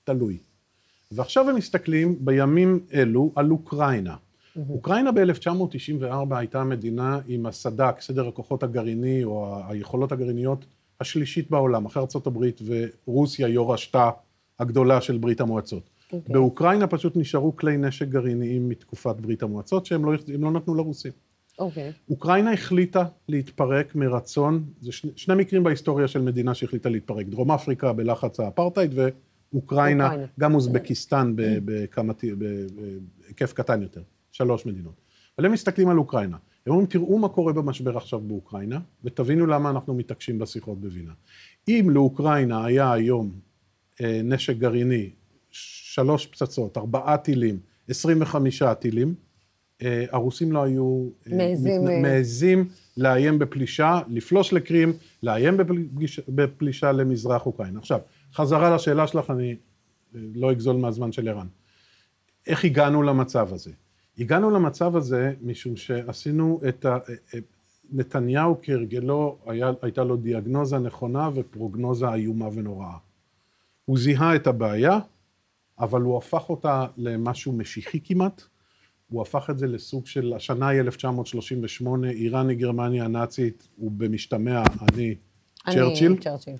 תלוי. 0.04 0.38
ועכשיו 1.12 1.50
הם 1.50 1.56
מסתכלים 1.56 2.16
בימים 2.20 2.80
אלו 2.92 3.32
על 3.36 3.50
אוקראינה. 3.50 4.14
Mm-hmm. 4.14 4.60
אוקראינה 4.70 5.12
ב-1994 5.12 6.36
הייתה 6.36 6.64
מדינה 6.64 7.20
עם 7.26 7.46
הסד"כ, 7.46 8.00
סדר 8.00 8.28
הכוחות 8.28 8.62
הגרעיני 8.62 9.24
או 9.24 9.60
היכולות 9.68 10.12
הגרעיניות 10.12 10.64
השלישית 11.00 11.50
בעולם, 11.50 11.86
אחרי 11.86 12.02
ארה"ב 12.02 12.38
ורוסיה 13.06 13.48
יורשתה 13.48 14.10
הגדולה 14.58 15.00
של 15.00 15.18
ברית 15.18 15.40
המועצות. 15.40 15.82
Okay. 15.82 16.14
אוקיי. 16.14 16.34
באוקראינה 16.34 16.86
פשוט 16.86 17.16
נשארו 17.16 17.56
כלי 17.56 17.76
נשק 17.76 18.08
גרעיניים 18.08 18.68
מתקופת 18.68 19.16
ברית 19.20 19.42
המועצות 19.42 19.86
שהם 19.86 20.04
לא, 20.04 20.12
לא 20.38 20.50
נתנו 20.50 20.74
לרוסים. 20.74 21.12
אוקיי. 21.60 21.90
Okay. 21.90 22.10
אוקראינה 22.10 22.52
החליטה 22.52 23.04
להתפרק 23.28 23.94
מרצון, 23.94 24.64
זה 24.80 24.92
שני, 24.92 25.10
שני 25.16 25.34
מקרים 25.34 25.62
בהיסטוריה 25.62 26.08
של 26.08 26.22
מדינה 26.22 26.54
שהחליטה 26.54 26.88
להתפרק, 26.88 27.26
דרום 27.26 27.52
אפריקה 27.52 27.92
בלחץ 27.92 28.40
האפרטהייד 28.40 28.94
ואוקראינה, 28.94 30.04
אוקראינה. 30.04 30.26
גם 30.40 30.54
אוזבקיסטן 30.54 31.32
בהיקף 31.36 33.52
קטן 33.52 33.82
יותר, 33.82 34.02
שלוש 34.32 34.66
מדינות. 34.66 34.94
אבל 35.38 35.46
הם 35.46 35.52
מסתכלים 35.52 35.88
על 35.88 35.98
אוקראינה, 35.98 36.36
הם 36.66 36.72
אומרים 36.72 36.86
תראו 36.86 37.18
מה 37.18 37.28
קורה 37.28 37.52
במשבר 37.52 37.96
עכשיו 37.96 38.20
באוקראינה 38.20 38.78
ותבינו 39.04 39.46
למה 39.46 39.70
אנחנו 39.70 39.94
מתעקשים 39.94 40.38
בשיחות 40.38 40.80
בווינה. 40.80 41.12
אם 41.68 41.86
לאוקראינה 41.90 42.64
היה 42.64 42.92
היום 42.92 43.32
אה, 44.00 44.20
נשק 44.24 44.56
גרעיני, 44.56 45.10
שלוש 45.50 46.26
פצצות, 46.26 46.78
ארבעה 46.78 47.16
טילים, 47.16 47.58
עשרים 47.88 48.18
וחמישה 48.20 48.74
טילים, 48.74 49.14
הרוסים 50.10 50.52
לא 50.52 50.62
היו 50.62 51.08
אה, 51.32 51.36
מעזים, 51.36 51.84
מת... 51.84 51.90
אה. 51.90 52.00
מעזים 52.02 52.68
לאיים 52.96 53.38
בפלישה, 53.38 54.00
לפלוש 54.08 54.52
לקרים, 54.52 54.92
לאיים 55.22 55.56
בפליש... 55.56 56.20
בפלישה 56.28 56.92
למזרח 56.92 57.46
אוקראינה. 57.46 57.78
עכשיו, 57.78 58.00
חזרה 58.34 58.74
לשאלה 58.74 59.06
שלך, 59.06 59.30
אני 59.30 59.56
לא 60.14 60.52
אגזול 60.52 60.76
מהזמן 60.76 61.12
של 61.12 61.28
ערן. 61.28 61.46
איך 62.46 62.64
הגענו 62.64 63.02
למצב 63.02 63.48
הזה? 63.52 63.70
הגענו 64.18 64.50
למצב 64.50 64.96
הזה 64.96 65.32
משום 65.42 65.76
שעשינו 65.76 66.60
את 66.68 66.84
ה... 66.84 66.98
נתניהו 67.92 68.58
כהרגלו, 68.62 69.38
היה, 69.46 69.70
הייתה 69.82 70.04
לו 70.04 70.16
דיאגנוזה 70.16 70.78
נכונה 70.78 71.28
ופרוגנוזה 71.34 72.14
איומה 72.14 72.48
ונוראה. 72.54 72.96
הוא 73.84 73.98
זיהה 73.98 74.36
את 74.36 74.46
הבעיה, 74.46 74.98
אבל 75.78 76.00
הוא 76.00 76.18
הפך 76.18 76.50
אותה 76.50 76.86
למשהו 76.96 77.52
משיחי 77.52 78.00
כמעט, 78.04 78.42
הוא 79.10 79.22
הפך 79.22 79.50
את 79.50 79.58
זה 79.58 79.66
לסוג 79.66 80.06
של, 80.06 80.32
השנה 80.36 80.68
היא 80.68 80.80
1938, 80.80 82.10
איראן 82.10 82.48
היא 82.48 82.58
גרמניה 82.58 83.04
הנאצית, 83.04 83.68
הוא 83.76 83.90
במשתמע, 83.96 84.62
אני 84.92 85.14
צ'רצ'יל. 85.70 86.16
צ'רצ'יל. 86.20 86.54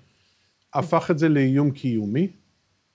הפך 0.74 1.10
את 1.10 1.18
זה 1.18 1.28
לאיום 1.28 1.70
קיומי, 1.70 2.28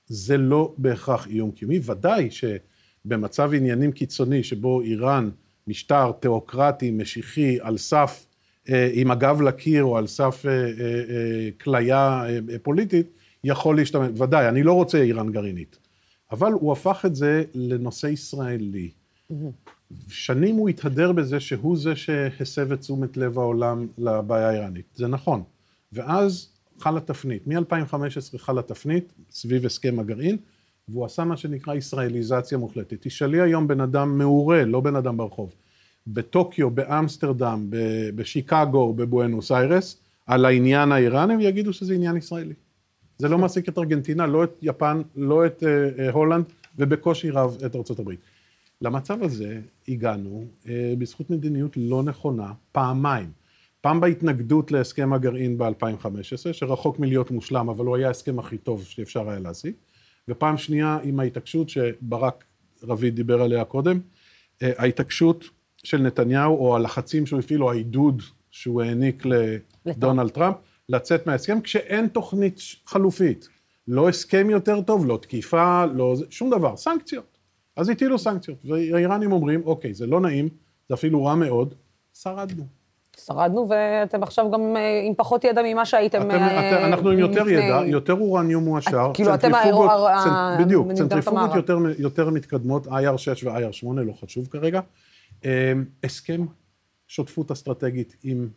זה 0.07 0.37
לא 0.37 0.73
בהכרח 0.77 1.27
איום 1.27 1.51
קיומי, 1.51 1.79
ודאי 1.85 2.29
שבמצב 2.31 3.53
עניינים 3.53 3.91
קיצוני 3.91 4.43
שבו 4.43 4.81
איראן, 4.81 5.29
משטר 5.67 6.11
תיאוקרטי, 6.11 6.91
משיחי, 6.91 7.57
על 7.61 7.77
סף, 7.77 8.25
אה, 8.69 8.89
עם 8.93 9.11
הגב 9.11 9.41
לקיר 9.41 9.83
או 9.83 9.97
על 9.97 10.07
סף 10.07 10.45
כליה 11.61 11.97
אה, 11.97 12.29
אה, 12.29 12.39
אה, 12.51 12.59
פוליטית, 12.59 13.07
יכול 13.43 13.75
להשתמש, 13.75 14.19
ודאי, 14.21 14.49
אני 14.49 14.63
לא 14.63 14.73
רוצה 14.73 15.01
איראן 15.01 15.31
גרעינית, 15.31 15.77
אבל 16.31 16.51
הוא 16.51 16.71
הפך 16.71 17.05
את 17.05 17.15
זה 17.15 17.43
לנושא 17.53 18.07
ישראלי. 18.07 19.04
שנים 20.09 20.55
הוא 20.55 20.69
התהדר 20.69 21.11
בזה 21.11 21.39
שהוא 21.39 21.77
זה 21.77 21.95
שהסב 21.95 22.71
את 22.71 22.79
תשומת 22.79 23.17
לב 23.17 23.39
העולם 23.39 23.87
לבעיה 23.97 24.49
האיראנית. 24.49 24.85
זה 24.95 25.07
נכון. 25.07 25.43
ואז 25.93 26.49
חלה 26.79 26.99
תפנית. 26.99 27.47
מ-2015 27.47 28.37
חלה 28.37 28.61
תפנית 28.61 29.13
סביב 29.31 29.65
הסכם 29.65 29.99
הגרעין, 29.99 30.37
והוא 30.89 31.05
עשה 31.05 31.23
מה 31.23 31.37
שנקרא 31.37 31.75
ישראליזציה 31.75 32.57
מוחלטת. 32.57 32.97
תשאלי 33.01 33.41
היום 33.41 33.67
בן 33.67 33.81
אדם 33.81 34.17
מעורה, 34.17 34.65
לא 34.65 34.79
בן 34.79 34.95
אדם 34.95 35.17
ברחוב, 35.17 35.53
בטוקיו, 36.07 36.71
באמסטרדם, 36.71 37.67
בשיקגו, 38.15 38.93
בבואנוס 38.93 39.51
איירס, 39.51 39.97
על 40.25 40.45
העניין 40.45 40.91
האיראני, 40.91 41.33
הם 41.33 41.41
יגידו 41.41 41.73
שזה 41.73 41.93
עניין 41.93 42.17
ישראלי. 42.17 42.53
זה 43.17 43.29
לא 43.29 43.37
מעסיק 43.37 43.69
את 43.69 43.77
ארגנטינה, 43.77 44.27
לא 44.27 44.43
את 44.43 44.57
יפן, 44.61 45.01
לא 45.15 45.45
את 45.45 45.63
uh, 45.63 45.99
uh, 45.99 46.11
הולנד, 46.11 46.45
ובקושי 46.77 47.29
רב 47.29 47.57
את 47.65 47.75
ארצות 47.75 47.99
הברית. 47.99 48.19
למצב 48.81 49.23
הזה 49.23 49.61
הגענו 49.87 50.45
uh, 50.63 50.67
בזכות 50.97 51.29
מדיניות 51.29 51.73
לא 51.77 52.03
נכונה 52.03 52.53
פעמיים. 52.71 53.31
פעם 53.81 53.99
בהתנגדות 53.99 54.71
להסכם 54.71 55.13
הגרעין 55.13 55.57
ב-2015, 55.57 56.53
שרחוק 56.53 56.99
מלהיות 56.99 57.31
מושלם, 57.31 57.69
אבל 57.69 57.85
הוא 57.85 57.95
היה 57.95 58.07
ההסכם 58.07 58.39
הכי 58.39 58.57
טוב 58.57 58.83
שאפשר 58.83 59.29
היה 59.29 59.39
להשיג, 59.39 59.73
ופעם 60.27 60.57
שנייה 60.57 60.99
עם 61.03 61.19
ההתעקשות 61.19 61.69
שברק 61.69 62.43
רביד 62.83 63.15
דיבר 63.15 63.41
עליה 63.41 63.65
קודם, 63.65 63.99
ההתעקשות 64.61 65.45
של 65.83 66.01
נתניהו, 66.01 66.57
או 66.57 66.75
הלחצים 66.75 67.25
שהוא 67.25 67.39
הפעיל, 67.39 67.63
או 67.63 67.71
העידוד 67.71 68.21
שהוא 68.51 68.81
העניק 68.81 69.23
לדונלד 69.85 70.29
טראמפ, 70.29 70.55
לצאת 70.89 71.27
מההסכם, 71.27 71.61
כשאין 71.61 72.07
תוכנית 72.07 72.59
חלופית. 72.85 73.49
לא 73.87 74.09
הסכם 74.09 74.49
יותר 74.49 74.81
טוב, 74.81 75.05
לא 75.05 75.19
תקיפה, 75.21 75.85
לא 75.85 76.15
שום 76.29 76.49
דבר, 76.49 76.77
סנקציות. 76.77 77.34
אז 77.75 77.89
הטילו 77.89 78.19
סנקציות, 78.19 78.65
והאיראנים 78.65 79.31
אומרים, 79.31 79.61
אוקיי, 79.65 79.93
זה 79.93 80.07
לא 80.07 80.21
נעים, 80.21 80.49
זה 80.89 80.95
אפילו 80.95 81.25
רע 81.25 81.35
מאוד, 81.35 81.73
שרדנו. 82.13 82.63
שרדנו, 83.17 83.67
ואתם 83.69 84.23
עכשיו 84.23 84.51
גם 84.51 84.77
אה, 84.77 85.01
עם 85.07 85.13
פחות 85.17 85.43
ידע 85.43 85.61
ממה 85.65 85.85
שהייתם 85.85 86.21
אתם, 86.21 86.31
אה, 86.31 86.69
אתם, 86.69 86.85
אנחנו 86.85 87.09
עם 87.09 87.19
יותר 87.19 87.49
ידע, 87.49 87.81
יותר 87.85 88.13
אורניום 88.13 88.63
מועשר. 88.63 89.11
כאילו 89.13 89.33
אתם 89.33 89.53
ה... 89.53 90.57
בדיוק, 90.59 90.91
צנטריפוגות 90.93 91.55
יותר, 91.55 91.77
יותר 91.97 92.29
מתקדמות, 92.29 92.87
IR6 92.87 93.45
ו-IR8, 93.45 94.01
לא 94.01 94.13
חשוב 94.13 94.47
כרגע. 94.47 94.79
אה, 95.45 95.73
הסכם 96.03 96.45
שותפות 97.07 97.51
אסטרטגית 97.51 98.15
עם 98.23 98.47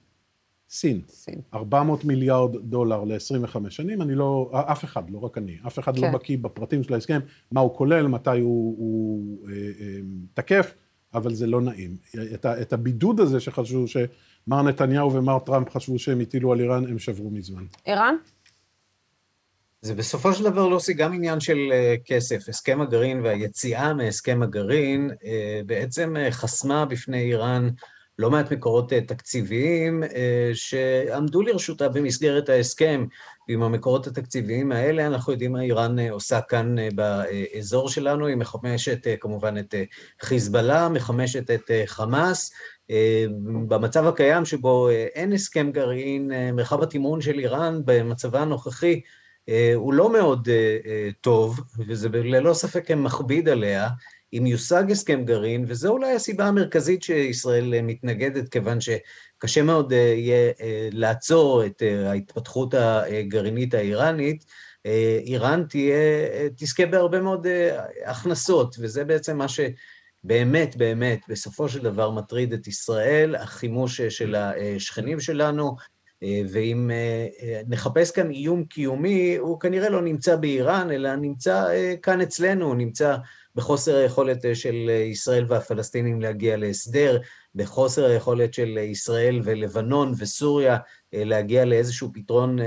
סין. 0.71 1.01
סין. 1.09 1.41
400 1.55 2.05
מיליארד 2.05 2.57
דולר 2.57 3.05
ל-25 3.05 3.71
שנים, 3.71 4.03
אני 4.03 4.15
לא, 4.15 4.51
אף 4.53 4.85
אחד, 4.85 5.11
לא 5.11 5.19
רק 5.19 5.39
אני, 5.39 5.57
אף 5.67 5.79
אחד 5.79 5.97
לא 5.97 6.03
כן. 6.03 6.13
לא 6.13 6.19
בקיא 6.19 6.39
בפרטים 6.39 6.83
של 6.83 6.95
ההסכם, 6.95 7.21
מה 7.53 7.61
הוא 7.61 7.77
כולל, 7.77 8.07
מתי 8.07 8.31
הוא, 8.31 8.77
הוא 8.79 9.49
אה, 9.49 9.55
אה, 9.55 10.01
תקף, 10.35 10.75
אבל 11.15 11.35
זה 11.35 11.47
לא 11.47 11.61
נעים. 11.61 11.97
את, 12.35 12.45
ה, 12.45 12.63
את 12.63 12.73
הבידוד 12.73 13.21
הזה 13.21 13.41
שחשבו, 13.41 13.85
שמר 13.89 14.63
נתניהו 14.63 15.13
ומר 15.13 15.39
טראמפ 15.39 15.71
חשבו 15.71 15.99
שהם 15.99 16.21
הטילו 16.21 16.53
על 16.53 16.61
איראן, 16.61 16.87
הם 16.87 16.99
שברו 16.99 17.31
מזמן. 17.31 17.65
ערן? 17.85 18.15
זה 19.83 19.95
בסופו 19.95 20.33
של 20.33 20.45
דבר, 20.45 20.69
לוסי, 20.69 20.95
גם 20.95 21.13
עניין 21.13 21.41
של 21.41 21.57
uh, 21.57 22.03
כסף. 22.05 22.49
הסכם 22.49 22.81
הגרעין 22.81 23.21
והיציאה 23.21 23.95
מהסכם 23.95 24.43
הגרעין 24.43 25.11
uh, 25.11 25.25
בעצם 25.67 26.17
uh, 26.17 26.31
חסמה 26.31 26.85
בפני 26.85 27.21
איראן 27.21 27.69
לא 28.19 28.31
מעט 28.31 28.53
מקורות 28.53 28.93
אה, 28.93 29.01
תקציביים 29.01 30.03
אה, 30.03 30.51
שעמדו 30.55 31.43
לרשותה 31.43 31.89
במסגרת 31.89 32.49
ההסכם. 32.49 33.07
ועם 33.49 33.63
המקורות 33.63 34.07
התקציביים 34.07 34.73
האלה 34.73 35.07
אנחנו 35.07 35.33
יודעים 35.33 35.53
מה 35.53 35.63
איראן 35.63 35.99
אה, 35.99 36.11
עושה 36.11 36.41
כאן 36.41 36.75
באזור 36.95 37.89
שלנו, 37.89 38.27
היא 38.27 38.37
מחמשת 38.37 39.07
כמובן 39.21 39.59
את 39.59 39.75
חיזבאללה, 40.23 40.89
מחמשת 40.89 41.51
את 41.51 41.71
חמאס. 41.87 42.53
במצב 43.69 44.07
הקיים 44.07 44.45
שבו 44.45 44.89
אין 44.91 45.33
הסכם 45.33 45.71
גרעין, 45.73 46.31
מרחב 46.53 46.83
התמרון 46.83 47.21
של 47.21 47.39
איראן 47.39 47.81
במצבה 47.85 48.41
הנוכחי 48.41 49.01
הוא 49.75 49.95
לא 49.95 50.13
מאוד 50.13 50.49
טוב, 51.21 51.61
וזה 51.89 52.09
ללא 52.09 52.55
ספק 52.55 52.91
מכביד 52.91 53.49
עליה. 53.49 53.89
אם 54.33 54.47
יושג 54.47 54.91
הסכם 54.91 55.25
גרעין, 55.25 55.65
וזו 55.69 55.89
אולי 55.89 56.13
הסיבה 56.13 56.47
המרכזית 56.47 57.03
שישראל 57.03 57.75
אה, 57.75 57.83
מתנגדת, 57.83 58.49
כיוון 58.49 58.79
שקשה 58.81 59.63
מאוד 59.63 59.93
אה, 59.93 59.99
יהיה 59.99 60.53
אה, 60.61 60.89
לעצור 60.93 61.67
את 61.67 61.83
ההתפתחות 62.07 62.75
הגרעינית 62.75 63.75
האיראנית, 63.75 64.45
איראן 65.25 65.65
תהיה, 65.69 65.97
תזכה 66.57 66.87
בהרבה 66.87 67.21
מאוד 67.21 67.47
הכנסות, 68.07 68.77
וזה 68.79 69.05
בעצם 69.05 69.39
מה 69.39 69.47
שבאמת, 69.49 70.77
באמת, 70.77 71.21
בסופו 71.29 71.69
של 71.69 71.83
דבר 71.83 72.11
מטריד 72.11 72.53
את 72.53 72.67
ישראל, 72.67 73.35
החימוש 73.35 74.01
של 74.01 74.35
השכנים 74.35 75.21
שלנו, 75.21 75.77
ואם 76.23 76.91
נחפש 77.69 78.11
כאן 78.11 78.31
איום 78.31 78.65
קיומי, 78.65 79.37
הוא 79.37 79.61
כנראה 79.61 79.89
לא 79.89 80.03
נמצא 80.03 80.37
באיראן, 80.37 80.91
אלא 80.91 81.17
נמצא 81.17 81.65
כאן 82.03 82.21
אצלנו, 82.21 82.67
הוא 82.67 82.75
נמצא 82.75 83.17
בחוסר 83.55 83.97
היכולת 83.97 84.45
אה, 84.45 84.55
של 84.55 84.87
אה, 84.89 84.95
ישראל 84.95 85.45
והפלסטינים 85.49 86.21
להגיע 86.21 86.57
להסדר, 86.57 87.19
בחוסר 87.55 88.05
היכולת 88.05 88.55
של 88.55 88.75
אה, 88.77 88.83
ישראל 88.83 89.41
ולבנון 89.45 90.13
וסוריה 90.19 90.77
להגיע 91.13 91.65
לאיזשהו 91.65 92.11
פתרון 92.15 92.59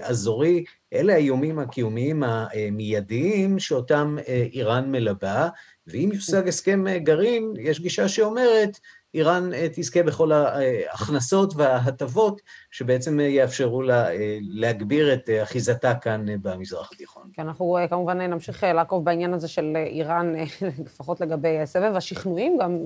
אזורי. 0.00 0.64
אלה 0.92 1.14
האיומים 1.14 1.58
הקיומיים 1.58 2.22
המיידיים 2.22 3.58
שאותם 3.58 4.16
איראן 4.52 4.92
מלבה, 4.92 5.48
ואם 5.86 6.10
יושג 6.14 6.48
הסכם 6.48 6.84
גרעין, 6.98 7.54
יש 7.58 7.80
גישה 7.80 8.08
שאומרת, 8.08 8.78
איראן 9.14 9.54
אה, 9.54 9.66
תזכה 9.72 10.02
בכל 10.02 10.32
ההכנסות 10.32 11.54
וההטבות 11.56 12.40
שבעצם 12.70 13.20
יאפשרו 13.20 13.82
לה 13.82 14.10
אה, 14.10 14.38
להגביר 14.40 15.14
את 15.14 15.28
אה, 15.28 15.42
אחיזתה 15.42 15.94
כאן 15.94 16.26
במזרח 16.42 16.92
התיכון. 16.92 17.30
כן, 17.32 17.42
אנחנו 17.42 17.78
כמובן 17.90 18.20
נמשיך 18.20 18.64
לעקוב 18.64 19.04
בעניין 19.04 19.34
הזה 19.34 19.48
של 19.48 19.76
איראן, 19.86 20.34
לפחות 20.84 21.20
לגבי 21.20 21.56
סבב 21.64 21.96
השכנועים, 21.96 22.58
גם 22.60 22.78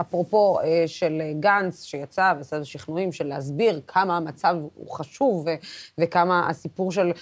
אפרופו 0.00 0.58
של 0.86 1.22
גנץ 1.40 1.82
שיצא 1.82 2.32
בסבב 2.40 2.64
שכנועים, 2.64 3.12
של 3.12 3.26
להסביר 3.26 3.80
כמה 3.86 4.16
המצב 4.16 4.56
הוא 4.74 4.90
חשוב 4.90 5.46
וכמה 5.98 6.48
הסיפור 6.48 6.92
של 6.92 7.12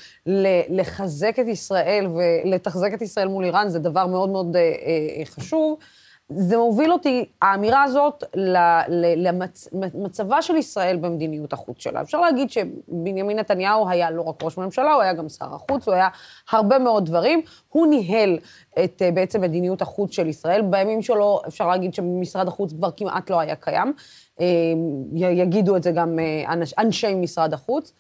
לחזק 0.69 1.39
את 1.41 1.47
ישראל 1.47 2.07
ולתחזק 2.07 2.95
את 2.95 3.03
ישראל 3.03 3.29
מול 3.29 3.45
איראן 3.45 3.69
זה 3.69 3.79
דבר 3.79 4.07
מאוד 4.07 4.29
מאוד 4.29 4.57
חשוב. 5.25 5.79
זה 6.29 6.57
מוביל 6.57 6.93
אותי, 6.93 7.25
האמירה 7.43 7.83
הזאת, 7.83 8.25
למצבה 9.95 10.43
של 10.43 10.57
ישראל 10.57 10.97
במדיניות 10.97 11.53
החוץ 11.53 11.79
שלה. 11.79 12.01
אפשר 12.01 12.21
להגיד 12.21 12.51
שבנימין 12.51 13.39
נתניהו 13.39 13.89
היה 13.89 14.11
לא 14.11 14.23
רק 14.23 14.43
ראש 14.43 14.59
ממשלה, 14.59 14.93
הוא 14.93 15.03
היה 15.03 15.13
גם 15.13 15.29
שר 15.29 15.55
החוץ, 15.55 15.87
הוא 15.87 15.95
היה 15.95 16.09
הרבה 16.51 16.79
מאוד 16.79 17.07
דברים. 17.07 17.43
הוא 17.69 17.87
ניהל 17.87 18.39
את 18.85 19.03
אה, 19.03 19.11
בעצם 19.11 19.41
מדיניות 19.41 19.83
החוץ 19.83 20.13
של 20.13 20.27
ישראל. 20.27 20.63
בימים 20.63 21.03
שלו, 21.03 21.41
אפשר 21.49 21.69
להגיד 21.69 21.95
שמשרד 21.95 22.49
החוץ 22.49 22.73
כבר 22.73 22.91
כמעט 22.97 23.31
לא 23.31 23.41
היה 23.41 23.57
קיים. 23.57 23.93
אה, 24.41 24.47
יגידו 25.13 25.77
את 25.77 25.83
זה 25.83 25.91
גם 25.91 26.19
אה, 26.19 26.53
אנשי 26.79 27.15
משרד 27.15 27.55
החוץ. 27.55 27.93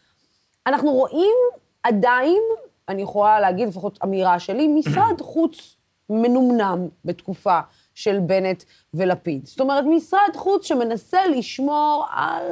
אנחנו 0.66 0.92
רואים 0.92 1.36
עדיין, 1.82 2.42
אני 2.88 3.02
יכולה 3.02 3.40
להגיד, 3.40 3.68
לפחות 3.68 3.98
אמירה 4.04 4.38
שלי, 4.38 4.68
משרד 4.68 5.20
חוץ 5.20 5.76
מנומנם 6.10 6.88
בתקופה 7.04 7.60
של 7.96 8.18
בנט 8.20 8.64
ולפיד. 8.94 9.46
זאת 9.46 9.60
אומרת, 9.60 9.84
משרד 9.84 10.36
חוץ 10.36 10.66
שמנסה 10.66 11.26
לשמור 11.26 12.06
על, 12.10 12.42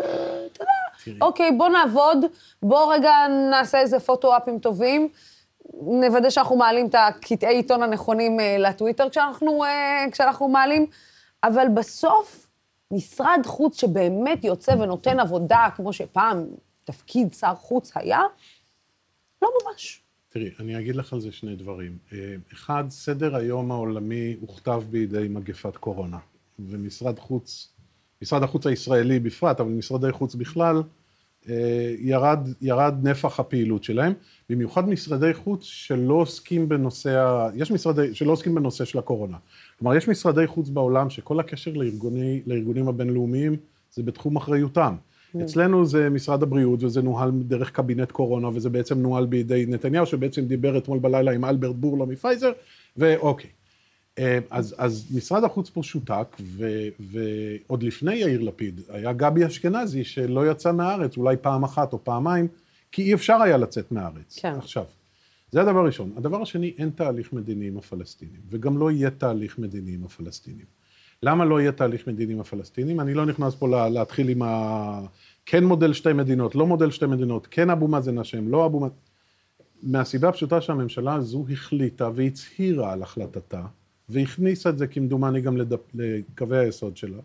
אתה 0.53 0.65
יודע, 0.65 1.21
אוקיי, 1.27 1.53
בוא 1.53 1.69
נעבוד, 1.69 2.25
בוא 2.63 2.95
רגע 2.95 3.13
נעשה 3.51 3.81
איזה 3.81 4.01
פוטו-אפים 4.01 4.59
טובים, 4.59 5.09
נוודא 5.83 6.31
שאנחנו 6.31 6.57
מעלים 6.57 6.87
את 6.87 6.95
הקטעי 6.95 7.57
עיתון 7.57 7.83
הנכונים 7.83 8.41
אה, 8.41 8.57
לטוויטר 8.59 9.09
כשאנחנו, 9.11 9.65
אה, 9.65 10.05
כשאנחנו 10.13 10.49
מעלים, 10.49 10.87
אבל 11.45 11.67
בסוף, 11.75 12.51
משרד 12.91 13.41
חוץ 13.47 13.81
שבאמת 13.81 14.45
יוצא 14.45 14.73
ונותן 14.73 15.21
עבודה, 15.21 15.69
כמו 15.77 15.93
שפעם 15.93 16.47
תפקיד 16.85 17.35
שר 17.35 17.55
חוץ 17.55 17.93
היה, 17.95 18.21
לא 19.43 19.49
ממש. 19.63 20.04
תראי, 20.35 20.51
אני 20.61 20.79
אגיד 20.79 20.97
לך 20.97 21.13
על 21.13 21.21
זה 21.21 21.33
שני 21.33 21.57
דברים. 21.57 21.99
אה, 22.13 22.35
אחד, 22.53 22.85
סדר 22.89 23.37
היום 23.37 23.73
העולמי 23.73 24.37
הוכתב 24.41 24.83
בידי 24.91 25.27
מגפת 25.31 25.77
קורונה, 25.77 26.19
ומשרד 26.59 27.19
חוץ, 27.19 27.73
משרד 28.23 28.43
החוץ 28.43 28.67
הישראלי 28.67 29.19
בפרט, 29.19 29.61
אבל 29.61 29.71
משרדי 29.71 30.13
חוץ 30.13 30.35
בכלל, 30.35 30.83
אה, 31.49 31.95
ירד, 31.99 32.49
ירד 32.61 32.95
נפח 33.03 33.41
הפעילות 33.41 33.85
שלהם, 33.85 34.13
במיוחד 34.51 34.89
משרדי 34.89 35.35
חוץ 35.35 35.65
שלא 35.65 36.15
עוסקים 36.15 36.69
בנושא. 36.69 37.49
יש 37.55 37.71
משרדי, 37.71 38.15
שלא 38.15 38.33
עוסקים 38.33 38.55
בנושא 38.55 38.85
של 38.85 38.99
הקורונה. 38.99 39.37
כלומר, 39.79 39.97
יש 39.97 40.09
משרדי 40.09 40.47
חוץ 40.47 40.69
בעולם 40.69 41.11
שכל 41.11 41.41
הקשר 41.41 41.73
לארגוני, 41.73 42.43
לארגונים 42.47 42.89
הבינלאומיים 42.89 43.57
זה 43.93 44.03
בתחום 44.03 44.37
אחריותם. 44.37 44.95
כן. 45.35 45.41
אצלנו 45.41 45.87
זה 45.87 46.11
משרד 46.11 46.43
הבריאות, 46.43 46.83
וזה 46.83 47.03
נוהל 47.03 47.31
דרך 47.35 47.71
קבינט 47.71 48.11
קורונה, 48.11 48.49
וזה 48.49 48.71
בעצם 48.71 48.99
נוהל 48.99 49.27
בידי 49.27 49.67
נתניהו, 49.69 50.07
שבעצם 50.07 50.45
דיבר 50.45 50.79
אתמול 50.79 50.99
בלילה 50.99 51.33
עם 51.33 51.45
אלברט 51.45 51.77
בורלה 51.77 52.05
מפייזר, 52.05 52.53
ואוקיי. 52.97 53.51
אה, 54.19 54.39
אז, 54.51 54.75
אז 54.79 55.07
משרד 55.17 55.45
החוץ 55.45 55.71
פה 55.71 55.83
שותק, 55.83 56.37
ו, 56.41 56.69
ועוד 57.01 57.83
לפני 57.83 58.15
יאיר 58.15 58.41
לפיד, 58.41 58.81
היה 58.89 59.13
גבי 59.13 59.47
אשכנזי 59.47 60.05
שלא 60.05 60.51
יצא 60.51 60.73
מהארץ, 60.73 61.17
אולי 61.17 61.37
פעם 61.37 61.65
אחת 61.65 61.93
או 61.93 62.05
פעמיים, 62.05 62.49
כי 62.93 63.03
אי 63.03 63.15
אפשר 63.15 63.37
היה 63.43 63.57
לצאת 63.57 63.93
מהארץ. 63.93 64.39
כן. 64.39 64.55
עכשיו, 64.59 64.85
זה 65.53 65.61
הדבר 65.61 65.79
הראשון. 65.79 66.13
הדבר 66.17 66.43
השני, 66.43 66.73
אין 66.79 66.91
תהליך 66.91 67.33
מדיני 67.33 67.67
עם 67.69 67.79
הפלסטינים, 67.79 68.41
וגם 68.51 68.79
לא 68.79 68.91
יהיה 68.91 69.11
תהליך 69.11 69.59
מדיני 69.59 69.95
עם 69.95 70.05
הפלסטינים. 70.05 70.67
למה 71.23 71.45
לא 71.45 71.61
יהיה 71.61 71.73
תהליך 71.73 72.07
מדיני 72.07 72.33
עם 72.33 72.41
הפלסטינים? 72.41 73.01
אני 73.01 73.15
לא 73.15 73.27
נכנס 73.27 73.55
פה 73.55 73.89
להתחיל 73.89 74.29
עם 74.29 74.43
ה... 74.43 75.01
כן 75.47 75.65
מודל 75.65 75.93
שתי 75.93 76.13
מדינות, 76.13 76.55
לא 76.55 76.67
מודל 76.67 76.91
שתי 76.91 77.07
מדינות, 77.07 77.47
כן 77.51 77.71
אבו 77.71 77.89
מאזן 77.89 78.19
אשם, 78.19 78.49
לא 78.49 78.67
אבו 78.67 78.81
מאזן... 78.81 78.95
מהסיבה 79.83 80.29
הפשוטה 80.29 80.61
שהממשלה 80.61 81.15
הזו 81.15 81.47
החליטה 81.53 82.11
והצהירה 82.15 82.93
על 82.93 83.03
החלטתה, 83.03 83.63
והכניסה 84.09 84.71
את 84.71 84.79
זה 84.79 84.87
כמדומני 84.87 85.41
גם 85.41 85.57
לדפ... 85.57 85.81
לקווי 85.95 86.59
היסוד 86.59 86.97
שלה, 86.97 87.23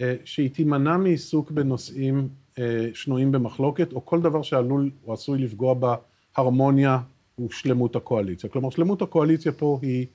אה, 0.00 0.16
שהיא 0.24 0.50
תימנע 0.50 0.96
מעיסוק 0.96 1.50
בנושאים 1.50 2.28
אה, 2.58 2.88
שנויים 2.94 3.32
במחלוקת, 3.32 3.92
או 3.92 4.06
כל 4.06 4.22
דבר 4.22 4.42
שעלול 4.42 4.90
או 5.06 5.12
עשוי 5.12 5.38
לפגוע 5.38 5.74
בהרמוניה 5.74 6.98
ושלמות 7.40 7.96
הקואליציה. 7.96 8.50
כלומר, 8.50 8.70
שלמות 8.70 9.02
הקואליציה 9.02 9.52
פה 9.52 9.78
היא 9.82 10.06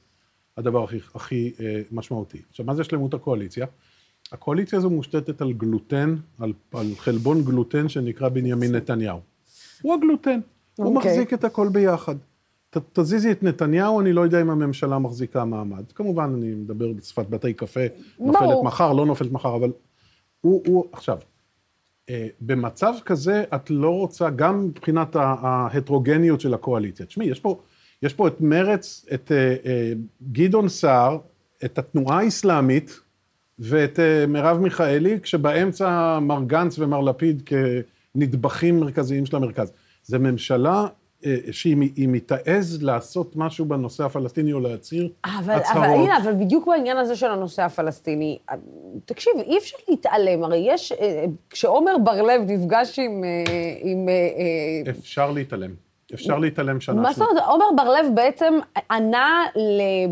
הדבר 0.58 0.84
הכי, 0.84 0.98
הכי 1.16 1.54
אה, 1.60 1.82
משמעותי. 1.92 2.42
עכשיו, 2.50 2.66
מה 2.66 2.76
זה 2.76 2.84
שלמות 2.84 3.14
הקואליציה? 3.14 3.66
הקואליציה 4.34 4.80
הזו 4.80 4.90
מושתתת 4.90 5.42
על 5.42 5.54
גלוטן, 5.54 6.16
על, 6.40 6.54
על 6.74 6.88
חלבון 6.98 7.42
גלוטן 7.42 7.90
שנקרא 7.90 8.30
בנימין 8.30 8.76
נתניהו. 8.76 9.20
הוא 9.82 9.94
הגלוטן, 9.94 10.40
okay. 10.40 10.82
הוא 10.84 10.96
אוקיי. 10.96 11.12
מחזיק 11.12 11.34
את 11.34 11.44
הכל 11.44 11.70
ביחד. 11.70 12.16
ת, 12.70 12.78
תזיזי 13.00 13.32
את 13.32 13.44
נתניהו, 13.44 14.02
אני 14.02 14.14
לא 14.14 14.22
יודע 14.22 14.42
אם 14.42 14.50
הממשלה 14.50 15.00
מחזיקה 15.00 15.46
מעמד. 15.46 15.92
כמובן, 15.92 16.34
אני 16.38 16.54
מדבר 16.54 16.94
בשפת 16.94 17.30
בתי 17.30 17.54
קפה, 17.54 17.80
נופלת 18.20 18.58
מחר, 18.64 18.94
לא 18.94 19.06
נופלת 19.06 19.32
מחר, 19.32 19.56
אבל 19.56 19.72
הוא, 20.42 20.64
הוא, 20.68 20.86
עכשיו, 20.92 21.18
אה, 22.10 22.28
במצב 22.42 22.94
כזה 23.06 23.44
את 23.56 23.70
לא 23.70 23.90
רוצה, 23.90 24.30
גם 24.30 24.66
מבחינת 24.66 25.16
ההטרוגניות 25.16 26.42
של 26.42 26.54
הקואליציה. 26.54 27.06
תשמעי, 27.06 27.28
יש 27.28 27.40
פה, 27.40 27.62
יש 28.02 28.14
פה 28.14 28.28
את 28.28 28.42
מרץ, 28.42 29.06
את 29.14 29.32
אה, 29.32 29.56
אה, 29.66 29.94
גדעון 30.32 30.70
סער, 30.70 31.18
את 31.66 31.78
התנועה 31.78 32.20
האסלאמית 32.20 33.00
ואת 33.60 34.00
מרב 34.28 34.58
מיכאלי, 34.58 35.20
כשבאמצע 35.20 36.20
מר 36.22 36.44
גנץ 36.48 36.80
ומר 36.80 37.02
לפיד 37.02 37.50
כנדבכים 38.16 38.80
מרכזיים 38.80 39.26
של 39.26 39.36
המרכז. 39.36 39.72
זו 40.04 40.20
ממשלה 40.20 40.88
שאם 41.52 41.82
היא 41.96 42.22
תעז 42.26 42.84
לעשות 42.84 43.36
משהו 43.36 43.66
בנושא 43.66 44.04
הפלסטיני 44.04 44.54
או 44.54 44.60
להצהיר 44.60 45.10
אבל, 45.26 45.54
הצהרות... 45.54 45.84
אבל 45.86 45.94
הנה, 45.94 46.18
אבל 46.18 46.34
בדיוק 46.34 46.68
בעניין 46.68 46.98
הזה 46.98 47.16
של 47.16 47.28
הנושא 47.28 47.62
הפלסטיני, 47.62 48.38
תקשיב, 49.06 49.34
אי 49.38 49.58
אפשר 49.58 49.78
להתעלם, 49.90 50.44
הרי 50.44 50.66
יש, 50.68 50.94
כשעומר 51.50 51.98
בר-לב 52.04 52.42
נפגש 52.48 53.00
עם... 53.00 53.24
עם 53.82 54.10
אפשר 54.90 55.32
להתעלם. 55.32 55.72
אפשר 56.14 56.38
להתעלם 56.38 56.82
שנה 56.82 57.02
מה 57.02 57.14
זאת 57.14 57.30
אומרת? 57.30 57.44
עומר 57.48 57.66
בר-לב 57.76 58.06
בעצם 58.16 58.54
ענה 58.92 59.46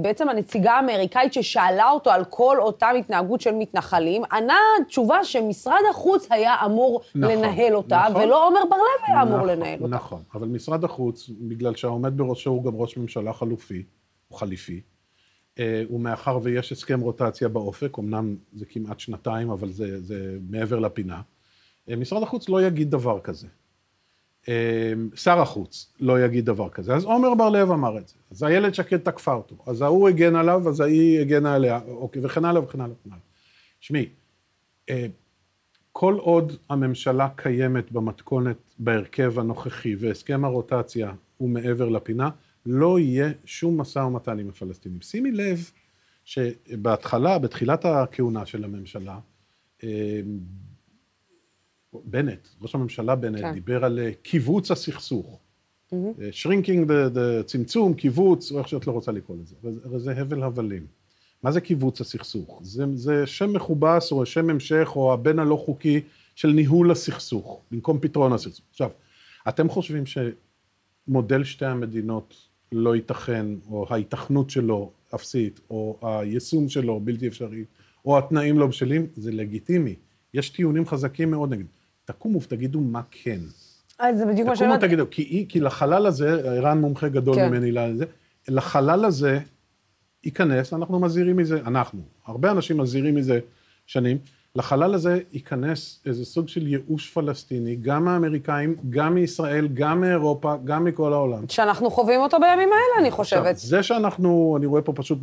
בעצם 0.01 0.29
הנציגה 0.29 0.71
האמריקאית 0.71 1.33
ששאלה 1.33 1.89
אותו 1.89 2.11
על 2.11 2.25
כל 2.25 2.57
אותה 2.59 2.89
התנהגות 2.89 3.41
של 3.41 3.51
מתנחלים, 3.55 4.21
ענה 4.31 4.57
תשובה 4.87 5.23
שמשרד 5.23 5.81
החוץ 5.89 6.27
היה 6.29 6.55
אמור 6.65 7.01
נכון, 7.15 7.37
לנהל 7.37 7.75
אותה, 7.75 8.03
נכון, 8.09 8.21
ולא 8.21 8.47
עומר 8.47 8.59
בר-לב 8.69 9.07
היה 9.07 9.23
נכון, 9.23 9.33
אמור 9.33 9.47
לנהל 9.47 9.79
אותה. 9.83 9.95
נכון, 9.95 10.21
אבל 10.33 10.47
משרד 10.47 10.83
החוץ, 10.83 11.29
בגלל 11.39 11.75
שהעומד 11.75 12.17
בראשו 12.17 12.49
הוא 12.49 12.63
גם 12.63 12.75
ראש 12.75 12.97
ממשלה 12.97 13.33
חלופי, 13.33 13.83
או 14.31 14.35
חליפי, 14.35 14.81
אה, 15.59 15.83
ומאחר 15.89 16.39
ויש 16.41 16.71
הסכם 16.71 16.99
רוטציה 16.99 17.47
באופק, 17.47 17.99
אמנם 17.99 18.35
זה 18.53 18.65
כמעט 18.65 18.99
שנתיים, 18.99 19.49
אבל 19.49 19.71
זה, 19.71 20.01
זה 20.01 20.37
מעבר 20.49 20.79
לפינה, 20.79 21.21
אה, 21.89 21.95
משרד 21.95 22.23
החוץ 22.23 22.49
לא 22.49 22.61
יגיד 22.61 22.91
דבר 22.91 23.19
כזה. 23.19 23.47
אמ, 24.47 25.09
שר 25.15 25.39
החוץ 25.39 25.93
לא 25.99 26.25
יגיד 26.25 26.45
דבר 26.45 26.69
כזה. 26.69 26.95
אז 26.95 27.03
עומר 27.03 27.33
בר-לב 27.35 27.71
אמר 27.71 27.97
את 27.97 28.07
זה. 28.07 28.15
אז 28.31 28.43
איילת 28.43 28.75
שקד 28.75 28.97
תקפה 28.97 29.33
אותו. 29.33 29.55
אז 29.65 29.81
ההוא 29.81 30.09
הגן 30.09 30.35
עליו, 30.35 30.69
אז 30.69 30.79
ההיא 30.79 31.19
הגנה 31.19 31.55
עליה, 31.55 31.79
אוקיי, 31.87 32.25
וכן 32.25 32.45
הלאה 32.45 32.63
וכן 32.63 32.81
הלאה 32.81 32.93
וכן 32.93 33.09
הלאה. 33.09 33.21
שמעי, 33.79 34.09
אה, 34.89 35.05
כל 35.91 36.15
עוד 36.19 36.53
הממשלה 36.69 37.29
קיימת 37.35 37.91
במתכונת, 37.91 38.57
בהרכב 38.79 39.39
הנוכחי, 39.39 39.95
והסכם 39.95 40.45
הרוטציה 40.45 41.13
הוא 41.37 41.49
מעבר 41.49 41.89
לפינה, 41.89 42.29
לא 42.65 42.99
יהיה 42.99 43.31
שום 43.45 43.81
משא 43.81 43.99
ומתן 43.99 44.39
עם 44.39 44.49
הפלסטינים. 44.49 45.01
שימי 45.01 45.31
לב 45.31 45.71
שבהתחלה, 46.25 47.39
בתחילת 47.39 47.85
הכהונה 47.85 48.45
של 48.45 48.63
הממשלה, 48.63 49.19
אמ, 49.83 49.89
בנט, 51.93 52.47
ראש 52.61 52.75
הממשלה 52.75 53.15
בנט, 53.15 53.39
כן. 53.39 53.53
דיבר 53.53 53.85
על 53.85 53.99
אה, 53.99 54.11
קיבוץ 54.21 54.71
הסכסוך. 54.71 55.39
שרינקינג, 56.31 56.91
mm-hmm. 56.91 57.15
uh, 57.15 57.43
צמצום, 57.45 57.93
קיבוץ, 57.93 58.51
או 58.51 58.59
איך 58.59 58.67
שאת 58.67 58.87
לא 58.87 58.91
רוצה 58.91 59.11
לקרוא 59.11 59.37
לזה. 59.37 59.55
וזה 59.63 60.11
הבל 60.11 60.43
הבלים. 60.43 60.85
מה 61.43 61.51
זה 61.51 61.61
קיבוץ 61.61 62.01
הסכסוך? 62.01 62.61
זה, 62.63 62.85
זה 62.95 63.27
שם 63.27 63.53
מכובס 63.53 64.11
או 64.11 64.25
שם 64.25 64.49
המשך 64.49 64.91
או 64.95 65.13
הבן 65.13 65.39
הלא 65.39 65.55
חוקי 65.65 66.01
של 66.35 66.47
ניהול 66.47 66.91
הסכסוך, 66.91 67.61
במקום 67.71 67.99
פתרון 67.99 68.33
הסכסוך. 68.33 68.65
עכשיו, 68.69 68.89
אתם 69.49 69.69
חושבים 69.69 70.03
שמודל 70.05 71.43
שתי 71.43 71.65
המדינות 71.65 72.35
לא 72.71 72.95
ייתכן, 72.95 73.45
או 73.69 73.85
ההיתכנות 73.89 74.49
שלו 74.49 74.91
אפסית, 75.15 75.59
או 75.69 75.97
היישום 76.01 76.69
שלו 76.69 76.99
בלתי 76.99 77.27
אפשרי, 77.27 77.63
או 78.05 78.17
התנאים 78.17 78.59
לא 78.59 78.67
בשלים, 78.67 79.07
זה 79.15 79.31
לגיטימי. 79.31 79.95
יש 80.33 80.49
טיעונים 80.49 80.85
חזקים 80.85 81.31
מאוד 81.31 81.53
נגד. 81.53 81.65
תקומו 82.11 82.41
ותגידו 82.41 82.81
מה 82.81 83.01
כן. 83.11 83.39
אז 83.99 84.17
זה 84.17 84.25
בדיוק 84.25 84.47
מה 84.47 84.55
שאמרתי. 84.55 84.77
תקומו 84.77 84.85
ותגידו, 84.85 85.05
כי, 85.11 85.45
כי 85.49 85.59
לחלל 85.59 86.05
הזה, 86.05 86.29
ערן 86.57 86.81
מומחה 86.81 87.09
גדול 87.09 87.35
כן. 87.35 87.49
ממני 87.49 87.71
לזה, 87.71 88.05
לחלל 88.47 89.05
הזה 89.05 89.39
ייכנס, 90.23 90.73
אנחנו 90.73 90.99
מזהירים 90.99 91.37
מזה, 91.37 91.59
אנחנו, 91.65 92.01
הרבה 92.25 92.51
אנשים 92.51 92.77
מזהירים 92.77 93.15
מזה 93.15 93.39
שנים, 93.85 94.17
לחלל 94.55 94.93
הזה 94.93 95.19
ייכנס 95.33 95.99
איזה 96.05 96.25
סוג 96.25 96.47
של 96.47 96.67
ייאוש 96.67 97.09
פלסטיני, 97.09 97.75
גם 97.75 98.05
מהאמריקאים, 98.05 98.75
גם 98.89 99.15
מישראל, 99.15 99.67
גם 99.73 100.01
מאירופה, 100.01 100.55
גם 100.63 100.83
מכל 100.83 101.13
העולם. 101.13 101.43
שאנחנו 101.49 101.91
חווים 101.91 102.19
אותו 102.19 102.37
בימים 102.39 102.69
האלה, 102.69 103.01
אני 103.01 103.11
חושבת. 103.11 103.39
עכשיו, 103.39 103.69
זה 103.69 103.83
שאנחנו, 103.83 104.55
אני 104.57 104.65
רואה 104.65 104.81
פה 104.81 104.93
פשוט 104.93 105.19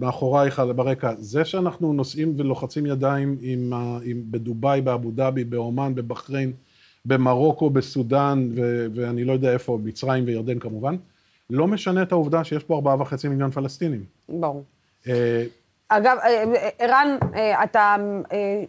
מאחורייך 0.00 0.62
ברקע, 0.76 1.12
זה 1.18 1.44
שאנחנו 1.44 1.92
נוסעים 1.92 2.34
ולוחצים 2.36 2.86
ידיים 2.86 3.38
עם, 3.40 3.72
עם, 4.04 4.22
בדובאי, 4.30 4.80
באבו 4.80 5.10
דאבי, 5.10 5.44
באומן, 5.44 5.94
בבחריין, 5.94 6.52
במרוקו, 7.04 7.70
בסודאן, 7.70 8.48
ו, 8.56 8.86
ואני 8.94 9.24
לא 9.24 9.32
יודע 9.32 9.52
איפה, 9.52 9.78
מצרים 9.84 10.24
וירדן 10.26 10.58
כמובן, 10.58 10.96
לא 11.50 11.66
משנה 11.66 12.02
את 12.02 12.12
העובדה 12.12 12.44
שיש 12.44 12.64
פה 12.64 12.74
ארבעה 12.74 13.00
וחצי 13.00 13.28
מיליון 13.28 13.50
פלסטינים. 13.50 14.04
ברור. 14.28 14.64
אגב, 15.88 16.16
אה, 16.22 16.44
אה, 16.54 16.68
ערן, 16.78 17.18
אה, 17.34 17.64
אתה 17.64 17.96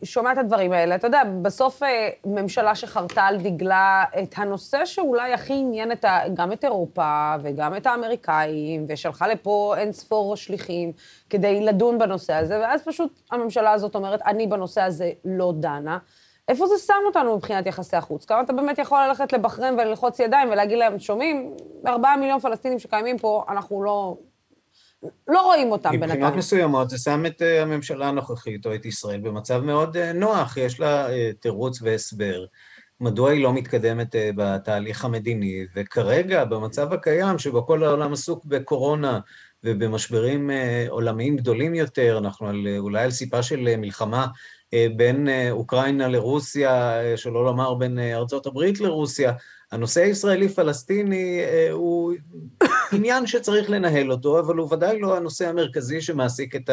שומע 0.04 0.32
את 0.32 0.38
הדברים 0.38 0.72
האלה. 0.72 0.96
אתה 0.96 1.08
יודע, 1.08 1.22
בסוף 1.42 1.82
ממשלה 2.26 2.76
שחרתה 2.76 3.22
על 3.22 3.38
דגלה 3.38 4.04
את 4.24 4.34
הנושא 4.38 4.86
שאולי 4.86 5.34
הכי 5.34 5.54
עניין 5.54 5.92
את 5.92 6.06
ה, 6.06 6.20
גם 6.34 6.52
את 6.52 6.64
אירופה 6.64 7.36
וגם 7.42 7.76
את 7.76 7.86
האמריקאים, 7.88 8.86
ושלחה 8.88 9.28
לפה 9.28 9.76
אין 9.78 9.92
ספור 9.92 10.36
שליחים 10.36 10.92
כדי 11.30 11.62
לדון 11.62 11.98
בנושא 11.98 12.34
הזה, 12.34 12.60
ואז 12.60 12.84
פשוט 12.84 13.22
הממשלה 13.32 13.72
הזאת 13.72 13.96
אומרת, 13.96 14.22
אני 14.22 14.48
בנושא 14.48 14.82
הזה 14.82 15.12
לא 15.26 15.54
דנה. 15.56 15.98
איפה 16.48 16.68
זה 16.68 16.78
שם 16.78 16.94
אותנו 17.06 17.36
מבחינת 17.36 17.66
יחסי 17.66 17.96
החוץ? 17.96 18.26
כמה 18.26 18.42
אתה 18.42 18.54
באמת 18.54 18.80
יכול 18.80 19.00
ללכת 19.08 19.34
לבחריין 19.34 19.74
וללחוץ 19.74 20.20
ידיים 20.20 20.50
ולהגיד 20.52 20.78
להם, 20.78 21.00
שומעים, 21.00 21.54
ארבעה 21.88 22.18
מיליון 22.18 22.40
פלסטינים 22.40 22.80
שקיימים 22.80 23.18
פה, 23.18 23.44
אנחנו 23.50 23.84
לא, 23.84 24.18
לא 25.28 25.42
רואים 25.42 25.72
אותם 25.72 25.92
בינתיים. 25.92 26.12
מבחינות 26.12 26.36
מסוימות 26.36 26.90
זה 26.90 26.98
שם 26.98 27.26
את 27.26 27.42
אה, 27.42 27.62
הממשלה 27.62 28.08
הנוכחית 28.08 28.66
או 28.66 28.76
את 28.76 28.86
ישראל 28.86 29.20
במצב 29.20 29.60
מאוד 29.64 29.98
אה, 29.98 30.14
נוח, 30.14 30.58
יש 30.58 30.80
לה 30.80 31.10
אה, 31.10 31.32
תירוץ 31.40 31.82
והסבר. 31.82 32.46
מדוע 33.00 33.32
היא 33.32 33.44
לא 33.44 33.54
מתקדמת 33.54 34.16
בתהליך 34.36 35.06
המדיני, 35.06 35.66
וכרגע, 35.76 36.46
במצב 36.46 36.94
הקיים, 36.94 37.40
שבו 37.40 37.66
כל 37.66 37.84
העולם 37.84 38.14
עסוק 38.14 38.46
בקורונה 38.46 39.20
ובמשברים 39.64 40.50
עולמיים 40.90 41.36
גדולים 41.38 41.76
יותר, 41.76 42.18
אנחנו 42.18 42.48
על, 42.48 42.68
אולי 42.78 43.04
על 43.04 43.12
סיפה 43.12 43.44
של 43.44 43.76
מלחמה 43.78 44.28
בין 44.96 45.28
אוקראינה 45.52 46.08
לרוסיה, 46.08 46.94
שלא 47.16 47.46
לומר 47.46 47.74
בין 47.74 48.00
ארצות 48.00 48.46
הברית 48.46 48.80
לרוסיה, 48.80 49.32
הנושא 49.72 50.02
הישראלי-פלסטיני 50.02 51.42
הוא 51.72 52.14
עניין 52.92 53.28
שצריך 53.28 53.70
לנהל 53.70 54.12
אותו, 54.12 54.40
אבל 54.40 54.56
הוא 54.56 54.74
ודאי 54.74 55.00
לא 55.00 55.18
הנושא 55.18 55.50
המרכזי 55.50 56.02
שמעסיק 56.02 56.56
את 56.56 56.70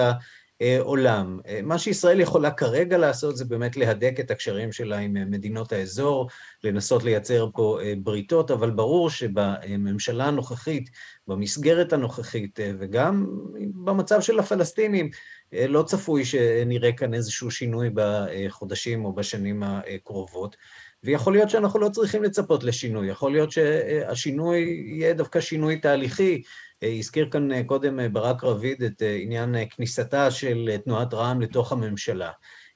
העולם. 0.60 1.40
מה 1.62 1.78
שישראל 1.78 2.20
יכולה 2.20 2.50
כרגע 2.50 2.98
לעשות 2.98 3.36
זה 3.36 3.44
באמת 3.44 3.76
להדק 3.76 4.20
את 4.20 4.30
הקשרים 4.30 4.72
שלה 4.72 4.98
עם 4.98 5.30
מדינות 5.30 5.72
האזור, 5.72 6.28
לנסות 6.64 7.04
לייצר 7.04 7.48
פה 7.54 7.78
בריתות, 7.98 8.50
אבל 8.50 8.70
ברור 8.70 9.10
שבממשלה 9.10 10.24
הנוכחית, 10.24 10.90
במסגרת 11.28 11.92
הנוכחית, 11.92 12.58
וגם 12.78 13.26
במצב 13.74 14.20
של 14.20 14.38
הפלסטינים, 14.38 15.10
לא 15.52 15.82
צפוי 15.82 16.24
שנראה 16.24 16.92
כאן 16.92 17.14
איזשהו 17.14 17.50
שינוי 17.50 17.90
בחודשים 17.94 19.04
או 19.04 19.12
בשנים 19.12 19.62
הקרובות. 19.62 20.56
ויכול 21.04 21.32
להיות 21.32 21.50
שאנחנו 21.50 21.80
לא 21.80 21.88
צריכים 21.88 22.22
לצפות 22.22 22.64
לשינוי, 22.64 23.08
יכול 23.08 23.32
להיות 23.32 23.52
שהשינוי 23.52 24.84
יהיה 24.86 25.14
דווקא 25.14 25.40
שינוי 25.40 25.76
תהליכי. 25.76 26.42
הזכיר 26.82 27.28
כאן 27.30 27.62
קודם 27.62 28.12
ברק 28.12 28.44
רביד 28.44 28.82
את 28.82 29.02
עניין 29.20 29.54
כניסתה 29.70 30.30
של 30.30 30.76
תנועת 30.84 31.14
רע"מ 31.14 31.40
לתוך 31.40 31.72
הממשלה. 31.72 32.30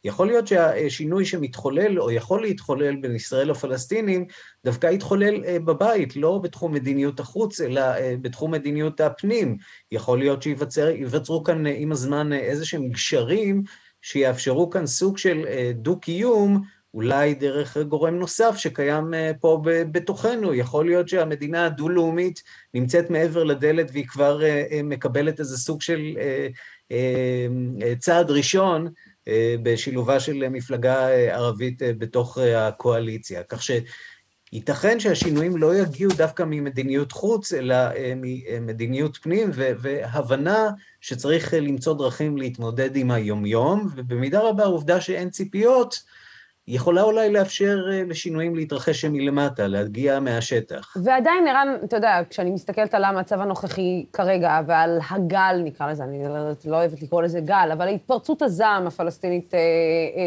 יכול 0.04 0.26
להיות 0.26 0.46
שהשינוי 0.46 1.24
שמתחולל, 1.24 2.00
או 2.00 2.10
יכול 2.10 2.42
להתחולל 2.42 2.96
בין 2.96 3.14
ישראל 3.14 3.50
לפלסטינים, 3.50 4.26
דווקא 4.64 4.86
יתחולל 4.86 5.58
בבית, 5.58 6.16
לא 6.16 6.40
בתחום 6.42 6.74
מדיניות 6.74 7.20
החוץ, 7.20 7.60
אלא 7.60 7.82
בתחום 8.20 8.50
מדיניות 8.50 9.00
הפנים. 9.00 9.56
יכול 9.92 10.18
להיות 10.18 10.42
שייווצרו 10.42 11.44
כאן 11.44 11.66
עם 11.66 11.92
הזמן 11.92 12.32
איזה 12.32 12.66
שהם 12.66 12.88
גשרים 12.88 13.62
שיאפשרו 14.02 14.70
כאן 14.70 14.86
סוג 14.86 15.18
של 15.18 15.44
דו-קיום, 15.74 16.62
אולי 16.95 17.34
דרך 17.34 17.76
גורם 17.76 18.14
נוסף 18.14 18.57
שקיים 18.57 19.14
פה 19.41 19.62
בתוכנו. 19.64 20.55
יכול 20.55 20.86
להיות 20.86 21.09
שהמדינה 21.09 21.66
הדו-לאומית 21.66 22.43
נמצאת 22.74 23.11
מעבר 23.11 23.45
לדלת 23.45 23.91
והיא 23.93 24.07
כבר 24.07 24.41
מקבלת 24.84 25.41
איזה 25.41 25.59
סוג 25.59 25.82
של 25.82 26.01
צעד 27.99 28.30
ראשון 28.30 28.89
בשילובה 29.62 30.20
של 30.20 30.49
מפלגה 30.49 31.09
ערבית 31.09 31.82
בתוך 31.99 32.39
הקואליציה. 32.57 33.43
כך 33.43 33.62
שייתכן 33.62 35.01
שהשינויים 35.01 35.57
לא 35.57 35.76
יגיעו 35.76 36.12
דווקא 36.16 36.43
ממדיניות 36.47 37.12
חוץ, 37.12 37.53
אלא 37.53 37.76
ממדיניות 38.16 39.16
פנים, 39.16 39.51
והבנה 39.55 40.70
שצריך 41.01 41.55
למצוא 41.55 41.99
דרכים 41.99 42.36
להתמודד 42.36 42.97
עם 42.97 43.11
היומיום, 43.11 43.89
ובמידה 43.97 44.41
רבה 44.41 44.62
העובדה 44.62 45.01
שאין 45.01 45.30
ציפיות, 45.30 46.03
יכולה 46.70 47.02
אולי 47.02 47.32
לאפשר 47.32 47.76
לשינויים 48.06 48.54
להתרחש 48.54 49.04
מלמטה, 49.04 49.66
להגיע 49.66 50.20
מהשטח. 50.20 50.96
ועדיין, 51.02 51.48
ערן, 51.48 51.76
אתה 51.84 51.96
יודע, 51.96 52.20
כשאני 52.30 52.50
מסתכלת 52.50 52.94
על 52.94 53.04
המצב 53.04 53.40
הנוכחי 53.40 54.06
כרגע, 54.12 54.60
ועל 54.66 54.98
הגל, 55.10 55.60
נקרא 55.64 55.90
לזה, 55.90 56.04
אני 56.04 56.24
לא 56.64 56.76
אוהבת 56.76 57.02
לקרוא 57.02 57.22
לזה 57.22 57.40
גל, 57.40 57.68
אבל 57.72 57.86
ההתפרצות 57.86 58.42
הזעם 58.42 58.86
הפלסטינית 58.86 59.54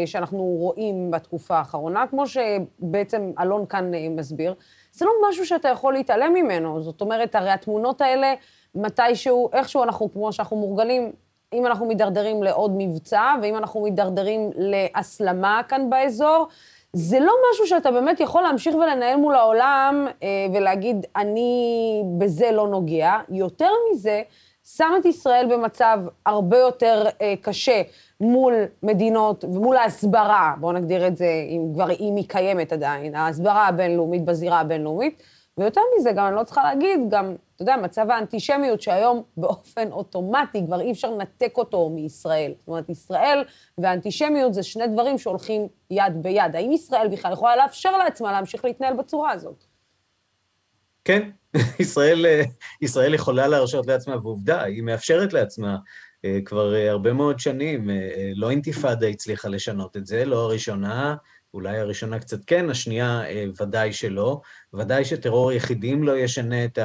שאנחנו 0.06 0.42
רואים 0.42 1.10
בתקופה 1.10 1.58
האחרונה, 1.58 2.04
כמו 2.10 2.24
שבעצם 2.26 3.32
אלון 3.40 3.66
כאן 3.66 3.90
מסביר, 4.10 4.54
זה 4.92 5.04
לא 5.04 5.12
משהו 5.28 5.46
שאתה 5.46 5.68
יכול 5.68 5.92
להתעלם 5.92 6.34
ממנו. 6.34 6.80
זאת 6.82 7.00
אומרת, 7.00 7.34
הרי 7.34 7.50
התמונות 7.50 8.00
האלה, 8.00 8.34
מתישהו, 8.74 9.50
איכשהו 9.52 9.82
אנחנו, 9.82 10.12
כמו 10.12 10.32
שאנחנו 10.32 10.56
מורגלים, 10.56 11.12
אם 11.52 11.66
אנחנו 11.66 11.86
מידרדרים 11.86 12.42
לעוד 12.42 12.72
מבצע, 12.76 13.34
ואם 13.42 13.56
אנחנו 13.56 13.80
מידרדרים 13.82 14.50
להסלמה 14.56 15.60
כאן 15.68 15.90
באזור, 15.90 16.46
זה 16.92 17.20
לא 17.20 17.32
משהו 17.50 17.66
שאתה 17.66 17.90
באמת 17.90 18.20
יכול 18.20 18.42
להמשיך 18.42 18.74
ולנהל 18.74 19.16
מול 19.16 19.34
העולם 19.34 20.06
אה, 20.22 20.28
ולהגיד, 20.54 21.06
אני 21.16 22.02
בזה 22.18 22.50
לא 22.52 22.68
נוגע. 22.68 23.18
יותר 23.28 23.70
מזה, 23.92 24.22
שם 24.64 24.92
את 25.00 25.04
ישראל 25.04 25.46
במצב 25.50 25.98
הרבה 26.26 26.58
יותר 26.58 27.04
אה, 27.22 27.34
קשה 27.40 27.82
מול 28.20 28.54
מדינות 28.82 29.44
ומול 29.44 29.76
ההסברה, 29.76 30.54
בואו 30.60 30.72
נגדיר 30.72 31.06
את 31.06 31.16
זה, 31.16 31.28
אם 31.48 31.70
כבר, 31.74 31.90
אם 31.90 32.16
היא 32.16 32.28
קיימת 32.28 32.72
עדיין, 32.72 33.14
ההסברה 33.14 33.66
הבינלאומית 33.68 34.24
בזירה 34.24 34.60
הבינלאומית. 34.60 35.22
ויותר 35.58 35.80
מזה, 35.98 36.12
גם 36.12 36.26
אני 36.26 36.36
לא 36.36 36.44
צריכה 36.44 36.62
להגיד, 36.62 37.00
גם, 37.10 37.34
אתה 37.54 37.62
יודע, 37.62 37.76
מצב 37.76 38.10
האנטישמיות 38.10 38.82
שהיום 38.82 39.22
באופן 39.36 39.92
אוטומטי 39.92 40.62
כבר 40.66 40.80
אי 40.80 40.92
אפשר 40.92 41.10
לנתק 41.10 41.52
אותו 41.56 41.90
מישראל. 41.90 42.52
זאת 42.58 42.68
אומרת, 42.68 42.88
ישראל 42.88 43.44
והאנטישמיות 43.78 44.54
זה 44.54 44.62
שני 44.62 44.86
דברים 44.86 45.18
שהולכים 45.18 45.68
יד 45.90 46.22
ביד. 46.22 46.56
האם 46.56 46.72
ישראל 46.72 47.08
בכלל 47.08 47.32
יכולה 47.32 47.56
לאפשר 47.56 47.96
לעצמה 47.96 48.32
להמשיך 48.32 48.64
להתנהל 48.64 48.96
בצורה 48.96 49.30
הזאת? 49.30 49.64
כן, 51.04 51.30
ישראל, 51.82 52.26
ישראל 52.80 53.14
יכולה 53.14 53.48
להרשות 53.48 53.86
לעצמה, 53.86 54.16
ועובדה, 54.16 54.62
היא 54.62 54.82
מאפשרת 54.82 55.32
לעצמה 55.32 55.76
כבר 56.44 56.74
הרבה 56.88 57.12
מאוד 57.12 57.38
שנים. 57.38 57.90
לא 58.34 58.50
אינתיפאדה 58.50 59.06
הצליחה 59.06 59.48
לשנות 59.48 59.96
את 59.96 60.06
זה, 60.06 60.24
לא 60.24 60.36
הראשונה, 60.36 61.14
אולי 61.54 61.78
הראשונה 61.78 62.18
קצת 62.18 62.44
כן, 62.46 62.70
השנייה 62.70 63.22
ודאי 63.60 63.92
שלא. 63.92 64.40
ודאי 64.74 65.04
שטרור 65.04 65.52
יחידים 65.52 66.04
לא 66.04 66.18
ישנה 66.18 66.64
את 66.64 66.78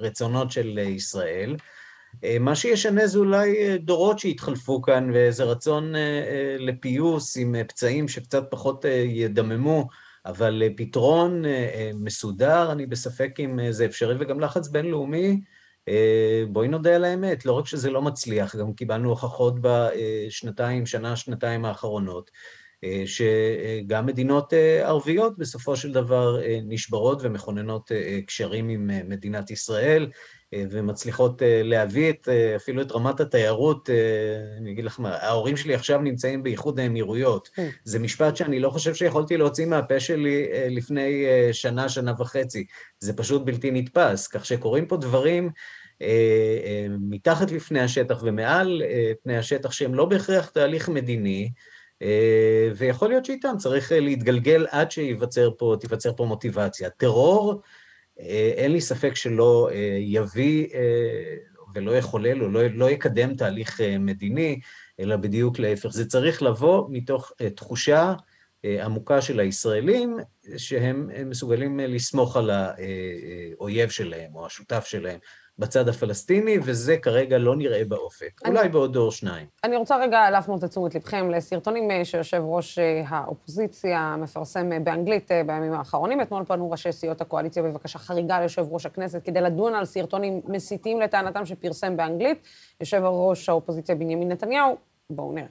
הרצונות 0.00 0.50
של 0.50 0.78
ישראל. 0.78 1.56
מה 2.40 2.56
שישנה 2.56 3.06
זה 3.06 3.18
אולי 3.18 3.78
דורות 3.78 4.18
שהתחלפו 4.18 4.82
כאן, 4.82 5.10
ואיזה 5.14 5.44
רצון 5.44 5.92
לפיוס 6.58 7.36
עם 7.36 7.54
פצעים 7.68 8.08
שקצת 8.08 8.44
פחות 8.50 8.84
ידממו, 9.06 9.88
אבל 10.26 10.62
פתרון 10.76 11.42
מסודר, 11.94 12.72
אני 12.72 12.86
בספק 12.86 13.40
אם 13.40 13.58
זה 13.70 13.84
אפשרי, 13.84 14.14
וגם 14.20 14.40
לחץ 14.40 14.68
בינלאומי, 14.68 15.40
בואי 16.48 16.68
נודה 16.68 16.96
על 16.96 17.04
האמת, 17.04 17.44
לא 17.46 17.52
רק 17.52 17.66
שזה 17.66 17.90
לא 17.90 18.02
מצליח, 18.02 18.56
גם 18.56 18.72
קיבלנו 18.72 19.08
הוכחות 19.08 19.54
בשנתיים, 19.60 20.86
שנה, 20.86 21.16
שנתיים 21.16 21.64
האחרונות. 21.64 22.30
שגם 23.06 24.06
מדינות 24.06 24.52
ערביות 24.82 25.38
בסופו 25.38 25.76
של 25.76 25.92
דבר 25.92 26.40
נשברות 26.62 27.18
ומכוננות 27.22 27.92
קשרים 28.26 28.68
עם 28.68 28.90
מדינת 29.08 29.50
ישראל 29.50 30.10
ומצליחות 30.54 31.42
להביא 31.64 32.10
את, 32.10 32.28
אפילו 32.56 32.82
את 32.82 32.92
רמת 32.92 33.20
התיירות, 33.20 33.90
אני 34.58 34.72
אגיד 34.72 34.84
לך 34.84 35.00
מה, 35.00 35.16
ההורים 35.16 35.56
שלי 35.56 35.74
עכשיו 35.74 36.00
נמצאים 36.00 36.42
באיחוד 36.42 36.80
האמירויות. 36.80 37.50
זה 37.84 37.98
משפט 37.98 38.36
שאני 38.36 38.60
לא 38.60 38.70
חושב 38.70 38.94
שיכולתי 38.94 39.36
להוציא 39.36 39.66
מהפה 39.66 40.00
שלי 40.00 40.46
לפני 40.70 41.24
שנה, 41.52 41.88
שנה 41.88 42.12
וחצי. 42.18 42.66
זה 43.00 43.12
פשוט 43.12 43.42
בלתי 43.44 43.70
נתפס, 43.70 44.26
כך 44.28 44.46
שקורים 44.46 44.86
פה 44.86 44.96
דברים 44.96 45.50
מתחת 47.00 47.50
לפני 47.50 47.80
השטח 47.80 48.22
ומעל 48.22 48.82
פני 49.22 49.38
השטח 49.38 49.72
שהם 49.72 49.94
לא 49.94 50.04
בהכרח 50.04 50.50
תהליך 50.50 50.88
מדיני, 50.88 51.50
ויכול 52.76 53.08
להיות 53.08 53.24
שאיתם 53.24 53.54
צריך 53.58 53.92
להתגלגל 53.92 54.66
עד 54.70 54.90
שתיווצר 54.90 55.50
פה, 55.58 55.76
פה 56.16 56.24
מוטיבציה. 56.24 56.90
טרור, 56.90 57.62
אין 58.56 58.72
לי 58.72 58.80
ספק 58.80 59.14
שלא 59.14 59.70
יביא 60.00 60.66
ולא 61.74 61.96
יחולל 61.96 62.42
או 62.42 62.48
לא, 62.48 62.60
לא 62.66 62.90
יקדם 62.90 63.34
תהליך 63.34 63.80
מדיני, 64.00 64.60
אלא 65.00 65.16
בדיוק 65.16 65.58
להפך. 65.58 65.88
זה 65.88 66.06
צריך 66.06 66.42
לבוא 66.42 66.86
מתוך 66.90 67.32
תחושה 67.56 68.14
עמוקה 68.64 69.22
של 69.22 69.40
הישראלים, 69.40 70.16
שהם 70.56 71.10
מסוגלים 71.26 71.80
לסמוך 71.80 72.36
על 72.36 72.50
האויב 72.50 73.90
שלהם 73.90 74.34
או 74.34 74.46
השותף 74.46 74.84
שלהם. 74.86 75.18
בצד 75.60 75.88
הפלסטיני, 75.88 76.58
וזה 76.62 76.96
כרגע 76.96 77.38
לא 77.38 77.56
נראה 77.56 77.82
באופק. 77.88 78.40
אני, 78.44 78.58
אולי 78.58 78.68
בעוד 78.68 78.92
דור 78.92 79.12
שניים. 79.12 79.46
אני 79.64 79.76
רוצה 79.76 79.96
רגע 79.96 80.30
להפנות 80.30 80.64
את 80.64 80.70
תשומת 80.70 80.94
לבכם 80.94 81.30
לסרטונים 81.30 82.04
שיושב 82.04 82.42
ראש 82.44 82.78
האופוזיציה 83.06 84.16
מפרסם 84.18 84.84
באנגלית 84.84 85.30
בימים 85.46 85.72
האחרונים. 85.72 86.20
אתמול 86.20 86.44
פנו 86.44 86.70
ראשי 86.70 86.92
סיעות 86.92 87.20
הקואליציה 87.20 87.62
בבקשה 87.62 87.98
חריגה 87.98 88.40
ליושב 88.40 88.66
ראש 88.70 88.86
הכנסת 88.86 89.24
כדי 89.24 89.40
לדון 89.40 89.74
על 89.74 89.84
סרטונים 89.84 90.40
מסיתים 90.48 91.00
לטענתם 91.00 91.46
שפרסם 91.46 91.96
באנגלית. 91.96 92.38
יושב 92.80 93.02
ראש 93.04 93.48
האופוזיציה 93.48 93.94
בנימין 93.94 94.28
נתניהו, 94.28 94.76
בואו 95.10 95.32
נראה. 95.32 95.46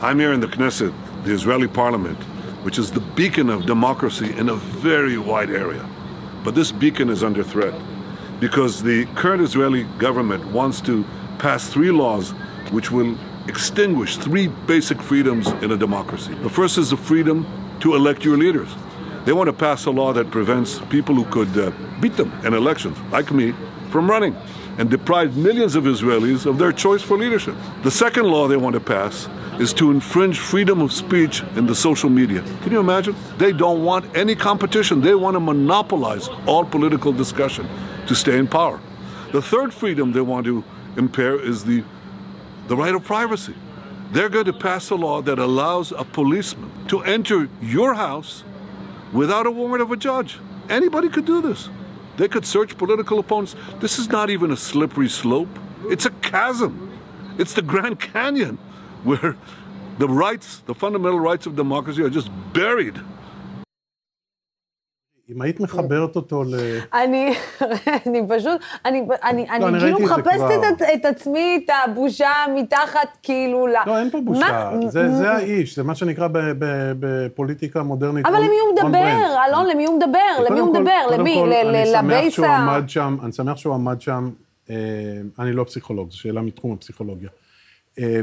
I'm 0.00 0.18
here 0.18 0.32
in 0.32 0.40
the 0.40 0.52
Knesset, 0.56 0.92
the 1.24 1.32
Israeli 1.32 1.68
parliament, 1.68 2.20
which 2.64 2.78
is 2.78 2.90
the 2.90 3.04
beacon 3.16 3.48
of 3.50 3.66
democracy 3.66 4.30
in 4.40 4.48
a 4.48 4.56
very 4.88 5.16
wide 5.18 5.50
area. 5.50 5.84
But 6.44 6.54
this 6.54 6.70
beacon 6.72 7.08
is 7.08 7.22
under 7.22 7.44
threat. 7.54 7.74
Because 8.42 8.82
the 8.82 9.06
current 9.14 9.40
Israeli 9.40 9.84
government 9.98 10.44
wants 10.46 10.80
to 10.80 11.04
pass 11.38 11.68
three 11.68 11.92
laws 11.92 12.30
which 12.72 12.90
will 12.90 13.16
extinguish 13.46 14.16
three 14.16 14.48
basic 14.48 15.00
freedoms 15.00 15.46
in 15.62 15.70
a 15.70 15.76
democracy. 15.76 16.34
The 16.34 16.50
first 16.50 16.76
is 16.76 16.90
the 16.90 16.96
freedom 16.96 17.46
to 17.78 17.94
elect 17.94 18.24
your 18.24 18.36
leaders. 18.36 18.68
They 19.26 19.32
want 19.32 19.46
to 19.46 19.52
pass 19.52 19.84
a 19.84 19.92
law 19.92 20.12
that 20.14 20.32
prevents 20.32 20.80
people 20.90 21.14
who 21.14 21.24
could 21.26 21.56
uh, 21.56 21.70
beat 22.00 22.16
them 22.16 22.32
in 22.44 22.52
elections, 22.52 22.98
like 23.12 23.30
me, 23.30 23.54
from 23.90 24.10
running 24.10 24.34
and 24.76 24.90
deprive 24.90 25.36
millions 25.36 25.76
of 25.76 25.84
Israelis 25.84 26.44
of 26.44 26.58
their 26.58 26.72
choice 26.72 27.00
for 27.00 27.16
leadership. 27.16 27.54
The 27.84 27.92
second 27.92 28.24
law 28.24 28.48
they 28.48 28.56
want 28.56 28.74
to 28.74 28.80
pass 28.80 29.28
is 29.60 29.72
to 29.74 29.92
infringe 29.92 30.40
freedom 30.40 30.80
of 30.80 30.92
speech 30.92 31.44
in 31.54 31.66
the 31.66 31.76
social 31.76 32.10
media. 32.10 32.42
Can 32.62 32.72
you 32.72 32.80
imagine? 32.80 33.14
They 33.38 33.52
don't 33.52 33.84
want 33.84 34.16
any 34.16 34.34
competition. 34.34 35.00
They 35.00 35.14
want 35.14 35.36
to 35.36 35.40
monopolize 35.40 36.26
all 36.46 36.64
political 36.64 37.12
discussion 37.12 37.68
to 38.06 38.14
stay 38.14 38.38
in 38.38 38.46
power. 38.48 38.80
The 39.32 39.42
third 39.42 39.72
freedom 39.72 40.12
they 40.12 40.20
want 40.20 40.46
to 40.46 40.64
impair 40.96 41.40
is 41.40 41.64
the, 41.64 41.84
the 42.68 42.76
right 42.76 42.94
of 42.94 43.04
privacy. 43.04 43.54
They're 44.10 44.28
going 44.28 44.44
to 44.44 44.52
pass 44.52 44.90
a 44.90 44.94
law 44.94 45.22
that 45.22 45.38
allows 45.38 45.90
a 45.92 46.04
policeman 46.04 46.70
to 46.88 47.00
enter 47.02 47.48
your 47.62 47.94
house 47.94 48.44
without 49.12 49.46
a 49.46 49.50
warrant 49.50 49.82
of 49.82 49.90
a 49.90 49.96
judge. 49.96 50.38
Anybody 50.68 51.08
could 51.08 51.24
do 51.24 51.40
this. 51.40 51.70
They 52.18 52.28
could 52.28 52.44
search 52.44 52.76
political 52.76 53.18
opponents. 53.18 53.56
This 53.80 53.98
is 53.98 54.10
not 54.10 54.28
even 54.28 54.50
a 54.50 54.56
slippery 54.56 55.08
slope, 55.08 55.48
it's 55.84 56.06
a 56.06 56.10
chasm. 56.10 56.90
It's 57.38 57.54
the 57.54 57.62
Grand 57.62 57.98
Canyon 57.98 58.58
where 59.04 59.36
the 59.98 60.08
rights, 60.08 60.58
the 60.66 60.74
fundamental 60.74 61.18
rights 61.18 61.46
of 61.46 61.56
democracy 61.56 62.02
are 62.02 62.10
just 62.10 62.30
buried. 62.52 63.00
אם 65.36 65.42
היית 65.42 65.60
מחברת 65.60 66.16
אותו 66.16 66.44
ל... 66.44 66.54
אני, 66.94 67.34
אני 68.06 68.22
פשוט, 68.28 68.52
אני, 68.84 69.06
אני, 69.24 69.50
אני 69.50 69.60
לא, 69.60 69.68
אני 69.68 69.78
כאילו 69.80 69.98
את 69.98 70.02
מחפשת 70.02 70.36
כבר. 70.36 70.68
את, 70.68 70.82
את 70.94 71.04
עצמי, 71.04 71.60
את 71.64 71.70
הבושה 71.84 72.30
מתחת, 72.54 73.08
כאילו, 73.22 73.66
ל... 73.66 73.74
לא, 73.86 73.98
אין 73.98 74.10
פה 74.10 74.20
בושה. 74.24 74.40
מה- 74.74 74.88
זה, 74.90 75.10
זה 75.16 75.30
האיש, 75.32 75.76
זה 75.76 75.82
מה 75.82 75.94
שנקרא 75.94 76.28
בפוליטיקה 77.00 77.82
מודרנית. 77.82 78.26
אבל 78.26 78.36
למי 78.36 78.46
הוא 78.46 78.88
מדבר? 78.88 79.16
אלון, 79.48 79.66
למי 79.66 79.84
הוא 79.86 79.96
מדבר? 79.96 80.44
למי 80.50 80.60
הוא 80.60 80.74
מדבר? 80.74 81.06
למי? 81.18 81.34
כל, 81.34 81.48
ל- 81.48 81.52
אני 81.76 81.86
שמח 81.86 82.04
לבייס 82.04 82.34
שהוא 82.34 82.46
ה... 82.46 82.56
עמד 82.56 82.88
שם, 82.88 83.16
אני 83.22 83.32
שמח 83.32 83.56
שהוא 83.56 83.74
עמד 83.74 84.00
שם, 84.00 84.30
אה, 84.70 84.76
אני 85.38 85.52
לא 85.52 85.64
פסיכולוג, 85.64 86.10
זו 86.10 86.18
שאלה 86.18 86.40
מתחום 86.40 86.72
הפסיכולוגיה. 86.72 87.28
אה, 87.98 88.20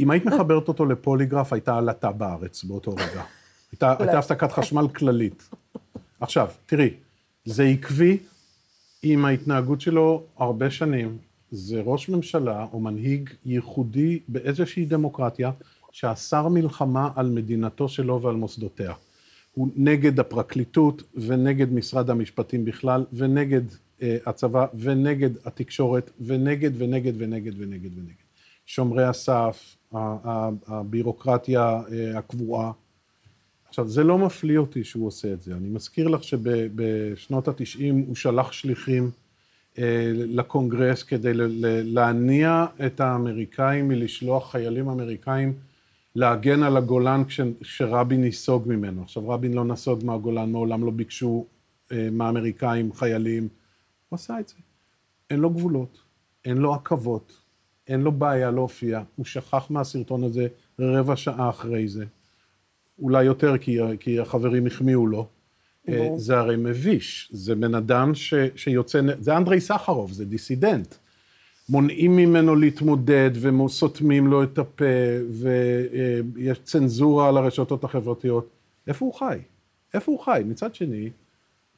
אם 0.00 0.10
היית 0.10 0.24
מחברת 0.26 0.68
אותו 0.68 0.86
לפוליגרף, 0.86 1.52
הייתה 1.52 1.76
עלטה 1.76 2.12
בארץ 2.12 2.64
באותו 2.64 2.90
רגע. 2.90 3.22
הייתה 3.72 3.94
הייתה 3.98 4.18
הפסקת 4.18 4.52
חשמל 4.52 4.88
כללית. 4.88 5.48
עכשיו, 6.20 6.48
תראי, 6.66 6.90
זה 7.44 7.64
עקבי 7.64 8.18
עם 9.02 9.24
ההתנהגות 9.24 9.80
שלו 9.80 10.22
הרבה 10.36 10.70
שנים. 10.70 11.18
זה 11.50 11.80
ראש 11.84 12.08
ממשלה 12.08 12.66
או 12.72 12.80
מנהיג 12.80 13.30
ייחודי 13.44 14.18
באיזושהי 14.28 14.84
דמוקרטיה, 14.84 15.50
שאסר 15.92 16.48
מלחמה 16.48 17.10
על 17.16 17.30
מדינתו 17.30 17.88
שלו 17.88 18.22
ועל 18.22 18.34
מוסדותיה. 18.34 18.92
הוא 19.54 19.68
נגד 19.76 20.20
הפרקליטות 20.20 21.02
ונגד 21.14 21.72
משרד 21.72 22.10
המשפטים 22.10 22.64
בכלל, 22.64 23.04
ונגד 23.12 23.62
אה, 24.02 24.16
הצבא, 24.26 24.66
ונגד 24.74 25.30
התקשורת, 25.44 26.10
ונגד 26.20 26.70
ונגד 26.76 27.12
ונגד 27.16 27.52
ונגד 27.56 27.98
ונגד. 27.98 28.28
שומרי 28.66 29.04
הסף, 29.04 29.76
הבירוקרטיה 30.66 31.80
אה, 31.92 32.18
הקבועה. 32.18 32.72
עכשיו, 33.68 33.88
זה 33.88 34.04
לא 34.04 34.18
מפליא 34.18 34.58
אותי 34.58 34.84
שהוא 34.84 35.06
עושה 35.06 35.32
את 35.32 35.40
זה. 35.42 35.54
אני 35.54 35.68
מזכיר 35.68 36.08
לך 36.08 36.24
שבשנות 36.24 37.48
ה-90 37.48 37.80
הוא 38.06 38.16
שלח 38.16 38.52
שליחים 38.52 39.10
אה, 39.78 40.10
לקונגרס 40.14 41.02
כדי 41.02 41.30
להניע 41.84 42.66
את 42.86 43.00
האמריקאים 43.00 43.88
מלשלוח 43.88 44.50
חיילים 44.52 44.88
אמריקאים 44.88 45.52
להגן 46.14 46.62
על 46.62 46.76
הגולן 46.76 47.22
כש- 47.28 47.40
כשרבין 47.60 48.20
ניסוג 48.20 48.68
ממנו. 48.68 49.02
עכשיו, 49.02 49.28
רבין 49.28 49.54
לא 49.54 49.64
נסוג 49.64 50.04
מהגולן, 50.04 50.52
מעולם 50.52 50.84
לא 50.84 50.90
ביקשו 50.90 51.46
אה, 51.92 52.08
מהאמריקאים 52.12 52.92
חיילים. 52.92 53.48
הוא 54.08 54.16
עשה 54.16 54.40
את 54.40 54.48
זה. 54.48 54.54
אין 55.30 55.40
לו 55.40 55.50
גבולות, 55.50 55.98
אין 56.44 56.56
לו 56.56 56.74
עכבות, 56.74 57.32
אין 57.88 58.00
לו 58.00 58.12
בעיה 58.12 58.50
להופיע. 58.50 59.02
הוא 59.16 59.26
שכח 59.26 59.70
מהסרטון 59.70 60.24
הזה 60.24 60.46
רבע 60.78 61.16
שעה 61.16 61.48
אחרי 61.48 61.88
זה. 61.88 62.04
אולי 62.98 63.24
יותר, 63.24 63.58
כי, 63.58 63.78
כי 64.00 64.20
החברים 64.20 64.66
החמיאו 64.66 65.06
לו. 65.06 65.26
אה, 65.88 66.08
זה 66.16 66.38
הרי 66.38 66.56
מביש. 66.56 67.30
זה 67.32 67.54
בן 67.54 67.74
אדם 67.74 68.14
ש, 68.14 68.34
שיוצא... 68.56 69.00
זה 69.20 69.36
אנדרי 69.36 69.60
סחרוב, 69.60 70.12
זה 70.12 70.24
דיסידנט. 70.24 70.94
מונעים 71.68 72.16
ממנו 72.16 72.56
להתמודד 72.56 73.30
וסותמים 73.40 74.26
לו 74.26 74.42
את 74.42 74.58
הפה, 74.58 74.84
ויש 75.30 76.58
צנזורה 76.58 77.28
על 77.28 77.36
הרשתות 77.36 77.84
החברתיות. 77.84 78.48
איפה 78.86 79.04
הוא 79.04 79.14
חי? 79.14 79.38
איפה 79.94 80.12
הוא 80.12 80.20
חי? 80.20 80.42
מצד 80.46 80.74
שני, 80.74 81.10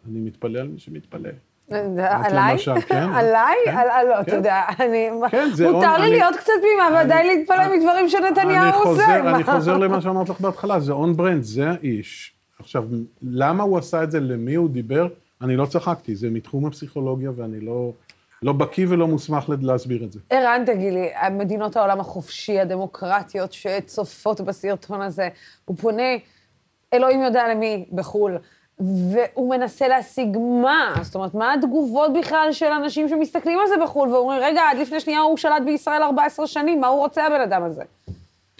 אני 0.08 0.20
מתפלא 0.20 0.58
על 0.58 0.68
מי 0.68 0.78
שמתפלא. 0.78 1.30
עליי? 2.24 2.56
כן. 2.88 3.08
עליי? 3.14 3.56
על- 3.66 3.90
על- 3.90 4.08
לא, 4.08 4.20
אתה 4.20 4.30
כן. 4.30 4.36
יודע, 4.36 4.62
אני... 4.80 5.08
כן, 5.30 5.48
זה 5.54 5.70
מותר 5.70 5.98
לי 5.98 6.10
להיות 6.10 6.36
קצת 6.36 6.52
תמימה, 6.60 7.00
ודי 7.04 7.36
להתפלא 7.36 7.76
מדברים 7.76 8.08
שנתניהו 8.08 8.82
עושה. 8.84 9.34
אני 9.34 9.44
חוזר 9.44 9.76
למה 9.78 10.00
שאמרת 10.00 10.28
לך 10.28 10.40
בהתחלה, 10.40 10.80
זה 10.80 10.92
און 10.92 11.16
ברנד, 11.16 11.42
זה 11.42 11.70
האיש. 11.70 12.32
עכשיו, 12.58 12.84
למה 13.22 13.62
הוא 13.62 13.78
עשה 13.78 14.02
את 14.02 14.10
זה, 14.10 14.20
למי 14.20 14.54
הוא 14.54 14.70
דיבר, 14.70 15.08
אני 15.42 15.56
לא 15.56 15.66
צחקתי, 15.66 16.14
זה 16.16 16.30
מתחום 16.30 16.66
הפסיכולוגיה 16.66 17.30
ואני 17.36 17.60
לא, 17.60 17.92
לא 18.42 18.52
בקיא 18.52 18.86
ולא 18.88 19.06
מוסמך 19.08 19.50
להסביר 19.62 20.04
את 20.04 20.12
זה. 20.12 20.20
ערן, 20.30 20.62
תגיד 20.66 20.92
לי, 20.92 21.08
מדינות 21.30 21.76
העולם 21.76 22.00
החופשי, 22.00 22.60
הדמוקרטיות 22.60 23.52
שצופות 23.52 24.40
בסרטון 24.40 25.02
הזה, 25.02 25.28
הוא 25.64 25.76
פונה, 25.76 26.12
אלוהים 26.94 27.22
יודע 27.22 27.48
למי, 27.54 27.84
בחו"ל, 27.92 28.38
והוא 28.80 29.50
מנסה 29.50 29.88
להשיג 29.88 30.36
מה? 30.62 30.94
זאת 31.02 31.14
אומרת, 31.14 31.34
מה 31.34 31.54
התגובות 31.54 32.10
בכלל 32.20 32.48
של 32.52 32.66
אנשים 32.66 33.08
שמסתכלים 33.08 33.58
על 33.58 33.66
זה 33.68 33.74
בחו"ל 33.82 34.08
ואומרים, 34.08 34.42
רגע, 34.42 34.62
עד 34.70 34.78
לפני 34.78 35.00
שנייה 35.00 35.20
הוא 35.20 35.36
שלט 35.36 35.62
בישראל 35.64 36.02
14 36.02 36.46
שנים, 36.46 36.80
מה 36.80 36.86
הוא 36.86 36.98
רוצה 36.98 37.26
הבן 37.26 37.40
אדם 37.40 37.62
הזה? 37.62 37.82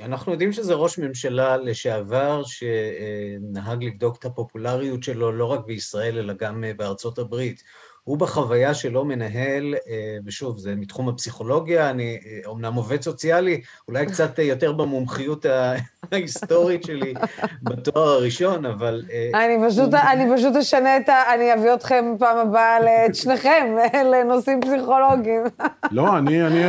אנחנו 0.00 0.32
יודעים 0.32 0.52
שזה 0.52 0.74
ראש 0.74 0.98
ממשלה 0.98 1.56
לשעבר 1.56 2.42
שנהג 2.44 3.84
לבדוק 3.84 4.16
את 4.16 4.24
הפופולריות 4.24 5.02
שלו 5.02 5.32
לא 5.32 5.44
רק 5.44 5.60
בישראל, 5.66 6.18
אלא 6.18 6.34
גם 6.34 6.64
אה, 6.64 6.72
בארצות 6.74 7.18
הברית. 7.18 7.62
הוא 8.10 8.18
בחוויה 8.18 8.74
שלו 8.74 9.04
מנהל, 9.04 9.74
אה, 9.88 10.16
ושוב, 10.24 10.58
זה 10.58 10.74
מתחום 10.76 11.08
הפסיכולוגיה, 11.08 11.90
אני 11.90 12.18
אה, 12.26 12.38
אומנם 12.46 12.74
עובד 12.74 13.02
סוציאלי, 13.02 13.60
אולי 13.88 14.06
קצת 14.06 14.38
אה, 14.38 14.44
יותר 14.44 14.72
במומחיות 14.72 15.46
ההיסטורית 16.12 16.84
שלי 16.84 17.14
בתואר 17.62 18.08
הראשון, 18.08 18.66
אבל... 18.66 19.02
אני 19.34 19.68
פשוט, 19.68 19.94
אני 19.94 20.24
פשוט 20.36 20.56
אשנה 20.56 20.96
את 20.96 21.08
ה... 21.08 21.34
אני 21.34 21.54
אביא 21.54 21.74
אתכם 21.74 22.04
פעם 22.18 22.36
הבאה, 22.48 23.06
את 23.06 23.14
שניכם, 23.14 23.76
לנושאים 24.12 24.60
פסיכולוגיים. 24.60 25.42
לא, 25.90 26.18
אני, 26.18 26.46
אני, 26.46 26.64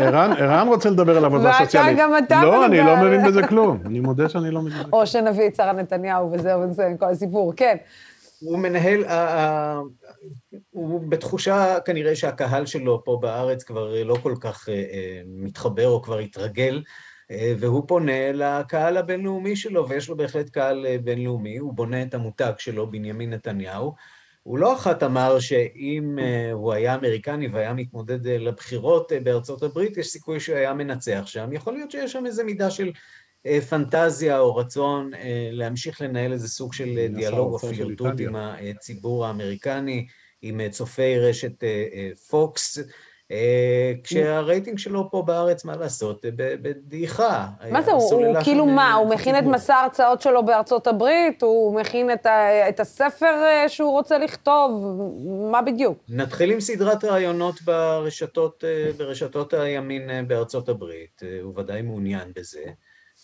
ערן, 0.00 0.32
ערן 0.32 0.68
רוצה 0.68 0.90
לדבר 0.90 1.16
על 1.16 1.24
עבודה 1.24 1.44
ואתה, 1.48 1.64
סוציאלית. 1.64 1.98
גם 1.98 2.12
אתה 2.18 2.42
לא, 2.42 2.66
אני 2.66 2.80
מדבר 2.80 2.92
לא 2.94 2.98
על- 2.98 3.06
מבין 3.08 3.24
בזה 3.26 3.46
כלום. 3.46 3.78
אני 3.86 4.00
מודה 4.00 4.28
שאני 4.28 4.50
לא 4.50 4.60
מבין 4.62 4.78
בזה. 4.78 4.88
או 4.92 5.06
שנביא 5.06 5.46
את 5.48 5.54
שרה 5.54 5.72
נתניהו 5.72 6.32
וזהו, 6.32 6.60
וזה 6.60 6.92
כל 6.98 7.06
הסיפור, 7.06 7.52
כן. 7.56 7.76
הוא 8.40 8.58
מנהל, 8.58 9.04
הוא 10.70 11.00
בתחושה 11.08 11.76
כנראה 11.84 12.16
שהקהל 12.16 12.66
שלו 12.66 13.04
פה 13.04 13.18
בארץ 13.22 13.62
כבר 13.62 14.02
לא 14.04 14.16
כל 14.22 14.34
כך 14.40 14.68
אה, 14.68 14.74
אה, 14.74 15.22
מתחבר 15.26 15.88
או 15.88 16.02
כבר 16.02 16.18
התרגל, 16.18 16.82
אה, 17.30 17.54
והוא 17.58 17.84
פונה 17.88 18.32
לקהל 18.32 18.96
הבינלאומי 18.96 19.56
שלו, 19.56 19.88
ויש 19.88 20.08
לו 20.08 20.16
בהחלט 20.16 20.50
קהל 20.50 20.86
בינלאומי, 21.04 21.56
הוא 21.56 21.72
בונה 21.72 22.02
את 22.02 22.14
המותג 22.14 22.52
שלו, 22.58 22.90
בנימין 22.90 23.32
נתניהו. 23.32 23.94
הוא 24.42 24.58
לא 24.58 24.74
אחת 24.74 25.02
אמר 25.02 25.38
שאם 25.38 26.18
הוא 26.52 26.72
היה 26.72 26.94
אמריקני 26.94 27.48
והיה 27.48 27.74
מתמודד 27.74 28.26
לבחירות 28.26 29.12
בארצות 29.22 29.62
הברית, 29.62 29.96
יש 29.96 30.06
סיכוי 30.06 30.40
שהוא 30.40 30.56
היה 30.56 30.74
מנצח 30.74 31.22
שם. 31.26 31.52
יכול 31.52 31.72
להיות 31.72 31.90
שיש 31.90 32.12
שם 32.12 32.26
איזו 32.26 32.44
מידה 32.44 32.70
של 32.70 32.92
פנטזיה 33.68 34.38
או 34.38 34.56
רצון 34.56 35.14
אה, 35.14 35.48
להמשיך 35.52 36.00
לנהל 36.00 36.32
איזה 36.32 36.48
סוג 36.48 36.72
של 36.72 36.88
אה, 36.98 37.06
דיאלוג 37.14 37.52
או 37.52 37.58
פלירטוט 37.58 38.06
איטליה. 38.10 38.28
עם 38.28 38.36
הציבור 38.76 39.26
האמריקני, 39.26 40.06
עם 40.42 40.60
אה, 40.60 40.68
צופי 40.70 41.18
רשת 41.18 41.64
אה, 41.64 41.68
אה, 41.94 42.10
פוקס, 42.30 42.78
אה, 43.30 43.92
כשהרייטינג 44.04 44.78
שלו 44.78 45.10
פה 45.10 45.22
בארץ, 45.26 45.64
מה 45.64 45.76
לעשות, 45.76 46.24
אה, 46.24 46.30
ב- 46.36 46.54
בדעיכה. 46.62 47.46
מה 47.70 47.82
זה, 47.82 47.92
הוא- 47.92 48.34
כאילו 48.44 48.66
מה, 48.66 48.88
אה, 48.90 48.94
הוא 48.94 49.10
מכין 49.10 49.38
את. 49.38 49.42
מסע 49.44 49.74
ההרצאות 49.74 50.20
שלו 50.22 50.46
בארצות 50.46 50.86
הברית? 50.86 51.42
הוא 51.42 51.80
מכין 51.80 52.10
את 52.68 52.80
הספר 52.80 53.26
אה, 53.44 53.68
שהוא 53.68 53.90
רוצה 53.90 54.18
לכתוב? 54.18 54.96
מה 55.50 55.62
בדיוק? 55.62 55.98
נתחיל 56.08 56.50
עם 56.50 56.60
סדרת 56.60 57.04
ראיונות 57.04 57.62
ברשתות, 57.62 58.64
אה, 58.64 58.90
ברשתות 58.96 59.54
הימין 59.54 60.10
אה, 60.10 60.22
בארצות 60.22 60.68
הברית, 60.68 61.22
אה, 61.22 61.38
הוא 61.42 61.58
ודאי 61.60 61.82
מעוניין 61.82 62.28
בזה. 62.36 62.64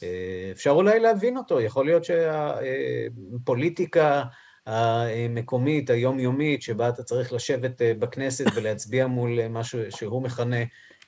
אה, 0.05 0.51
אפשר 0.53 0.71
אולי 0.71 1.01
להבין 1.01 1.37
אותו, 1.37 1.61
יכול 1.61 1.87
להיות 1.87 2.05
שהפוליטיקה 2.05 4.23
המקומית, 4.67 5.91
היומיומית, 5.91 6.63
שבה 6.63 6.89
אתה 6.89 7.03
צריך 7.03 7.33
לשבת 7.33 7.83
אה, 7.83 7.95
בכנסת 7.95 8.45
ולהצביע 8.55 9.07
מול 9.07 9.41
אה, 9.41 9.49
משהו 9.49 9.81
שהוא 9.91 10.23
מכנה 10.23 10.63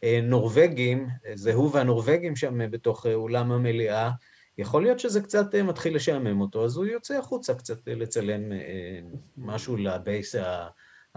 אה, 0.04 0.20
נורבגים, 0.22 1.08
אה, 1.26 1.32
זה 1.34 1.54
הוא 1.54 1.70
והנורבגים 1.72 2.36
שם 2.36 2.60
אה, 2.60 2.68
בתוך 2.68 3.06
אה, 3.06 3.14
אולם 3.14 3.52
המליאה, 3.52 4.10
יכול 4.58 4.82
להיות 4.82 5.00
שזה 5.00 5.20
קצת 5.20 5.54
אה, 5.54 5.62
מתחיל 5.62 5.96
לשעמם 5.96 6.40
אותו, 6.40 6.64
אז 6.64 6.76
הוא 6.76 6.86
יוצא 6.86 7.18
החוצה 7.18 7.54
קצת 7.54 7.88
אה, 7.88 7.94
לצלם 7.94 8.52
אה, 8.52 9.00
משהו 9.36 9.76
לבייס. 9.76 10.34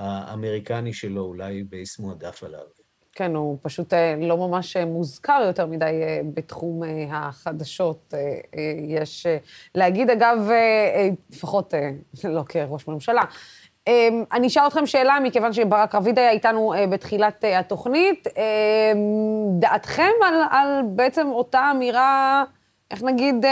האמריקני 0.01 0.93
שלו, 0.93 1.21
אולי 1.21 1.63
בייס 1.63 1.99
מועדף 1.99 2.43
עליו. 2.43 2.78
כן, 3.20 3.36
הוא 3.36 3.57
פשוט 3.61 3.93
אה, 3.93 4.15
לא 4.20 4.38
ממש 4.38 4.78
אה, 4.78 4.86
מוזכר 4.86 5.41
יותר 5.45 5.65
מדי 5.65 5.86
אה, 5.86 6.22
בתחום 6.34 6.82
החדשות. 7.11 8.13
יש 8.88 9.26
להגיד, 9.76 10.09
אגב, 10.09 10.49
לפחות 11.30 11.74
לא 12.24 12.43
כראש 12.49 12.88
ממשלה. 12.88 13.22
אה, 13.88 14.09
אני 14.32 14.47
אשאל 14.47 14.67
אתכם 14.67 14.86
שאלה, 14.86 15.17
מכיוון 15.24 15.53
שברק 15.53 15.95
רביד 15.95 16.20
היה 16.20 16.32
איתנו 16.32 16.74
בתחילת 16.89 17.43
התוכנית. 17.59 18.28
אה, 18.38 18.93
דעתכם 19.59 20.11
על, 20.26 20.34
על 20.51 20.82
בעצם 20.86 21.28
אותה 21.28 21.72
אמירה, 21.72 22.43
איך 22.91 23.03
נגיד, 23.03 23.45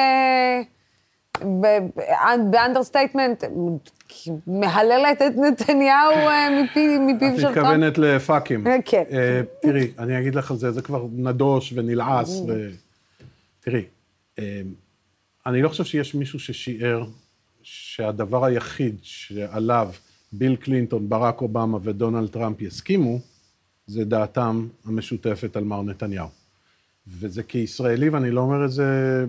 ב 2.51 2.57
understatement, 2.57 3.43
מהללת 4.47 5.21
את 5.21 5.37
נתניהו 5.37 6.11
אה, 6.11 6.63
מפיו 6.99 7.39
של 7.39 7.47
את 7.47 7.53
טראמפ. 7.53 7.57
מתכוונת 7.57 7.97
ל 7.97 8.05
fuck 8.05 8.36
הים. 8.36 8.67
אה, 8.67 8.77
כן. 8.85 9.03
אה, 9.11 9.41
תראי, 9.61 9.91
אני 9.99 10.19
אגיד 10.19 10.35
לך 10.35 10.51
על 10.51 10.57
זה, 10.57 10.71
זה 10.71 10.81
כבר 10.81 11.07
נדוש 11.11 11.73
ונלעס. 11.75 12.41
ו... 12.47 12.69
תראי, 13.59 13.83
אני 15.45 15.61
לא 15.61 15.69
חושב 15.69 15.83
שיש 15.83 16.15
מישהו 16.15 16.39
ששיער 16.39 17.05
שהדבר 17.63 18.45
היחיד 18.45 18.95
שעליו 19.01 19.89
ביל 20.31 20.55
קלינטון, 20.55 21.09
ברק 21.09 21.41
אובמה 21.41 21.77
ודונלד 21.83 22.29
טראמפ 22.29 22.61
יסכימו, 22.61 23.19
זה 23.87 24.05
דעתם 24.05 24.67
המשותפת 24.85 25.55
על 25.55 25.63
מר 25.63 25.81
נתניהו. 25.81 26.27
וזה 27.19 27.43
כישראלי, 27.43 28.09
ואני 28.09 28.31
לא 28.31 28.41
אומר 28.41 28.65
את 28.65 28.71
זה 28.71 29.25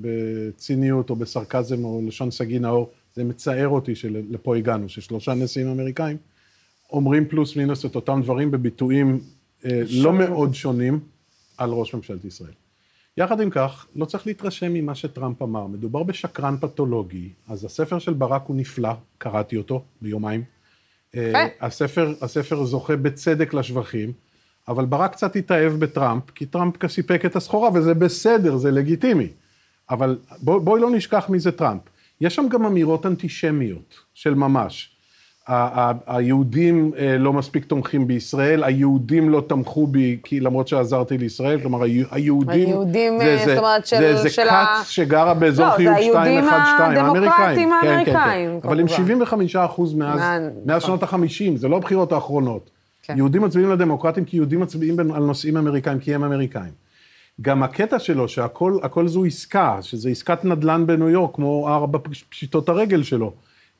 בציניות 0.00 1.10
או 1.10 1.16
בסרקזם 1.16 1.84
או 1.84 2.02
לשון 2.06 2.30
סגי 2.30 2.58
נאור, 2.58 2.90
זה 3.14 3.24
מצער 3.24 3.68
אותי 3.68 3.94
שלפה 3.94 4.56
הגענו, 4.56 4.88
ששלושה 4.88 5.34
נשיאים 5.34 5.68
אמריקאים 5.68 6.16
אומרים 6.92 7.28
פלוס 7.28 7.56
מינוס 7.56 7.84
את 7.84 7.94
אותם 7.94 8.20
דברים 8.22 8.50
בביטויים 8.50 9.20
אה, 9.64 9.82
לא 9.90 10.12
מאוד 10.12 10.54
שונים 10.54 11.00
על 11.58 11.70
ראש 11.70 11.94
ממשלת 11.94 12.24
ישראל. 12.24 12.52
יחד 13.16 13.40
עם 13.40 13.50
כך, 13.50 13.86
לא 13.96 14.04
צריך 14.04 14.26
להתרשם 14.26 14.72
ממה 14.72 14.94
שטראמפ 14.94 15.42
אמר. 15.42 15.66
מדובר 15.66 16.02
בשקרן 16.02 16.56
פתולוגי, 16.60 17.28
אז 17.48 17.64
הספר 17.64 17.98
של 17.98 18.12
ברק 18.12 18.42
הוא 18.46 18.56
נפלא, 18.56 18.92
קראתי 19.18 19.56
אותו 19.56 19.84
ביומיים. 20.02 20.44
אה, 21.16 21.46
הספר, 21.60 22.14
הספר 22.20 22.64
זוכה 22.64 22.96
בצדק 22.96 23.54
לשבחים, 23.54 24.12
אבל 24.68 24.84
ברק 24.84 25.12
קצת 25.12 25.36
התאהב 25.36 25.72
בטראמפ, 25.72 26.22
כי 26.34 26.46
טראמפ 26.46 26.86
סיפק 26.86 27.24
את 27.24 27.36
הסחורה, 27.36 27.70
וזה 27.74 27.94
בסדר, 27.94 28.56
זה 28.56 28.70
לגיטימי. 28.70 29.26
אבל 29.90 30.18
בוא, 30.42 30.58
בואי 30.58 30.80
לא 30.80 30.90
נשכח 30.90 31.26
מי 31.28 31.38
זה 31.38 31.52
טראמפ. 31.52 31.80
יש 32.20 32.34
שם 32.34 32.46
גם 32.50 32.64
אמירות 32.66 33.06
אנטישמיות 33.06 33.94
של 34.14 34.34
ממש. 34.34 34.88
היהודים 36.06 36.92
אה, 36.98 37.18
לא 37.18 37.32
מספיק 37.32 37.64
תומכים 37.64 38.06
בישראל, 38.06 38.64
היהודים 38.64 39.28
לא 39.30 39.42
תמכו 39.48 39.86
בי, 39.86 40.18
כי 40.24 40.40
למרות 40.40 40.68
שעזרתי 40.68 41.18
לישראל, 41.18 41.60
כלומר, 41.60 41.82
היהודים... 42.10 42.66
היהודים, 42.68 43.18
זה- 43.18 43.24
אה, 43.24 43.38
זה- 43.38 43.54
זאת 43.54 43.58
אומרת, 43.58 43.86
של- 43.86 43.96
זה, 43.98 44.16
זה 44.16 44.30
של 44.30 44.42
כת 44.44 44.50
ה- 44.52 44.82
שגרה 44.84 45.34
באזור 45.34 45.66
לא, 45.66 45.70
זה 45.70 45.76
חיוג 45.76 45.96
היהודים 45.96 46.44
212, 46.44 46.86
הדמוקרטים 46.86 47.70
כן, 47.82 47.86
כן, 47.86 47.88
האמריקאים, 47.88 48.60
כן. 48.60 48.68
אבל 48.68 48.80
הם 48.80 48.86
כמובן. 48.86 49.02
75 49.04 49.56
אחוז 49.56 49.94
מאז, 49.94 50.18
מה- 50.20 50.38
מאז. 50.66 50.82
שנות 50.82 51.02
ה-50, 51.02 51.16
זה 51.56 51.68
לא 51.68 51.76
הבחירות 51.76 52.12
האחרונות. 52.12 52.70
כן. 53.02 53.16
יהודים 53.16 53.42
מצביעים 53.42 53.70
לדמוקרטים 53.70 54.24
כי 54.24 54.36
יהודים 54.36 54.60
מצביעים 54.60 55.00
על 55.00 55.22
נושאים 55.22 55.56
אמריקאים, 55.56 55.98
כי 55.98 56.14
הם 56.14 56.24
אמריקאים. 56.24 56.72
גם 57.40 57.62
הקטע 57.62 57.98
שלו, 57.98 58.28
שהכל 58.28 58.78
הכל 58.82 59.08
זו 59.08 59.24
עסקה, 59.24 59.78
שזה 59.80 60.08
עסקת 60.08 60.44
נדל"ן 60.44 60.86
בניו 60.86 61.08
יורק, 61.08 61.34
כמו 61.34 61.68
ארבע 61.68 61.98
פש- 62.02 62.24
פשיטות 62.28 62.68
הרגל 62.68 63.02
שלו, 63.02 63.32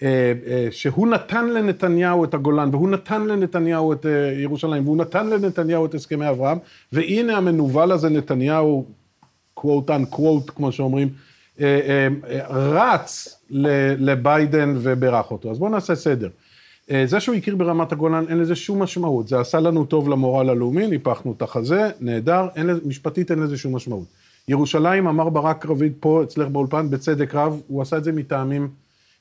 אה, 0.03 0.33
אה, 0.47 0.69
שהוא 0.71 1.09
נתן 1.09 1.49
לנתניהו 1.49 2.25
את 2.25 2.35
הגולן, 2.35 2.69
והוא 2.73 2.89
נתן 2.89 3.23
לנתניהו 3.23 3.93
את 3.93 4.07
אה, 4.07 4.11
ירושלים, 4.41 4.85
והוא 4.85 4.97
נתן 4.97 5.27
לנתניהו 5.27 5.87
את 5.87 5.95
הסכמי 5.95 6.29
אברהם, 6.29 6.59
והנה 6.93 7.37
המנוול 7.37 7.93
הזה, 7.93 8.09
נתניהו, 8.09 8.87
quote 9.61 9.89
unquote, 9.89 10.51
כמו 10.57 10.73
שאומרים, 10.73 11.09
רץ 12.51 13.39
לביידן 13.99 14.75
וברך 14.81 15.31
אותו. 15.31 15.51
אז 15.51 15.59
בואו 15.59 15.71
נעשה 15.71 15.95
סדר. 15.95 16.29
אה, 16.93 17.07
זה 17.07 17.21
שהוא 17.21 17.37
הכיר 17.37 17.57
ברמת 17.57 17.93
הגולן, 17.93 18.25
אין 18.29 18.39
לזה 18.39 18.57
שום 18.57 18.83
משמעות. 18.83 19.29
זה 19.29 19.41
עשה 19.41 19.61
לנו 19.61 19.85
טוב 19.85 20.09
למורל 20.09 20.51
הלאומי, 20.51 20.87
ניפחנו 20.87 21.33
את 21.37 21.43
החזה, 21.43 21.91
נהדר, 22.01 22.47
אין 22.57 22.67
לזה, 22.67 22.81
משפטית 22.85 23.31
אין 23.31 23.39
לזה 23.39 23.57
שום 23.57 23.77
משמעות. 23.77 24.07
ירושלים, 24.49 25.07
אמר 25.07 25.29
ברק 25.29 25.67
רביד 25.67 25.93
פה, 26.01 26.23
אצלך 26.23 26.49
באולפן, 26.49 26.91
בצדק 26.91 27.35
רב, 27.35 27.61
הוא 27.69 27.83
עשה 27.83 27.97
את 27.97 28.05
זה 28.05 28.13
מטעמים 28.13 28.69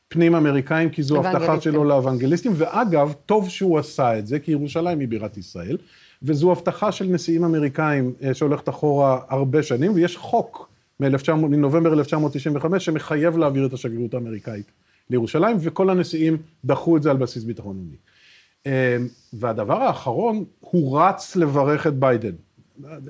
פנים 0.07 0.35
אמריקאים, 0.35 0.89
כי 0.89 1.03
זו 1.03 1.17
הבטחה. 1.17 1.61
שלו 1.61 1.83
לאוונגליסטים, 1.83 2.51
ואגב, 2.55 3.13
טוב 3.25 3.49
שהוא 3.49 3.79
עשה 3.79 4.19
את 4.19 4.27
זה, 4.27 4.39
כי 4.39 4.51
ירושלים 4.51 4.99
היא 4.99 5.07
בירת 5.07 5.37
ישראל, 5.37 5.77
וזו 6.23 6.51
הבטחה 6.51 6.91
של 6.91 7.05
נשיאים 7.05 7.43
אמריקאים 7.43 8.13
אה, 8.23 8.33
שהולכת 8.33 8.69
אחורה 8.69 9.19
הרבה 9.29 9.63
שנים, 9.63 9.93
ויש 9.93 10.17
חוק 10.17 10.69
מ-1900 10.99 11.33
מנובמבר 11.33 11.93
1995 11.93 12.85
שמחייב 12.85 13.37
להעביר 13.37 13.65
את 13.65 13.73
השגרירות 13.73 14.13
האמריקאית 14.13 14.71
לירושלים, 15.11 15.57
וכל 15.59 15.89
הנשיאים 15.89 16.37
דחו 16.65 16.97
את 16.97 17.03
זה 17.03 17.11
על 17.11 17.17
בסיס 17.17 17.43
ביטחון 17.43 17.75
לאומי. 17.75 17.95
אה, 18.67 18.97
והדבר 19.33 19.81
האחרון, 19.81 20.43
הוא 20.59 20.99
רץ 20.99 21.35
לברך 21.35 21.87
את 21.87 21.93
ביידן. 21.93 22.31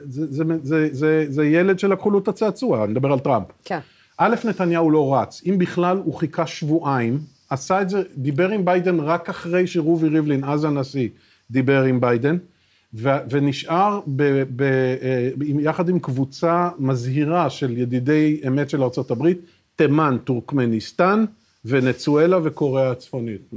זה, 0.05 0.31
זה, 0.31 0.43
זה, 0.63 0.87
זה, 0.91 1.25
זה 1.29 1.45
ילד 1.45 1.79
שלקחו 1.79 2.11
לו 2.11 2.19
את 2.19 2.27
הצעצוע, 2.27 2.83
אני 2.83 2.91
מדבר 2.91 3.11
על 3.11 3.19
טראמפ. 3.19 3.45
כן. 3.65 3.79
א', 4.17 4.35
נתניהו 4.43 4.91
לא 4.91 5.15
רץ, 5.15 5.41
אם 5.45 5.57
בכלל 5.57 5.97
הוא 5.97 6.13
חיכה 6.13 6.47
שבועיים, 6.47 7.19
עשה 7.49 7.81
את 7.81 7.89
זה, 7.89 8.03
דיבר 8.17 8.49
עם 8.49 8.65
ביידן 8.65 8.99
רק 8.99 9.29
אחרי 9.29 9.67
שרובי 9.67 10.07
ריבלין, 10.07 10.43
אז 10.43 10.63
הנשיא, 10.63 11.09
דיבר 11.51 11.83
עם 11.83 12.01
ביידן, 12.01 12.37
ו, 12.93 13.09
ונשאר 13.29 13.99
ב, 14.07 14.43
ב, 14.55 14.61
אה, 14.61 15.29
עם, 15.45 15.59
יחד 15.59 15.89
עם 15.89 15.99
קבוצה 15.99 16.69
מזהירה 16.79 17.49
של 17.49 17.77
ידידי 17.77 18.41
אמת 18.47 18.69
של 18.69 18.83
ארה"ב, 18.83 19.27
תימן, 19.75 20.17
טורקמניסטן, 20.23 21.25
ונצואלה 21.66 22.38
וקוריאה 22.43 22.91
הצפונית, 22.91 23.51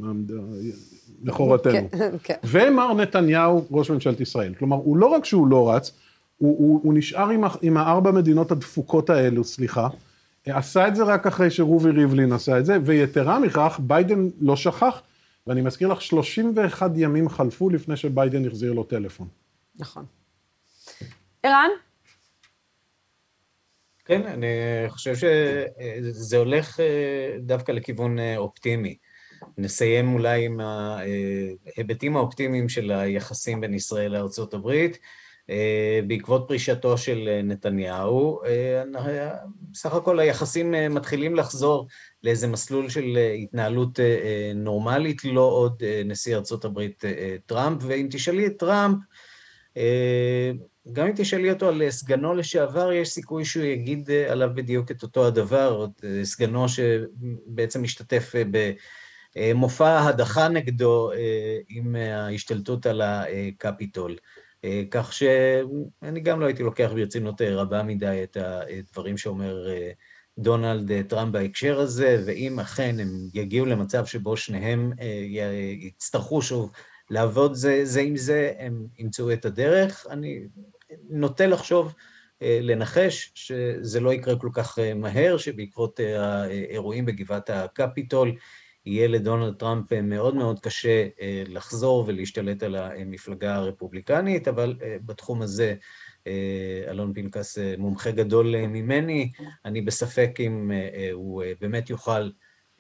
לכאורתנו. 1.23 1.91
כן, 1.91 2.11
כן. 2.25 2.35
ומר 2.45 2.95
נתניהו, 2.95 3.67
ראש 3.71 3.91
ממשלת 3.91 4.21
ישראל. 4.21 4.55
כלומר, 4.55 4.77
הוא 4.77 4.97
לא 4.97 5.07
רק 5.07 5.25
שהוא 5.25 5.47
לא 5.47 5.71
רץ, 5.71 5.93
הוא, 6.37 6.59
הוא, 6.59 6.81
הוא 6.83 6.95
נשאר 6.95 7.29
עם, 7.29 7.45
עם 7.63 7.77
הארבע 7.77 8.11
מדינות 8.11 8.51
הדפוקות 8.51 9.11
האלו, 9.11 9.45
סליחה, 9.45 9.89
עשה 10.47 10.89
את 10.89 10.97
זה 10.97 11.05
רק 11.05 11.27
אחרי 11.27 11.51
שרובי 11.51 11.91
ריבלין 11.91 12.33
עשה 12.33 12.59
את 12.59 12.67
זה, 12.67 12.79
ויתרה 12.85 13.39
מכך, 13.39 13.81
ביידן 13.83 14.29
לא 14.41 14.57
שכח, 14.57 15.03
ואני 15.47 15.63
מזכיר 15.63 15.89
לך, 15.89 16.03
31 16.03 16.91
ימים 16.97 17.29
חלפו 17.29 17.71
לפני 17.71 17.97
שביידן 17.97 18.47
החזיר 18.47 18.73
לו 18.73 18.85
טלפון. 18.85 19.29
נכון. 19.79 20.05
ערן? 21.43 21.71
כן, 24.05 24.23
אני 24.27 24.47
חושב 24.89 25.15
שזה 25.15 26.37
הולך 26.37 26.81
אה, 26.81 27.37
דווקא 27.41 27.73
לכיוון 27.73 28.19
אה, 28.19 28.37
אופטימי. 28.37 28.97
נסיים 29.59 30.15
אולי 30.15 30.45
עם 30.45 30.61
ההיבטים 30.61 32.17
האופטימיים 32.17 32.69
של 32.69 32.91
היחסים 32.91 33.61
בין 33.61 33.75
ישראל 33.75 34.13
לארצות 34.13 34.55
הברית. 34.55 34.99
אה, 35.51 36.01
בעקבות 36.07 36.45
פרישתו 36.49 36.99
של 36.99 37.29
אה, 37.29 37.43
נתניהו, 37.43 38.41
אה, 38.45 38.83
סך 39.75 39.95
הכל 39.95 40.21
היחסים 40.21 40.75
אה, 40.75 40.89
מתחילים 40.89 41.37
לחזור 41.37 41.87
לאיזה 42.23 42.47
מסלול 42.47 42.89
של 42.89 43.17
אה, 43.17 43.33
התנהלות 43.33 44.01
אה, 44.01 44.05
אה, 44.05 44.53
נורמלית, 44.55 45.25
לא 45.25 45.41
עוד 45.41 45.83
אה, 45.83 46.03
נשיא 46.05 46.37
אה, 47.05 47.11
אה, 47.11 47.37
טראמפ, 47.47 47.83
ואם 47.87 48.07
תשאלי 48.11 48.47
את 48.47 48.59
טראמפ, 48.59 48.97
אה, 49.77 50.51
גם 50.93 51.07
אם 51.07 51.13
תשאלי 51.17 51.51
אותו 51.51 51.69
על 51.69 51.91
סגנו 51.91 52.35
לשעבר, 52.35 52.93
יש 52.93 53.09
סיכוי 53.09 53.45
שהוא 53.45 53.65
יגיד 53.65 54.11
אה, 54.11 54.33
עליו 54.33 54.51
בדיוק 54.55 54.91
את 54.91 55.03
אותו 55.03 55.27
הדבר, 55.27 55.87
אה, 56.05 56.25
סגנו 56.25 56.67
שבעצם 56.69 57.83
משתתף 57.83 58.33
אה, 58.35 58.43
במופע 59.37 60.01
הדחה 60.01 60.49
נגדו 60.49 61.13
אה, 61.13 61.59
עם 61.69 61.97
ההשתלטות 61.97 62.87
על 62.87 63.03
הקפיטול. 63.05 64.17
אה, 64.65 64.83
כך 64.91 65.13
שאני 65.13 66.21
גם 66.21 66.41
לא 66.41 66.47
הייתי 66.47 66.63
לוקח 66.63 66.91
ברצינות 66.95 67.43
אה, 67.43 67.55
רבה 67.55 67.83
מדי 67.83 68.21
את 68.23 68.37
הדברים 68.37 69.17
שאומר 69.17 69.69
אה, 69.71 69.91
דונלד 70.39 70.91
אה, 70.91 71.03
טראמפ 71.03 71.33
בהקשר 71.33 71.81
הזה, 71.81 72.23
ואם 72.27 72.61
אכן 72.61 73.01
הם 73.01 73.29
יגיעו 73.35 73.67
למצב 73.67 74.07
שבו 74.07 74.37
שניהם 74.37 74.93
אה, 75.01 75.25
יצטרכו 75.81 76.43
שוב 76.43 76.73
לעבוד 77.11 77.55
זה, 77.55 77.81
זה 77.85 78.01
עם 78.01 78.17
זה, 78.17 78.53
הם 78.59 78.87
ימצאו 78.99 79.33
את 79.33 79.45
הדרך. 79.45 80.07
אני 80.11 80.41
נוטה 81.11 81.47
לחשוב, 81.47 81.95
אה, 82.43 82.59
לנחש, 82.63 83.33
שזה 83.35 84.01
לא 84.01 84.13
יקרה 84.13 84.37
כל 84.37 84.49
כך 84.53 84.79
אה, 84.79 84.95
מהר, 84.95 85.37
שבעקבות 85.37 86.01
אה, 86.01 86.43
האירועים 86.43 87.07
בגבעת 87.07 87.51
הקפיטול, 87.51 88.37
יהיה 88.87 89.09
לדונלד 89.09 89.55
טראמפ 89.55 89.93
מאוד 89.93 90.35
מאוד 90.35 90.61
קשה 90.61 91.09
לחזור 91.47 92.05
ולהשתלט 92.07 92.63
על 92.63 92.77
המפלגה 92.77 93.55
הרפובליקנית, 93.55 94.49
אבל 94.49 94.77
בתחום 95.07 95.43
הזה 95.43 95.75
אלון 96.89 97.13
פנקס 97.15 97.59
מומחה 97.79 98.11
גדול 98.11 98.67
ממני, 98.67 99.31
אני 99.65 99.81
בספק 99.81 100.31
אם 100.41 100.71
הוא 101.13 101.43
באמת 101.61 101.91
יוכל 101.91 102.31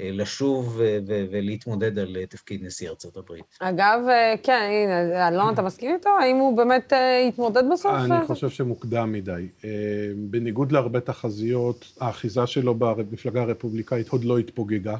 לשוב 0.00 0.80
אה, 0.80 0.98
ולהתמודד 1.06 1.98
על 1.98 2.16
אה, 2.16 2.26
תפקיד 2.26 2.64
נשיא 2.64 2.88
ארצות 2.88 3.16
הברית. 3.16 3.44
אגב, 3.60 4.00
אה, 4.08 4.34
כן, 4.42 4.70
הנה, 4.70 5.28
אלון, 5.28 5.54
אתה 5.54 5.62
מסכים 5.62 5.94
איתו? 5.94 6.10
האם 6.20 6.36
הוא 6.36 6.56
באמת 6.56 6.92
אה, 6.92 7.26
יתמודד 7.28 7.62
בסוף? 7.72 7.92
אני 7.94 8.26
חושב 8.26 8.50
שמוקדם 8.50 9.12
מדי. 9.12 9.48
אה, 9.64 9.70
בניגוד 10.16 10.72
להרבה 10.72 11.00
תחזיות, 11.00 11.92
האחיזה 12.00 12.46
שלו 12.46 12.74
במפלגה 12.74 13.42
הרפובליקאית 13.42 14.08
עוד 14.08 14.24
לא 14.24 14.38
התפוגגה. 14.38 14.96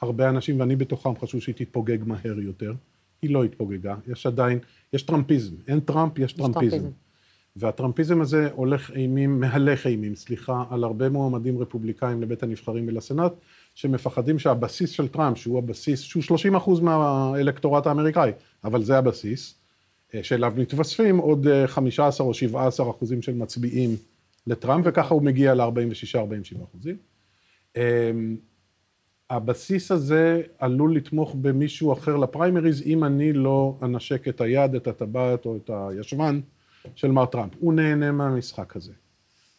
הרבה 0.00 0.28
אנשים, 0.28 0.60
ואני 0.60 0.76
בתוכם, 0.76 1.16
חשבו 1.16 1.40
שהיא 1.40 1.54
תתפוגג 1.54 1.98
מהר 2.06 2.40
יותר. 2.40 2.72
היא 3.22 3.30
לא 3.30 3.44
התפוגגה, 3.44 3.94
יש 4.08 4.26
עדיין, 4.26 4.58
יש 4.92 5.02
טראמפיזם. 5.02 5.54
אין 5.68 5.80
טראמפ, 5.80 6.18
יש 6.18 6.32
טראמפיזם. 6.32 6.70
טראמפיזם. 6.70 6.90
והטראמפיזם 7.56 8.20
הזה 8.20 8.48
הולך 8.52 8.90
אימים, 8.90 9.40
מהלך 9.40 9.86
אימים, 9.86 10.14
סליחה, 10.14 10.64
על 10.70 10.84
הרבה 10.84 11.08
מועמדים 11.08 11.58
רפובליקאים 11.58 12.22
לבית 12.22 12.42
הנבחרים 12.42 12.88
ולסנאט, 12.88 13.32
שמפחדים 13.76 14.38
שהבסיס 14.38 14.90
של 14.90 15.08
טראמפ, 15.08 15.38
שהוא 15.38 15.58
הבסיס, 15.58 16.00
שהוא 16.00 16.22
30 16.22 16.56
אחוז 16.56 16.80
מהאלקטורט 16.80 17.86
האמריקאי, 17.86 18.32
אבל 18.64 18.82
זה 18.82 18.98
הבסיס, 18.98 19.54
אה, 20.14 20.22
שאליו 20.22 20.52
מתווספים 20.56 21.18
עוד 21.18 21.46
15 21.66 22.26
או 22.26 22.34
17 22.34 22.90
אחוזים 22.90 23.22
של 23.22 23.34
מצביעים 23.34 23.96
לטראמפ, 24.46 24.84
וככה 24.88 25.14
הוא 25.14 25.22
מגיע 25.22 25.54
ל-46-47 25.54 26.64
אחוזים. 26.64 26.96
אמ, 27.76 28.36
הבסיס 29.30 29.90
הזה 29.90 30.42
עלול 30.58 30.96
לתמוך 30.96 31.34
במישהו 31.40 31.92
אחר 31.92 32.16
לפריימריז, 32.16 32.82
אם 32.86 33.04
אני 33.04 33.32
לא 33.32 33.78
אנשק 33.82 34.28
את 34.28 34.40
היד, 34.40 34.74
את 34.74 34.86
הטבעת 34.86 35.46
או 35.46 35.56
את 35.56 35.70
הישבן 35.74 36.40
של 36.94 37.10
מר 37.10 37.26
טראמפ. 37.26 37.52
הוא 37.58 37.74
נהנה 37.74 38.12
מהמשחק 38.12 38.76
הזה. 38.76 38.92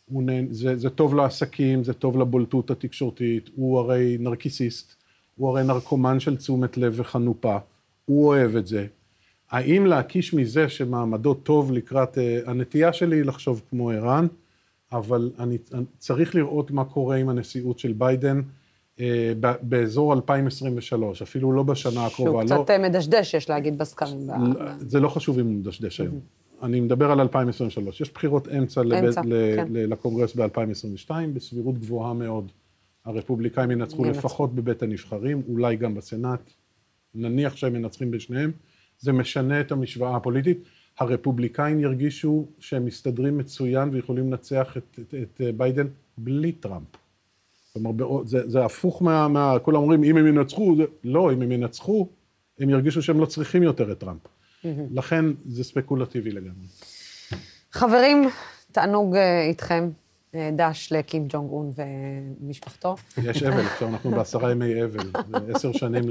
הוא 0.09 0.23
נהנה, 0.23 0.47
זה, 0.51 0.77
זה 0.77 0.89
טוב 0.89 1.15
לעסקים, 1.15 1.83
זה 1.83 1.93
טוב 1.93 2.17
לבולטות 2.17 2.71
התקשורתית, 2.71 3.49
הוא 3.55 3.79
הרי 3.79 4.17
נרקיסיסט, 4.19 4.95
הוא 5.35 5.49
הרי 5.49 5.63
נרקומן 5.63 6.19
של 6.19 6.37
תשומת 6.37 6.77
לב 6.77 6.93
וחנופה, 6.95 7.57
הוא 8.05 8.27
אוהב 8.27 8.55
את 8.55 8.67
זה. 8.67 8.87
האם 9.51 9.85
להקיש 9.85 10.33
מזה 10.33 10.69
שמעמדו 10.69 11.33
טוב 11.33 11.71
לקראת, 11.71 12.17
אה, 12.17 12.39
הנטייה 12.45 12.93
שלי 12.93 13.15
היא 13.15 13.23
לחשוב 13.23 13.61
כמו 13.69 13.89
ערן, 13.89 14.27
אבל 14.91 15.31
אני, 15.39 15.57
אני 15.73 15.83
צריך 15.97 16.35
לראות 16.35 16.71
מה 16.71 16.85
קורה 16.85 17.15
עם 17.15 17.29
הנשיאות 17.29 17.79
של 17.79 17.93
ביידן. 17.93 18.41
אה, 18.99 19.33
באזור 19.61 20.13
2023, 20.13 21.21
אפילו 21.21 21.51
לא 21.51 21.63
בשנה 21.63 22.05
הקרובה. 22.05 22.47
שהוא 22.47 22.63
קצת 22.63 22.69
לא, 22.69 22.89
מדשדש, 22.89 23.33
יש 23.33 23.49
להגיד, 23.49 23.77
בסקרים. 23.77 24.29
זה 24.79 24.99
לא 24.99 25.09
חשוב 25.09 25.39
אם 25.39 25.45
הוא 25.45 25.53
מדשדש 25.53 26.01
היום. 26.01 26.19
אני 26.63 26.79
מדבר 26.79 27.11
על 27.11 27.21
2023. 27.21 28.01
יש 28.01 28.13
בחירות 28.13 28.47
אמצע, 28.47 28.81
אמצע 28.81 28.83
לבית, 28.83 29.15
כן. 29.55 29.67
לקונגרס 29.73 30.35
ב-2022, 30.35 31.11
בסבירות 31.33 31.77
גבוהה 31.77 32.13
מאוד. 32.13 32.51
הרפובליקאים 33.05 33.71
ינצחו 33.71 34.05
לפחות 34.05 34.55
בבית 34.55 34.83
הנבחרים, 34.83 35.41
אולי 35.49 35.75
גם 35.75 35.95
בסנאט. 35.95 36.51
נניח 37.15 37.55
שהם 37.55 37.73
מנצחים 37.73 38.11
בשניהם. 38.11 38.51
זה 38.99 39.13
משנה 39.13 39.61
את 39.61 39.71
המשוואה 39.71 40.15
הפוליטית. 40.15 40.63
הרפובליקאים 40.99 41.79
ירגישו 41.79 42.47
שהם 42.59 42.85
מסתדרים 42.85 43.37
מצוין 43.37 43.89
ויכולים 43.91 44.27
לנצח 44.31 44.77
את, 44.77 44.99
את, 44.99 45.13
את 45.13 45.41
ביידן 45.57 45.87
בלי 46.17 46.51
טראמפ. 46.51 46.87
כלומר, 47.73 48.25
זה, 48.25 48.49
זה 48.49 48.65
הפוך 48.65 49.01
מה, 49.01 49.27
מה... 49.27 49.59
כולם 49.61 49.77
אומרים, 49.77 50.03
אם 50.03 50.17
הם 50.17 50.27
ינצחו, 50.27 50.75
זה... 50.77 50.83
לא, 51.03 51.33
אם 51.33 51.41
הם 51.41 51.51
ינצחו, 51.51 52.09
הם 52.59 52.69
ירגישו 52.69 53.01
שהם 53.01 53.19
לא 53.19 53.25
צריכים 53.25 53.63
יותר 53.63 53.91
את 53.91 53.99
טראמפ. 53.99 54.21
לכן 54.91 55.25
זה 55.45 55.63
ספקולטיבי 55.63 56.31
לגמרי. 56.31 56.67
חברים, 57.71 58.29
תענוג 58.71 59.15
אה, 59.15 59.41
איתכם. 59.41 59.89
אה, 60.35 60.49
דש 60.53 60.91
לקים 60.91 61.25
ג'ונג 61.29 61.51
און 61.51 61.71
ומשפחתו. 62.41 62.95
יש 63.23 63.43
אבל, 63.43 63.61
עכשיו 63.61 63.87
אנחנו 63.87 64.11
בעשרה 64.11 64.51
ימי 64.51 64.83
אבל, 64.83 65.11
זה 65.45 65.53
עשר 65.55 65.71
שנים. 65.71 66.03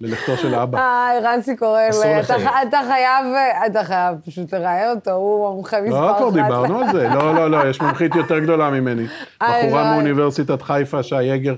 ללכתו 0.00 0.36
של 0.36 0.54
אבא. 0.54 0.78
אה, 0.78 1.10
רנסי 1.22 1.56
קורל, 1.56 1.88
אתה 2.22 2.80
חייב, 2.88 3.26
אתה 3.66 3.84
חייב 3.84 4.16
פשוט 4.26 4.54
לראיין 4.54 4.96
אותו, 4.96 5.10
הוא 5.10 5.48
המומחה 5.48 5.80
מספר 5.80 6.10
אחת. 6.10 6.20
לא, 6.20 6.30
כבר 6.30 6.42
דיברנו 6.42 6.78
על 6.78 6.92
זה. 6.92 7.08
לא, 7.08 7.34
לא, 7.34 7.50
לא, 7.50 7.68
יש 7.68 7.80
מומחית 7.80 8.14
יותר 8.14 8.38
גדולה 8.38 8.70
ממני. 8.70 9.06
בחורה 9.42 9.92
מאוניברסיטת 9.92 10.62
חיפה, 10.62 11.02
שי 11.02 11.22
יגר, 11.22 11.54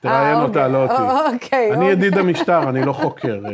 תראיין 0.00 0.36
אה, 0.36 0.42
אותה, 0.42 0.68
לא 0.68 0.82
אותי. 0.82 1.02
אוקיי. 1.02 1.34
אוקיי. 1.34 1.72
אני 1.72 1.88
ידיד 1.88 2.18
המשטר, 2.18 2.68
אני 2.68 2.84
לא 2.84 2.92
חוקר. 2.92 3.40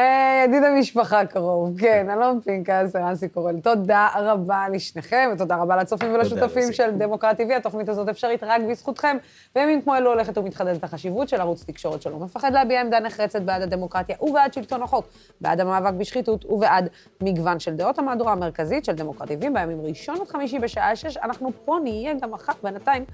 אה. 0.00 0.30
ידיד 0.44 0.64
המשפחה 0.64 1.26
קרוב, 1.26 1.80
כן, 1.80 2.10
אלון 2.10 2.40
פינקס, 2.40 2.96
רנסי 2.96 3.28
קורל. 3.28 3.60
תודה 3.60 4.08
רבה 4.14 4.68
לשניכם, 4.72 5.30
ותודה 5.34 5.56
רבה 5.56 5.76
לצופים 5.76 6.14
ולשותפים 6.14 6.72
של 6.72 6.90
דמוקרט 6.90 7.40
TV. 7.40 7.54
התוכנית 7.56 7.88
הזאת 7.88 8.08
אפשרית 8.08 8.42
רק 8.42 8.62
בזכותכם. 8.70 9.16
בימים 9.54 9.82
כמו 9.82 9.96
אלו 9.96 10.10
הולכת 10.10 10.38
ומתחדדת 10.38 10.84
החשיבות 10.84 11.28
של 11.28 11.40
ערוץ 11.40 11.64
תקשורת 11.64 12.02
שלא 12.02 12.18
מפחד 12.18 12.52
להביע 12.52 12.80
עמדה 12.80 13.00
נחרצת 13.00 13.42
בעד 13.42 13.62
הדמוקרטיה 13.62 14.16
ובעד 14.20 14.52
שלטון 14.52 14.82
החוק, 14.82 15.04
בעד 15.40 15.60
המאבק 15.60 15.92
בשחיתות 15.92 16.44
ובעד 16.44 16.88
מגוון 17.20 17.60
של 17.60 17.74
דעות. 17.74 17.98
המהדורה 17.98 18.32
המרכזית 18.32 18.84
של 18.84 18.92
דמוקרט 18.92 19.30
TV 19.30 19.40
בימים 19.40 19.80
ראשון 19.82 20.14
עד 20.20 20.28
חמישי 20.28 20.58
בשעה 20.58 20.96
שש. 20.96 21.16
אנחנו 21.16 21.50
פה 21.64 21.78
נהיה 21.82 22.14
גם 22.22 22.34
אחת 22.34 22.56
בינתיים. 22.62 23.04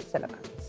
סלמת. 0.00 0.61